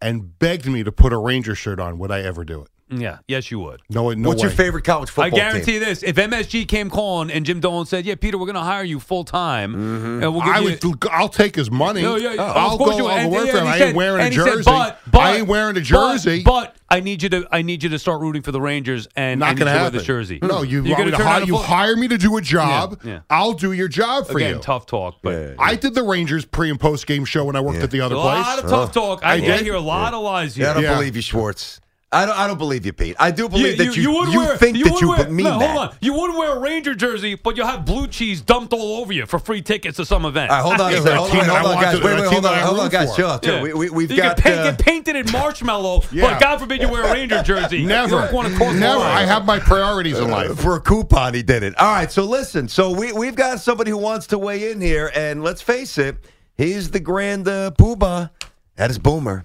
and 0.00 0.38
begged 0.38 0.66
me 0.66 0.82
to 0.82 0.92
put 0.92 1.12
a 1.12 1.18
Ranger 1.18 1.54
shirt 1.54 1.80
on. 1.80 1.98
Would 1.98 2.10
I 2.10 2.20
ever 2.22 2.44
do 2.44 2.62
it? 2.62 2.68
Yeah, 2.88 3.18
yes, 3.26 3.50
you 3.50 3.58
would. 3.58 3.80
No, 3.90 4.10
no 4.12 4.28
What's 4.28 4.42
your 4.42 4.50
favorite 4.52 4.84
college 4.84 5.10
football 5.10 5.26
I 5.26 5.42
guarantee 5.42 5.72
team? 5.72 5.80
this: 5.80 6.04
if 6.04 6.14
MSG 6.14 6.68
came 6.68 6.88
calling 6.88 7.32
and 7.32 7.44
Jim 7.44 7.58
Dolan 7.58 7.84
said, 7.86 8.04
"Yeah, 8.06 8.14
Peter, 8.14 8.38
we're 8.38 8.46
going 8.46 8.54
to 8.54 8.60
hire 8.60 8.84
you 8.84 9.00
full 9.00 9.24
time, 9.24 9.72
Mm-hmm. 9.74 10.22
and 10.22 10.32
we'll 10.32 10.42
give 10.44 10.54
I 10.54 10.58
you," 10.60 10.78
would. 10.84 11.08
I'll 11.10 11.28
take 11.28 11.56
his 11.56 11.68
money. 11.68 12.02
No, 12.02 12.14
yeah, 12.14 12.34
yeah, 12.34 12.42
I'll 12.44 12.78
go. 12.78 12.96
you 12.96 13.02
would. 13.04 13.10
I'll 13.10 13.18
And- 13.18 13.32
work 13.32 13.46
yeah, 13.46 13.52
for 13.52 13.58
him. 13.58 13.66
I 13.66 13.78
ain't 13.78 13.96
wearing 13.96 14.20
a 14.20 14.24
and 14.26 14.34
said, 14.34 14.44
jersey. 14.44 14.62
but- 14.66 15.00
but- 15.10 15.18
I 15.20 15.36
ain't 15.38 15.48
wearing 15.48 15.76
a 15.76 15.80
but- 15.80 15.84
jersey. 15.84 16.42
But, 16.44 16.75
I 16.88 17.00
need 17.00 17.22
you 17.22 17.28
to, 17.30 17.48
I 17.50 17.62
need 17.62 17.82
you 17.82 17.88
to 17.88 17.98
start 17.98 18.20
rooting 18.20 18.42
for 18.42 18.52
the 18.52 18.60
Rangers 18.60 19.08
and 19.16 19.40
Not 19.40 19.46
I 19.48 19.52
need 19.54 19.58
going 19.58 19.66
to 19.66 19.72
you 19.72 19.78
to 19.78 19.82
wear 19.82 19.90
the 19.90 20.02
jersey. 20.02 20.38
No, 20.40 20.62
you 20.62 20.84
You're 20.84 20.96
gonna 20.96 21.10
turn 21.10 21.26
hire, 21.26 21.42
you 21.42 21.56
hire 21.56 21.96
me 21.96 22.06
to 22.08 22.16
do 22.16 22.36
a 22.36 22.40
job. 22.40 23.00
Yeah, 23.02 23.10
yeah. 23.14 23.20
I'll 23.28 23.54
do 23.54 23.72
your 23.72 23.88
job 23.88 24.26
for 24.28 24.36
Again, 24.38 24.54
you. 24.54 24.60
tough 24.60 24.86
talk, 24.86 25.16
but 25.22 25.56
I 25.58 25.74
did 25.74 25.94
the 25.94 26.04
Rangers 26.04 26.44
pre 26.44 26.70
and 26.70 26.78
post 26.78 27.06
game 27.08 27.24
show 27.24 27.44
when 27.46 27.56
I 27.56 27.60
worked 27.60 27.78
at 27.82 27.90
the 27.90 28.00
other 28.02 28.14
a 28.14 28.20
place. 28.20 28.36
A 28.38 28.40
lot 28.40 28.64
of 28.64 28.70
tough 28.70 28.92
talk. 28.92 29.24
I, 29.24 29.30
I 29.30 29.32
I 29.34 29.40
did. 29.40 29.60
hear 29.62 29.74
a 29.74 29.80
lot 29.80 30.14
of 30.14 30.22
lies 30.22 30.54
here. 30.54 30.66
Yeah, 30.66 30.70
I 30.70 30.74
don't 30.74 30.82
Yeah. 30.84 30.94
believe 30.94 31.16
you, 31.16 31.22
Schwartz. 31.22 31.80
I 32.12 32.24
don't. 32.24 32.38
I 32.38 32.46
don't 32.46 32.56
believe 32.56 32.86
you, 32.86 32.92
Pete. 32.92 33.16
I 33.18 33.32
do 33.32 33.48
believe 33.48 33.78
that 33.78 33.96
you. 33.96 34.12
would 34.12 34.32
you 34.32 34.38
wear, 34.38 34.56
think 34.56 34.76
you 34.76 34.84
that 34.84 35.00
you 35.00 35.08
wear, 35.08 35.18
would 35.18 35.30
mean 35.32 35.44
no, 35.44 35.58
that. 35.58 35.70
Hold 35.76 35.88
on. 35.90 35.96
You 36.00 36.14
wouldn't 36.14 36.38
wear 36.38 36.56
a 36.56 36.60
Ranger 36.60 36.94
jersey, 36.94 37.34
but 37.34 37.56
you'll 37.56 37.66
have 37.66 37.84
blue 37.84 38.06
cheese 38.06 38.40
dumped 38.40 38.72
all 38.72 38.98
over 38.98 39.12
you 39.12 39.26
for 39.26 39.40
free 39.40 39.60
tickets 39.60 39.96
to 39.96 40.04
some 40.06 40.24
event. 40.24 40.52
All 40.52 40.56
right, 40.56 40.62
hold 40.62 40.80
on 40.80 40.92
a 40.94 40.96
second. 41.02 41.16
Hold 41.16 41.30
on, 41.32 41.44
hold 41.48 41.74
on, 41.76 41.82
guys. 41.82 41.94
Wait, 42.00 42.20
wait, 42.20 42.28
hold 42.32 42.46
on, 42.46 42.58
hold 42.60 42.78
on, 42.78 42.90
guys. 42.90 43.16
Chill 43.16 43.28
out. 43.28 43.44
Yeah. 43.44 43.60
We, 43.60 43.72
we, 43.74 43.90
we've 43.90 44.10
you 44.12 44.18
got. 44.18 44.36
can 44.36 44.42
paint, 44.44 44.58
uh, 44.60 44.70
get 44.70 44.78
painted 44.78 45.16
in 45.16 45.32
marshmallow, 45.32 46.02
Yeah. 46.12 46.30
but 46.30 46.40
God 46.40 46.58
forbid 46.58 46.80
you 46.80 46.88
wear 46.88 47.02
a 47.02 47.12
Ranger 47.12 47.42
jersey. 47.42 47.84
Never. 47.86 48.20
don't 48.20 48.32
want 48.32 48.52
to 48.52 48.56
cause 48.56 48.76
Never. 48.78 49.00
I 49.02 49.24
have 49.24 49.44
my 49.44 49.58
priorities 49.58 50.18
in 50.18 50.26
Uh, 50.30 50.48
life. 50.48 50.60
For 50.60 50.76
a 50.76 50.80
coupon, 50.80 51.34
he 51.34 51.42
did 51.42 51.64
it. 51.64 51.76
All 51.76 51.92
right, 51.92 52.10
so 52.10 52.22
listen. 52.22 52.68
So 52.68 52.92
we, 52.92 53.12
we've 53.12 53.34
got 53.36 53.58
somebody 53.58 53.90
who 53.90 53.98
wants 53.98 54.28
to 54.28 54.38
weigh 54.38 54.70
in 54.70 54.80
here, 54.80 55.10
and 55.12 55.42
let's 55.42 55.60
face 55.60 55.98
it, 55.98 56.16
he's 56.56 56.88
the 56.92 57.00
grand 57.00 57.48
uh, 57.48 57.72
poobah. 57.72 58.30
That 58.76 58.90
is 58.90 58.98
Boomer. 58.98 59.44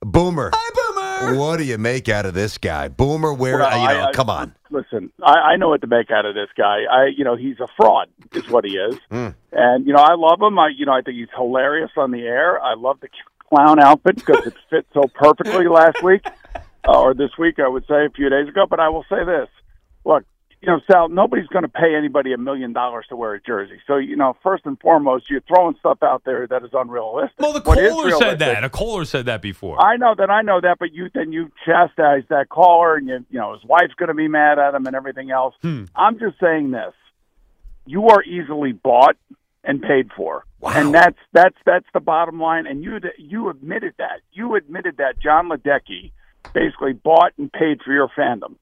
Boomer. 0.00 0.50
Hi, 0.54 0.70
Boomer. 0.74 0.93
What 1.22 1.58
do 1.58 1.64
you 1.64 1.78
make 1.78 2.08
out 2.08 2.26
of 2.26 2.34
this 2.34 2.58
guy? 2.58 2.88
Boomer, 2.88 3.32
where, 3.32 3.58
Well, 3.58 3.70
you 3.80 3.88
know, 3.88 4.00
I- 4.04 4.08
I- 4.08 4.12
come 4.12 4.28
on. 4.28 4.54
Listen, 4.70 5.12
I, 5.22 5.32
I 5.52 5.56
know 5.56 5.68
what 5.68 5.80
to 5.82 5.86
make 5.86 6.10
out 6.10 6.26
of 6.26 6.34
this 6.34 6.48
guy. 6.56 6.80
I, 6.90 7.06
you 7.16 7.24
know, 7.24 7.36
he's 7.36 7.60
a 7.60 7.68
fraud, 7.76 8.08
is 8.32 8.48
what 8.48 8.64
he 8.64 8.72
is. 8.76 8.96
Hmm. 9.10 9.28
And 9.52 9.86
you 9.86 9.92
know, 9.92 10.00
I 10.00 10.14
love 10.14 10.40
him. 10.42 10.58
I, 10.58 10.68
you 10.76 10.84
know, 10.84 10.92
I 10.92 11.00
think 11.02 11.16
he's 11.16 11.28
hilarious 11.36 11.90
on 11.96 12.10
the 12.10 12.22
air. 12.22 12.60
I 12.60 12.74
love 12.74 12.98
the 13.00 13.08
clown 13.48 13.78
outfit 13.78 14.16
because 14.16 14.44
it 14.46 14.54
fit 14.68 14.84
so 14.92 15.04
perfectly 15.14 15.68
last 15.68 16.02
week, 16.02 16.26
uh, 16.88 17.00
or 17.00 17.14
this 17.14 17.30
week, 17.38 17.60
I 17.60 17.68
would 17.68 17.84
say, 17.86 18.04
a 18.06 18.10
few 18.10 18.28
days 18.28 18.48
ago. 18.48 18.66
But 18.68 18.80
I 18.80 18.88
will 18.88 19.04
say 19.08 19.24
this: 19.24 19.48
look, 20.04 20.24
you 20.64 20.72
know, 20.72 20.80
Sal, 20.90 21.10
nobody's 21.10 21.46
going 21.48 21.64
to 21.64 21.68
pay 21.68 21.94
anybody 21.94 22.32
a 22.32 22.38
million 22.38 22.72
dollars 22.72 23.04
to 23.10 23.16
wear 23.16 23.34
a 23.34 23.40
jersey. 23.40 23.78
So, 23.86 23.96
you 23.96 24.16
know, 24.16 24.34
first 24.42 24.64
and 24.64 24.80
foremost, 24.80 25.28
you're 25.28 25.42
throwing 25.42 25.76
stuff 25.78 25.98
out 26.02 26.22
there 26.24 26.46
that 26.46 26.64
is 26.64 26.70
unrealistic. 26.72 27.38
Well, 27.38 27.52
the 27.52 27.60
caller 27.60 28.10
said 28.12 28.38
that. 28.38 28.64
A 28.64 28.70
caller 28.70 29.04
said 29.04 29.26
that 29.26 29.42
before. 29.42 29.78
I 29.78 29.96
know 29.96 30.14
that 30.16 30.30
I 30.30 30.40
know 30.40 30.62
that, 30.62 30.78
but 30.78 30.94
you 30.94 31.10
then 31.12 31.32
you 31.32 31.52
chastise 31.66 32.22
that 32.30 32.48
caller, 32.48 32.96
and 32.96 33.08
you 33.08 33.26
you 33.30 33.38
know 33.38 33.52
his 33.52 33.62
wife's 33.64 33.92
going 33.98 34.08
to 34.08 34.14
be 34.14 34.26
mad 34.26 34.58
at 34.58 34.74
him 34.74 34.86
and 34.86 34.96
everything 34.96 35.30
else. 35.30 35.54
Hmm. 35.60 35.84
I'm 35.94 36.18
just 36.18 36.40
saying 36.40 36.70
this: 36.70 36.94
you 37.84 38.08
are 38.08 38.22
easily 38.22 38.72
bought 38.72 39.16
and 39.64 39.82
paid 39.82 40.12
for, 40.16 40.46
and 40.62 40.94
that's 40.94 41.18
that's 41.32 41.56
that's 41.66 41.86
the 41.92 42.00
bottom 42.00 42.40
line. 42.40 42.66
And 42.66 42.82
you 42.82 43.00
you 43.18 43.50
admitted 43.50 43.94
that 43.98 44.20
you 44.32 44.54
admitted 44.54 44.96
that 44.96 45.20
Jon 45.20 45.50
Ledecky 45.50 46.12
basically 46.54 46.94
bought 46.94 47.32
and 47.36 47.52
paid 47.52 47.82
for 47.82 47.92
your 47.92 48.08
fandom. 48.16 48.54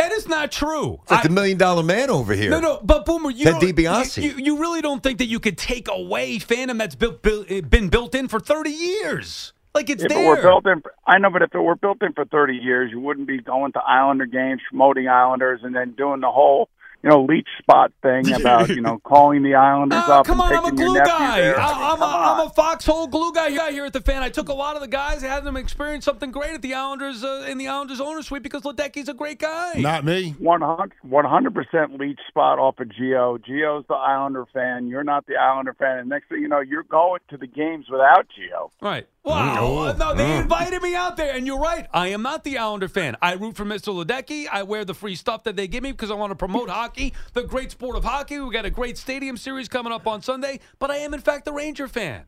That 0.00 0.12
is 0.12 0.28
not 0.28 0.50
true. 0.50 0.98
It's 1.02 1.10
like 1.10 1.22
the 1.22 1.28
million 1.30 1.58
dollar 1.58 1.82
man 1.82 2.10
over 2.10 2.32
here. 2.32 2.50
No, 2.50 2.60
no, 2.60 2.80
but 2.82 3.04
Boomer, 3.04 3.30
you 3.30 3.44
Ted 3.44 3.60
don't- 3.60 3.76
DiBiase. 3.76 4.22
You, 4.22 4.32
you 4.36 4.58
really 4.58 4.80
don't 4.80 5.02
think 5.02 5.18
that 5.18 5.26
you 5.26 5.40
could 5.40 5.58
take 5.58 5.88
away 5.90 6.38
fandom 6.38 6.78
that's 6.78 6.94
built, 6.94 7.22
built, 7.22 7.46
eh, 7.50 7.60
been 7.60 7.88
built 7.88 8.14
in 8.14 8.28
for 8.28 8.40
30 8.40 8.70
years? 8.70 9.52
Like 9.74 9.88
it's 9.88 10.02
if 10.02 10.08
there. 10.08 10.24
it 10.24 10.28
were 10.28 10.42
built 10.42 10.66
in, 10.66 10.82
I 11.06 11.18
know, 11.18 11.30
but 11.30 11.42
if 11.42 11.54
it 11.54 11.60
were 11.60 11.76
built 11.76 12.02
in 12.02 12.12
for 12.12 12.24
30 12.24 12.56
years, 12.56 12.90
you 12.90 12.98
wouldn't 12.98 13.28
be 13.28 13.40
going 13.40 13.72
to 13.72 13.80
Islander 13.80 14.26
games, 14.26 14.60
promoting 14.68 15.06
Islanders, 15.08 15.60
and 15.62 15.74
then 15.74 15.92
doing 15.92 16.20
the 16.20 16.30
whole, 16.30 16.68
you 17.02 17.10
know, 17.10 17.22
leech 17.24 17.48
spot 17.58 17.92
thing 18.02 18.32
about, 18.40 18.68
you 18.68 18.80
know, 18.80 18.98
calling 19.04 19.42
the 19.42 19.54
Islanders 19.54 20.02
Oh, 20.06 20.12
up 20.20 20.26
come 20.26 20.40
and 20.40 20.52
on, 20.56 20.64
I'm 20.66 20.72
a 20.72 20.76
glue 20.76 20.96
guy. 20.98 21.40
I, 21.40 21.40
I 21.40 21.46
mean, 21.46 21.54
I'm, 21.58 21.92
a, 21.94 21.98
come 21.98 22.02
I'm 22.02 22.46
a 22.46 22.50
foxhole 22.50 23.06
glue 23.06 23.32
guy 23.32 23.50
here- 23.50 23.70
here 23.72 23.84
at 23.84 23.92
the 23.92 24.00
fan. 24.00 24.22
I 24.22 24.28
took 24.28 24.48
a 24.48 24.54
lot 24.54 24.74
of 24.76 24.82
the 24.82 24.88
guys, 24.88 25.22
had 25.22 25.44
them 25.44 25.56
experience 25.56 26.04
something 26.04 26.30
great 26.30 26.52
at 26.54 26.62
the 26.62 26.74
Islanders 26.74 27.22
uh, 27.24 27.46
in 27.48 27.58
the 27.58 27.68
Islanders 27.68 28.00
owner 28.00 28.22
suite 28.22 28.42
because 28.42 28.62
Ledecky's 28.62 29.08
a 29.08 29.14
great 29.14 29.38
guy. 29.38 29.74
Not 29.78 30.04
me. 30.04 30.34
100 30.38 31.54
percent 31.54 31.98
leech 31.98 32.18
spot 32.28 32.58
off 32.58 32.78
of 32.80 32.88
Gio. 32.94 33.38
Gio's 33.38 33.84
the 33.88 33.94
Islander 33.94 34.46
fan. 34.52 34.86
You're 34.88 35.04
not 35.04 35.26
the 35.26 35.36
Islander 35.36 35.74
fan. 35.74 35.98
And 35.98 36.08
next 36.08 36.28
thing 36.28 36.40
you 36.40 36.48
know, 36.48 36.60
you're 36.60 36.82
going 36.84 37.20
to 37.30 37.36
the 37.36 37.46
games 37.46 37.86
without 37.90 38.26
Gio. 38.36 38.70
Right. 38.80 39.06
Wow. 39.22 39.76
Uh, 39.88 39.92
No, 39.98 40.14
they 40.14 40.38
invited 40.38 40.80
me 40.82 40.94
out 40.94 41.16
there, 41.18 41.34
and 41.36 41.46
you're 41.46 41.58
right. 41.60 41.86
I 41.92 42.08
am 42.08 42.22
not 42.22 42.42
the 42.42 42.56
Islander 42.58 42.88
fan. 42.88 43.16
I 43.20 43.34
root 43.34 43.54
for 43.56 43.64
Mr. 43.66 43.92
Ledecky. 43.94 44.46
I 44.50 44.62
wear 44.62 44.84
the 44.84 44.94
free 44.94 45.14
stuff 45.14 45.44
that 45.44 45.56
they 45.56 45.68
give 45.68 45.82
me 45.82 45.92
because 45.92 46.10
I 46.10 46.14
want 46.14 46.30
to 46.30 46.36
promote 46.36 46.70
hockey, 46.70 46.89
the 46.94 47.42
great 47.42 47.70
sport 47.70 47.96
of 47.96 48.04
hockey. 48.04 48.38
We 48.40 48.52
got 48.52 48.64
a 48.64 48.70
great 48.70 48.98
stadium 48.98 49.36
series 49.36 49.68
coming 49.68 49.92
up 49.92 50.06
on 50.06 50.22
Sunday, 50.22 50.60
but 50.78 50.90
I 50.90 50.96
am 50.96 51.14
in 51.14 51.20
fact 51.20 51.46
a 51.48 51.52
Ranger 51.52 51.88
fan. 51.88 52.24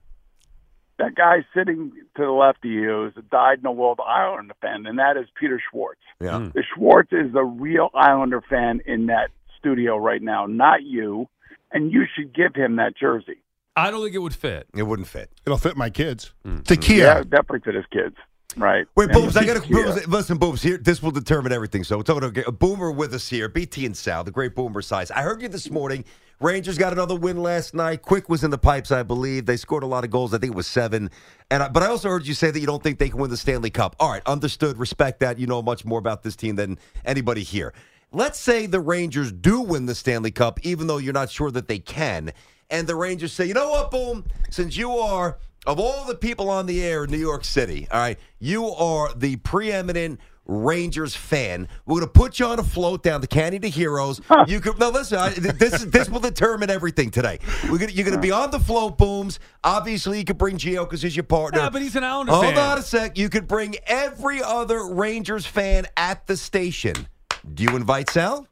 That 0.99 1.15
guy 1.15 1.45
sitting 1.55 1.93
to 2.17 2.23
the 2.23 2.31
left 2.31 2.65
of 2.65 2.71
you 2.71 3.07
is 3.07 3.13
a 3.17 3.23
dyed-in-the-wool 3.23 3.97
Islander 4.07 4.55
fan, 4.61 4.87
and 4.87 4.99
that 4.99 5.17
is 5.17 5.27
Peter 5.39 5.61
Schwartz. 5.71 6.01
Yeah. 6.21 6.51
The 6.55 6.63
Schwartz 6.75 7.13
is 7.13 7.33
the 7.33 7.43
real 7.43 7.91
Islander 7.95 8.43
fan 8.43 8.81
in 8.87 9.07
that 9.07 9.31
studio 9.59 9.97
right 9.97 10.23
now, 10.23 10.47
not 10.47 10.83
you. 10.83 11.29
And 11.75 11.91
you 11.91 12.05
should 12.15 12.35
give 12.35 12.55
him 12.55 12.77
that 12.77 12.95
jersey. 12.95 13.39
I 13.75 13.91
don't 13.91 14.03
think 14.03 14.15
it 14.15 14.19
would 14.19 14.35
fit. 14.35 14.69
It 14.77 14.83
wouldn't 14.83 15.09
fit. 15.09 15.31
It'll 15.47 15.57
fit 15.57 15.75
my 15.75 15.89
kids. 15.89 16.35
Mm. 16.47 16.67
The 16.67 16.77
Kia. 16.77 17.05
Yeah, 17.07 17.23
definitely 17.23 17.61
fit 17.61 17.75
his 17.75 17.87
kids. 17.91 18.17
Right. 18.57 18.87
Wait, 18.97 19.11
And 19.11 19.13
Booms, 19.13 19.37
I 19.37 19.45
got 19.45 19.63
to 19.63 20.05
listen, 20.09 20.39
Booms. 20.39 20.63
Here, 20.63 20.79
this 20.79 21.03
will 21.03 21.11
determine 21.11 21.53
everything. 21.53 21.85
So, 21.85 21.97
we're 21.97 22.03
talking 22.03 22.33
to 22.33 22.49
a 22.49 22.53
Boomer 22.53 22.91
with 22.91 23.15
us 23.15 23.29
here, 23.29 23.49
BT 23.49 23.87
and 23.87 23.97
Sal, 23.97 24.25
the 24.25 24.31
great 24.31 24.55
Boomer 24.55 24.83
Esiason. 24.83 25.13
I 25.13 25.23
heard 25.23 25.43
you 25.43 25.49
this 25.49 25.71
morning. 25.71 26.05
Rangers 26.41 26.77
got 26.77 26.93
another 26.93 27.15
win 27.15 27.41
last 27.41 27.73
night. 27.73 28.03
Quick 28.03 28.29
was 28.29 28.43
in 28.43 28.51
the 28.51 28.59
pipes, 28.59 28.91
I 28.91 29.05
believe. 29.05 29.47
They 29.47 29.57
scored 29.57 29.85
a 29.85 29.87
lot 29.87 30.03
of 30.03 30.11
goals. 30.11 30.35
I 30.35 30.39
think 30.39 30.53
it 30.53 30.57
was 30.57 30.67
seven. 30.67 31.09
And 31.53 31.63
I, 31.63 31.69
but 31.69 31.85
I 31.85 31.87
also 31.87 32.09
heard 32.09 32.27
you 32.27 32.35
say 32.35 32.51
that 32.51 32.59
you 32.59 32.67
don't 32.67 32.83
think 32.83 32.99
they 32.99 33.11
can 33.11 33.21
win 33.21 33.31
the 33.31 33.37
Stanley 33.37 33.71
Cup. 33.71 33.95
All 34.01 34.11
right, 34.11 34.23
understood. 34.27 34.77
Respect 34.77 35.21
that. 35.21 35.39
You 35.39 35.47
know 35.47 35.63
much 35.63 35.85
more 35.85 36.01
about 36.01 36.25
this 36.25 36.35
team 36.35 36.57
than 36.57 36.79
anybody 37.05 37.45
here. 37.45 37.73
Let's 38.11 38.41
say 38.41 38.67
the 38.67 38.81
Rangers 38.81 39.31
do 39.31 39.61
win 39.61 39.87
the 39.87 39.95
Stanley 39.95 40.33
Cup, 40.33 40.59
even 40.65 40.89
though 40.89 40.99
you're 40.99 41.13
not 41.13 41.31
sure 41.31 41.53
that 41.53 41.69
they 41.69 41.79
can. 41.79 42.33
And 42.71 42.89
the 42.89 42.97
Rangers 42.97 43.33
say, 43.33 43.47
you 43.47 43.55
know 43.55 43.71
what, 43.71 43.93
Boom? 43.93 44.25
Since 44.51 44.77
you 44.77 44.91
are 44.91 45.39
of 45.67 45.79
all 45.79 46.05
the 46.07 46.15
people 46.15 46.51
on 46.51 46.67
the 46.67 46.83
air 46.83 47.05
in 47.05 47.11
New 47.11 47.19
York 47.19 47.45
City, 47.45 47.87
all 47.91 48.01
right, 48.01 48.19
you 48.39 48.67
are 48.67 49.13
the 49.15 49.37
preeminent 49.37 50.21
Rangers 50.45 51.15
fan. 51.15 51.69
We're 51.87 52.01
going 52.01 52.07
to 52.07 52.13
put 52.13 52.41
you 52.41 52.47
on 52.47 52.59
a 52.59 52.65
float 52.65 53.05
down 53.05 53.21
the 53.21 53.29
Canyon 53.29 53.63
to 53.63 53.69
Heroes. 53.71 54.21
You 54.49 54.61
could 54.61 54.77
no 54.79 54.89
listen. 54.89 55.19
I, 55.19 55.31
this 55.31 55.85
this 55.85 56.11
will 56.11 56.19
determine 56.21 56.69
everything 56.69 57.11
today. 57.13 57.39
We're 57.71 57.79
gonna, 57.79 57.93
you're 57.93 58.05
going 58.05 58.17
to 58.17 58.21
be 58.21 58.33
on 58.33 58.51
the 58.51 58.59
float, 58.59 58.99
booms. 58.99 59.39
Obviously, 59.63 60.19
you 60.19 60.25
could 60.25 60.39
bring 60.39 60.59
Gio 60.59 60.85
because 60.85 61.01
he's 61.01 61.15
your 61.15 61.23
partner. 61.23 61.61
Yeah, 61.61 61.71
but 61.71 61.81
he's 61.81 61.95
an 61.95 62.03
Islander 62.03 62.33
Hold 62.33 62.45
fan. 62.47 62.59
on 62.59 62.79
a 62.79 62.83
sec. 62.83 63.17
You 63.17 63.29
could 63.29 63.47
bring 63.47 63.77
every 63.87 64.43
other 64.43 64.89
Rangers 64.93 65.47
fan 65.47 65.87
at 65.97 66.27
the 66.27 66.37
station. 66.37 67.07
Do 67.55 67.63
you 67.63 67.77
invite 67.77 68.11
Sal? 68.11 68.47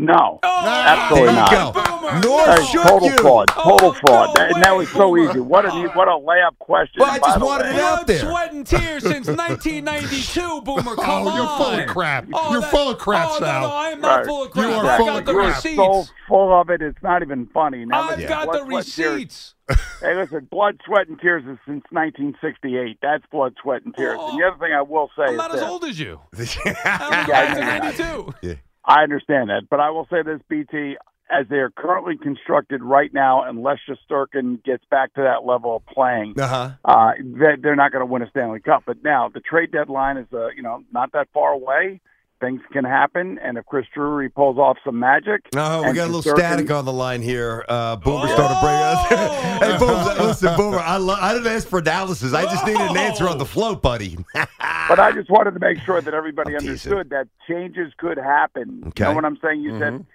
No, 0.00 0.38
Oh, 0.44 0.64
absolutely 0.66 1.34
not. 1.34 1.50
go. 1.50 1.72
Nor 2.20 2.46
That 2.46 2.58
is 2.60 2.68
should 2.68 2.82
total 2.82 3.08
you. 3.10 3.18
fraud. 3.18 3.48
Oh, 3.56 3.62
total 3.70 3.88
Oh, 3.88 3.92
fraud. 3.94 4.28
no 4.28 4.32
That, 4.34 4.52
and 4.54 4.62
that 4.64 4.72
way, 4.72 4.78
was 4.78 4.88
so 4.90 4.98
Boomer. 5.10 5.30
easy. 5.30 5.40
What 5.40 5.64
a 5.66 5.70
what 5.88 6.06
a 6.08 6.12
layup 6.12 6.56
question. 6.60 7.00
Well, 7.00 7.10
I 7.10 7.18
just 7.18 7.40
wanted 7.40 7.64
way. 7.64 7.70
it 7.74 7.80
out 7.80 7.96
Blood, 7.96 8.06
there. 8.06 8.18
sweat, 8.20 8.52
and 8.52 8.66
tears 8.66 9.02
since 9.02 9.26
1992, 9.26 10.62
Boomer. 10.62 10.92
Oh, 10.92 11.02
come 11.02 11.26
Oh, 11.26 11.28
on. 11.28 11.36
you're 11.36 11.56
full 11.58 11.80
of 11.80 11.86
crap. 11.88 12.26
Oh, 12.32 12.52
You're 12.52 12.60
that- 12.60 12.70
full 12.70 12.90
of 12.90 12.98
crap, 12.98 13.28
oh, 13.32 13.38
Sal. 13.40 13.60
No, 13.62 13.68
no, 13.68 13.74
I 13.74 13.88
am 13.88 14.00
not 14.00 14.16
Right. 14.18 14.26
full 14.26 14.42
of 14.44 14.56
You 14.56 14.62
are 14.70 14.86
I 14.86 14.96
full 14.96 15.06
got 15.06 15.18
of 15.18 15.24
the 15.26 15.32
crap. 15.34 15.46
receipts. 15.56 15.76
so 15.76 16.04
full 16.28 16.60
of 16.60 16.70
it, 16.70 16.80
it's 16.80 17.02
not 17.02 17.22
even 17.22 17.46
funny. 17.52 17.84
Now, 17.84 18.02
I've 18.02 18.10
listen, 18.18 18.28
got 18.28 18.44
blood, 18.46 18.54
the 18.54 18.64
sweat, 18.66 18.84
and 18.84 18.94
tears- 18.94 19.14
receipts. 19.16 19.54
Hey, 20.00 20.14
listen, 20.14 20.48
blood, 20.50 20.80
sweat, 20.86 21.08
and 21.08 21.20
tears 21.20 21.42
is 21.42 21.58
since 21.66 21.82
1968. 21.90 22.98
That's 23.02 23.24
blood, 23.32 23.54
sweat, 23.60 23.82
and 23.84 23.94
tears. 23.96 24.12
And 24.12 24.20
oh, 24.22 24.38
the 24.38 24.44
other 24.46 24.56
thing 24.58 24.72
I 24.72 24.80
will 24.82 25.10
say 25.16 25.24
I'm 25.24 25.30
is 25.32 25.36
not 25.36 25.54
as 25.54 25.62
old 25.62 25.84
as 25.84 25.98
you. 25.98 26.20
I'm 26.38 26.44
Yeah, 26.44 26.76
I 26.84 27.48
know 27.48 27.54
from 27.54 27.60
that. 27.66 27.82
1992. 27.98 28.58
I 28.88 29.02
understand 29.02 29.50
that, 29.50 29.64
but 29.70 29.80
I 29.80 29.90
will 29.90 30.06
say 30.10 30.22
this, 30.22 30.40
BT. 30.48 30.96
as 31.30 31.46
they 31.50 31.56
are 31.56 31.68
currently 31.70 32.16
constructed 32.16 32.82
right 32.82 33.12
now, 33.12 33.42
unless 33.46 33.76
Shesterkin 33.86 34.64
gets 34.64 34.82
back 34.90 35.12
to 35.14 35.20
that 35.22 35.44
level 35.44 35.76
of 35.76 35.84
playing, 35.84 36.34
Uh-huh. 36.40 36.70
uh, 36.86 37.10
they, 37.20 37.56
they're 37.60 37.76
not 37.76 37.92
going 37.92 38.00
to 38.00 38.06
win 38.06 38.22
a 38.22 38.30
Stanley 38.30 38.60
Cup. 38.60 38.84
But 38.86 39.04
now 39.04 39.28
the 39.28 39.40
trade 39.40 39.70
deadline 39.70 40.16
is, 40.16 40.26
uh, 40.32 40.48
you 40.56 40.62
know, 40.62 40.82
not 40.90 41.12
that 41.12 41.28
far 41.34 41.52
away. 41.52 42.00
Things 42.40 42.60
can 42.72 42.84
happen, 42.84 43.36
and 43.42 43.58
if 43.58 43.66
Chris 43.66 43.84
Drury 43.92 44.28
pulls 44.28 44.58
off 44.58 44.76
some 44.84 44.96
magic, 44.96 45.40
Oh, 45.56 45.82
we 45.82 45.92
got 45.92 46.04
a 46.04 46.12
little 46.12 46.22
Shesterkin- 46.22 46.36
static 46.38 46.70
on 46.70 46.84
the 46.84 46.92
line 46.92 47.20
here. 47.20 47.64
Uh, 47.68 47.96
Boomer 47.96 48.28
started 48.28 48.54
to 48.54 48.60
bring 48.60 48.74
us. 48.76 49.08
hey, 49.72 49.76
Boomer, 49.78 50.22
listen, 50.28 50.56
Boomer, 50.56 50.78
I, 50.78 50.98
lo- 50.98 51.16
I 51.20 51.32
didn't 51.34 51.52
ask 51.52 51.66
for 51.66 51.80
analysis. 51.80 52.34
I 52.34 52.44
just 52.44 52.64
needed 52.64 52.80
an 52.80 52.96
answer 52.96 53.28
on 53.28 53.38
the 53.38 53.44
float, 53.44 53.82
buddy. 53.82 54.18
But 54.34 55.00
I 55.00 55.10
just 55.12 55.28
wanted 55.30 55.50
to 55.54 55.58
make 55.60 55.78
sure 55.80 56.00
that 56.00 56.14
everybody 56.14 56.54
understood 56.56 57.10
that 57.10 57.26
changes 57.48 57.92
could 57.98 58.18
happen. 58.18 58.84
Okay. 58.86 59.02
You 59.02 59.08
know 59.10 59.14
what 59.16 59.24
I'm 59.24 59.38
saying? 59.42 59.60
You 59.62 59.72
Mhm. 59.72 59.78
said, 59.80 60.06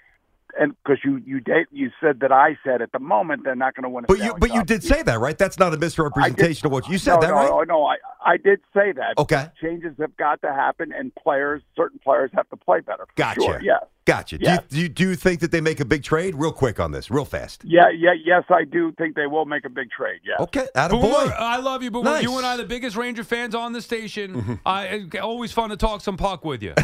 and 0.59 0.75
because 0.83 0.99
you 1.03 1.21
you 1.25 1.39
date, 1.39 1.67
you 1.71 1.91
said 2.01 2.19
that 2.19 2.31
I 2.31 2.57
said 2.63 2.81
at 2.81 2.91
the 2.91 2.99
moment 2.99 3.43
they're 3.43 3.55
not 3.55 3.75
going 3.75 3.83
to 3.83 3.89
win. 3.89 4.05
A 4.05 4.07
But 4.07 4.19
you, 4.19 4.35
but 4.39 4.53
you 4.53 4.63
did 4.63 4.83
say 4.83 5.01
that, 5.01 5.19
right? 5.19 5.37
That's 5.37 5.57
not 5.57 5.73
a 5.73 5.77
misrepresentation 5.77 6.65
of 6.65 6.71
what 6.71 6.87
you 6.87 6.97
said. 6.97 7.15
no, 7.15 7.21
that 7.21 7.27
no, 7.29 7.33
right? 7.33 7.49
No, 7.49 7.63
no, 7.63 7.85
I, 7.85 7.95
I 8.23 8.37
did 8.37 8.59
say 8.73 8.91
that. 8.91 9.17
Okay. 9.17 9.47
Changes 9.61 9.95
have 9.99 10.15
got 10.17 10.41
to 10.41 10.53
happen, 10.53 10.91
and 10.91 11.13
players, 11.15 11.61
certain 11.75 11.99
players, 11.99 12.31
have 12.33 12.49
to 12.49 12.57
play 12.57 12.81
better. 12.81 13.05
Gotcha. 13.15 13.41
Sure, 13.41 13.61
yes. 13.61 13.83
Gotcha. 14.05 14.37
Yes. 14.39 14.63
Do, 14.67 14.79
you, 14.79 14.89
do, 14.89 15.03
you, 15.03 15.07
do 15.07 15.09
you 15.11 15.15
think 15.15 15.39
that 15.39 15.51
they 15.51 15.61
make 15.61 15.79
a 15.79 15.85
big 15.85 16.03
trade? 16.03 16.35
Real 16.35 16.51
quick 16.51 16.77
on 16.79 16.91
this, 16.91 17.09
real 17.09 17.23
fast. 17.23 17.63
Yeah, 17.65 17.89
yeah, 17.89 18.11
yes, 18.21 18.43
I 18.49 18.65
do 18.65 18.91
think 18.97 19.15
they 19.15 19.27
will 19.27 19.45
make 19.45 19.63
a 19.63 19.69
big 19.69 19.91
trade. 19.91 20.19
Yes. 20.25 20.41
Okay, 20.41 20.67
Boomer, 20.89 21.33
I 21.39 21.57
love 21.57 21.83
you, 21.83 21.89
Boomer. 21.91 22.11
Nice. 22.11 22.23
You 22.23 22.35
and 22.35 22.45
I, 22.45 22.57
the 22.57 22.65
biggest 22.65 22.97
Ranger 22.97 23.23
fans 23.23 23.55
on 23.55 23.71
the 23.71 23.81
station. 23.81 24.33
Mm-hmm. 24.35 24.53
I 24.65 25.05
always 25.21 25.53
fun 25.53 25.69
to 25.69 25.77
talk 25.77 26.01
some 26.01 26.17
puck 26.17 26.43
with 26.43 26.61
you. 26.61 26.73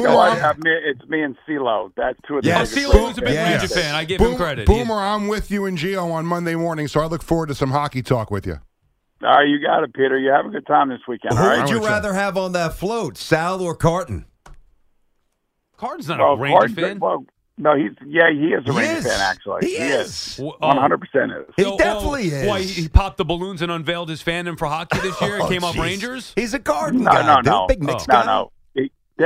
No, 0.00 0.18
I, 0.18 0.50
I 0.50 0.52
mean, 0.54 0.78
it's 0.84 1.04
me 1.08 1.22
and 1.22 1.36
CeeLo. 1.46 1.92
That's 1.96 2.18
two 2.26 2.38
of 2.38 2.42
the 2.42 2.48
Yes. 2.48 2.74
biggest 2.74 2.92
CeeLo 2.92 3.06
Ranger 3.06 3.20
a 3.20 3.24
big 3.24 3.34
fans. 3.34 3.60
Ranger 3.62 3.74
fan. 3.74 3.94
I 3.94 4.04
give 4.04 4.18
Boom- 4.18 4.32
him 4.32 4.38
credit. 4.38 4.66
Boomer, 4.66 4.94
I'm 4.94 5.28
with 5.28 5.50
you 5.50 5.66
and 5.66 5.76
Gio 5.76 6.10
on 6.10 6.24
Monday 6.26 6.54
morning, 6.54 6.88
so 6.88 7.00
I 7.00 7.06
look 7.06 7.22
forward 7.22 7.48
to 7.48 7.54
some 7.54 7.70
hockey 7.70 8.02
talk 8.02 8.30
with 8.30 8.46
you. 8.46 8.58
All 9.22 9.28
right, 9.28 9.46
you 9.48 9.60
got 9.60 9.82
it, 9.82 9.92
Peter. 9.92 10.18
You 10.18 10.30
have 10.30 10.46
a 10.46 10.48
good 10.48 10.66
time 10.66 10.88
this 10.88 11.00
weekend. 11.06 11.34
Who 11.36 11.42
all 11.42 11.48
right? 11.48 11.60
would 11.60 11.68
you 11.68 11.84
rather 11.84 12.14
have 12.14 12.36
on 12.38 12.52
that 12.52 12.74
float, 12.74 13.18
Sal 13.18 13.60
or 13.60 13.74
Carton? 13.74 14.24
Carton's 15.80 16.08
not 16.08 16.18
Well, 16.18 16.32
a 16.32 16.36
Ranger 16.36 16.58
Carton- 16.58 16.74
fan. 16.76 16.98
Well, 17.00 17.24
no, 17.58 17.76
he's 17.76 17.90
yeah, 18.06 18.30
he 18.32 18.48
is 18.54 18.66
a 18.66 18.72
He 18.72 18.78
Ranger 18.78 18.98
is. 18.98 19.06
fan. 19.06 19.20
Actually, 19.20 19.66
He 19.68 19.76
is. 19.76 20.38
Oh. 20.42 20.54
One 20.60 20.76
hundred 20.78 21.00
percent 21.00 21.32
is. 21.32 21.44
He 21.56 21.62
So, 21.62 21.74
oh, 21.74 21.78
definitely 21.78 22.32
oh, 22.32 22.36
is. 22.36 22.46
Why 22.48 22.60
he, 22.62 22.82
he 22.82 22.88
popped 22.88 23.16
the 23.18 23.24
balloons 23.24 23.60
and 23.62 23.70
unveiled 23.72 24.08
his 24.08 24.22
fandom 24.22 24.58
for 24.58 24.66
hockey 24.66 24.98
this 25.00 25.20
year 25.20 25.34
and 25.34 25.42
Oh, 25.44 25.48
came 25.48 25.64
up. 25.64 25.74
Rangers? 25.76 26.32
He's 26.36 26.54
a 26.54 26.58
Carton 26.58 27.02
No, 27.04 27.10
guy, 27.10 27.26
no, 27.26 27.36
dude. 27.36 27.44
no, 27.46 27.66
Big 27.66 27.82
Knicks 27.82 28.06
no, 28.08 28.14
guy. 28.14 28.24
no. 28.26 28.52
He 28.54 28.59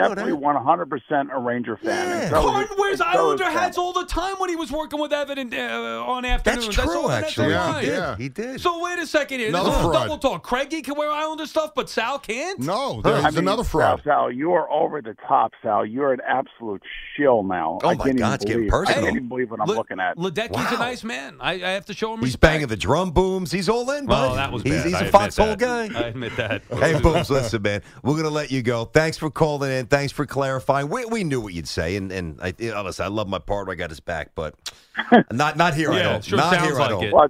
definitely 0.00 0.32
one 0.32 0.56
hundred 0.62 0.90
percent 0.90 1.30
a 1.32 1.38
Ranger 1.38 1.76
fan. 1.76 2.22
And 2.22 2.30
so 2.30 2.60
is- 2.60 2.68
wears 2.78 2.98
so 2.98 3.04
Islander 3.06 3.44
hats 3.44 3.78
all 3.78 3.92
the 3.92 4.04
time 4.06 4.36
when 4.38 4.50
he 4.50 4.56
was 4.56 4.70
working 4.70 5.00
with 5.00 5.12
Evan 5.12 5.38
in, 5.38 5.54
uh, 5.54 6.02
on 6.06 6.24
afternoons. 6.24 6.66
That's 6.66 6.76
That's 6.76 6.88
true, 6.90 7.00
all- 7.02 7.08
that's 7.08 7.26
actually. 7.28 7.54
all 7.54 7.72
right. 7.72 7.84
Yeah, 7.86 7.92
yeah. 7.92 8.16
He 8.16 8.28
did. 8.28 8.60
So 8.60 8.82
wait 8.82 8.98
a 8.98 9.06
second 9.06 9.40
here. 9.40 9.50
This 9.52 9.60
Another 9.60 9.76
is 9.76 9.82
fraud. 9.82 9.92
double 9.94 10.18
talk. 10.18 10.42
Craigie 10.42 10.82
can 10.82 10.96
wear 10.96 11.10
Islander 11.10 11.46
stuff, 11.46 11.72
but 11.74 11.88
Sal 11.88 12.18
can't. 12.18 12.60
No, 12.60 13.00
there's 13.02 13.24
I 13.24 13.30
mean, 13.30 13.38
another 13.38 13.64
fraud. 13.64 14.02
Sal, 14.04 14.14
Sal, 14.24 14.32
you 14.32 14.52
are 14.52 14.70
over 14.70 15.00
the 15.00 15.16
top, 15.28 15.52
Sal. 15.62 15.84
You're 15.86 16.12
an 16.12 16.20
absolute 16.26 16.82
shill 17.16 17.42
now. 17.42 17.78
Oh, 17.82 17.88
I 17.88 17.94
my 17.94 18.04
can't 18.04 18.18
God, 18.18 18.34
it's 18.34 18.44
even 18.50 18.68
getting 18.68 18.70
believe. 18.70 18.88
I 18.88 18.92
can't 18.92 19.06
even 19.16 19.28
believe 19.28 19.50
what 19.50 19.60
I'm 19.60 19.66
Le- 19.68 19.74
looking 19.74 20.00
at. 20.00 20.16
Ledecky's 20.18 20.56
Wow. 20.56 20.74
a 20.76 20.78
nice 20.78 21.04
man. 21.04 21.36
I, 21.40 21.52
I 21.54 21.70
have 21.70 21.86
to 21.86 21.94
show 21.94 22.12
him 22.12 22.20
He's 22.20 22.28
respect. 22.28 22.40
banging 22.52 22.66
the 22.68 22.76
drum 22.76 23.10
booms. 23.12 23.50
He's 23.52 23.68
all 23.68 23.90
in, 23.92 24.06
bud. 24.06 24.32
Oh, 24.32 24.34
that 24.36 24.52
was 24.52 24.62
he's, 24.62 24.72
bad. 24.74 24.84
He's 24.86 24.94
I 24.94 24.98
a 24.98 25.00
admit 25.00 25.12
foxhole 25.12 25.46
that. 25.56 25.58
guy. 25.58 25.82
I 25.98 26.02
admit 26.08 26.36
that. 26.36 26.62
Hey, 26.70 26.98
Booms, 27.00 27.30
listen, 27.30 27.62
man. 27.62 27.82
We're 28.02 28.12
going 28.12 28.24
to 28.24 28.30
let 28.30 28.50
you 28.50 28.62
go. 28.62 28.84
Thanks 28.86 29.16
for 29.18 29.30
calling 29.30 29.70
in. 29.70 29.83
Thanks 29.90 30.12
for 30.12 30.26
clarifying. 30.26 30.88
We, 30.88 31.04
we 31.06 31.24
knew 31.24 31.40
what 31.40 31.54
you'd 31.54 31.68
say, 31.68 31.96
and, 31.96 32.12
and 32.12 32.38
I, 32.42 32.54
you 32.58 32.72
know, 32.72 32.82
listen, 32.82 33.04
I 33.04 33.08
love 33.08 33.28
my 33.28 33.38
partner. 33.40 33.72
I 33.72 33.76
got 33.76 33.90
his 33.90 34.00
back, 34.00 34.30
but 34.34 34.54
not 35.32 35.56
not 35.56 35.74
here. 35.74 35.92
I 35.92 35.98
Yeah, 35.98 36.02
don't. 36.02 36.24
sure 36.24 36.38
not 36.38 36.50
sounds 36.50 36.62
here. 36.62 36.80
I 36.80 36.86
like 36.86 36.88
don't. 36.88 37.04
it. 37.04 37.12
Well, 37.12 37.28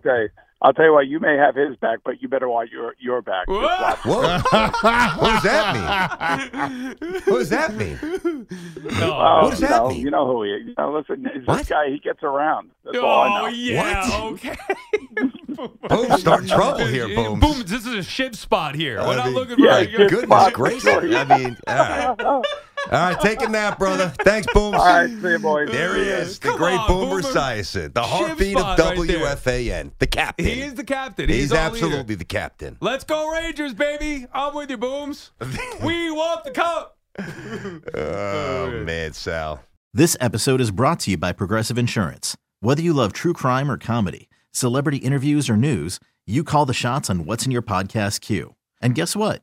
I'll 0.65 0.73
tell 0.73 0.73
you. 0.73 0.73
I'll 0.73 0.73
tell 0.73 0.85
you 0.87 0.93
what. 0.95 1.07
You 1.07 1.21
may 1.21 1.37
have 1.37 1.55
his 1.55 1.77
back, 1.77 1.99
but 2.05 2.23
you 2.23 2.29
better 2.29 2.49
watch 2.49 2.71
your 2.73 2.95
your 2.99 3.21
back. 3.23 3.47
Just. 3.49 4.05
Whoa. 4.05 4.21
what 4.23 5.21
does 5.21 5.43
that 5.43 5.75
mean? 5.75 6.97
What 7.27 7.39
does 7.39 7.49
that 7.51 7.75
mean? 7.75 7.99
No. 8.99 9.13
Oh, 9.15 9.43
What 9.45 9.51
does 9.51 9.61
that 9.61 9.71
you 9.71 9.77
know, 9.77 9.89
mean? 9.89 10.01
You 10.01 10.11
know 10.11 10.27
who 10.27 10.43
he 10.45 10.51
is. 10.51 10.67
You 10.69 10.75
know, 10.79 10.93
listen, 10.97 11.27
he's 11.35 11.47
What? 11.47 11.59
this 11.59 11.69
guy, 11.69 11.89
he 11.91 11.99
gets 11.99 12.23
around. 12.23 12.71
That's 12.85 12.97
all 12.99 13.05
I 13.23 13.29
Oh 13.29 13.43
know. 13.43 13.49
yeah, 13.49 14.09
What? 14.11 14.33
okay. 14.33 14.57
Boom, 15.89 16.19
start 16.19 16.47
trouble 16.49 16.87
here, 16.87 17.07
Booms. 17.09 17.41
Boom, 17.41 17.59
this 17.67 17.87
is 17.87 17.95
a 17.95 18.03
shiv 18.03 18.37
spot 18.37 18.75
here. 18.75 18.99
We're 18.99 19.07
I 19.09 19.17
not 19.17 19.27
mean, 19.27 19.35
looking 19.35 19.57
for 19.57 19.63
yeah, 19.65 19.79
a 19.79 19.85
shiv 19.91 20.11
Goodness 20.11 20.23
spot. 20.25 20.53
gracious. 20.53 20.87
I 20.87 21.39
mean, 21.39 21.57
all 21.69 21.77
right. 21.77 22.45
All 22.93 22.99
right, 22.99 23.21
take 23.21 23.41
a 23.43 23.49
nap, 23.49 23.79
brother. 23.79 24.09
Thanks, 24.21 24.47
Booms. 24.53 24.77
All 24.77 24.85
right, 24.85 25.09
see 25.09 25.29
you, 25.31 25.39
boys. 25.39 25.71
There 25.71 25.97
he 25.97 26.03
is, 26.03 26.39
the 26.39 26.49
Come 26.49 26.59
great 26.59 26.79
on, 26.79 26.87
Boomer 26.87 27.23
Boomer. 27.23 27.35
Esiason, 27.35 27.95
the 27.95 28.03
Shiv 28.03 28.11
heartbeat 28.11 28.57
of 28.57 28.61
spot 28.63 28.79
right. 28.79 28.99
WFAN, 28.99 29.91
the 29.99 30.07
captain. 30.07 30.47
He 30.47 30.61
is 30.61 30.75
the 30.75 30.85
captain. 30.85 31.29
He's, 31.29 31.37
He's 31.37 31.53
our 31.53 31.71
leader. 31.71 31.87
absolutely 31.87 32.15
the 32.17 32.25
captain. 32.25 32.77
Let's 32.81 33.05
go 33.05 33.31
Rangers, 33.33 33.73
baby. 33.75 34.27
I'm 34.33 34.55
with 34.55 34.71
you, 34.71 34.77
Booms. 34.77 35.31
we 35.83 36.11
want 36.11 36.45
the 36.45 36.51
cup. 36.51 36.99
Oh, 37.95 38.83
man, 38.85 39.13
Sal. 39.13 39.63
This 39.93 40.17
episode 40.21 40.61
is 40.61 40.71
brought 40.71 41.01
to 41.01 41.13
you 41.13 41.17
by 41.17 41.33
Progressive 41.33 41.79
Insurance. 41.79 42.37
Whether 42.61 42.83
you 42.83 42.93
love 42.93 43.13
true 43.13 43.33
crime 43.33 43.71
or 43.71 43.79
comedy, 43.79 44.29
celebrity 44.51 44.99
interviews 44.99 45.49
or 45.49 45.57
news, 45.57 46.01
you 46.27 46.43
call 46.45 46.67
the 46.67 46.75
shots 46.75 47.09
on 47.11 47.25
what's 47.25 47.45
in 47.47 47.53
your 47.53 47.63
podcast 47.63 48.21
queue. 48.21 48.55
And 48.81 48.95
guess 48.95 49.15
what? 49.15 49.43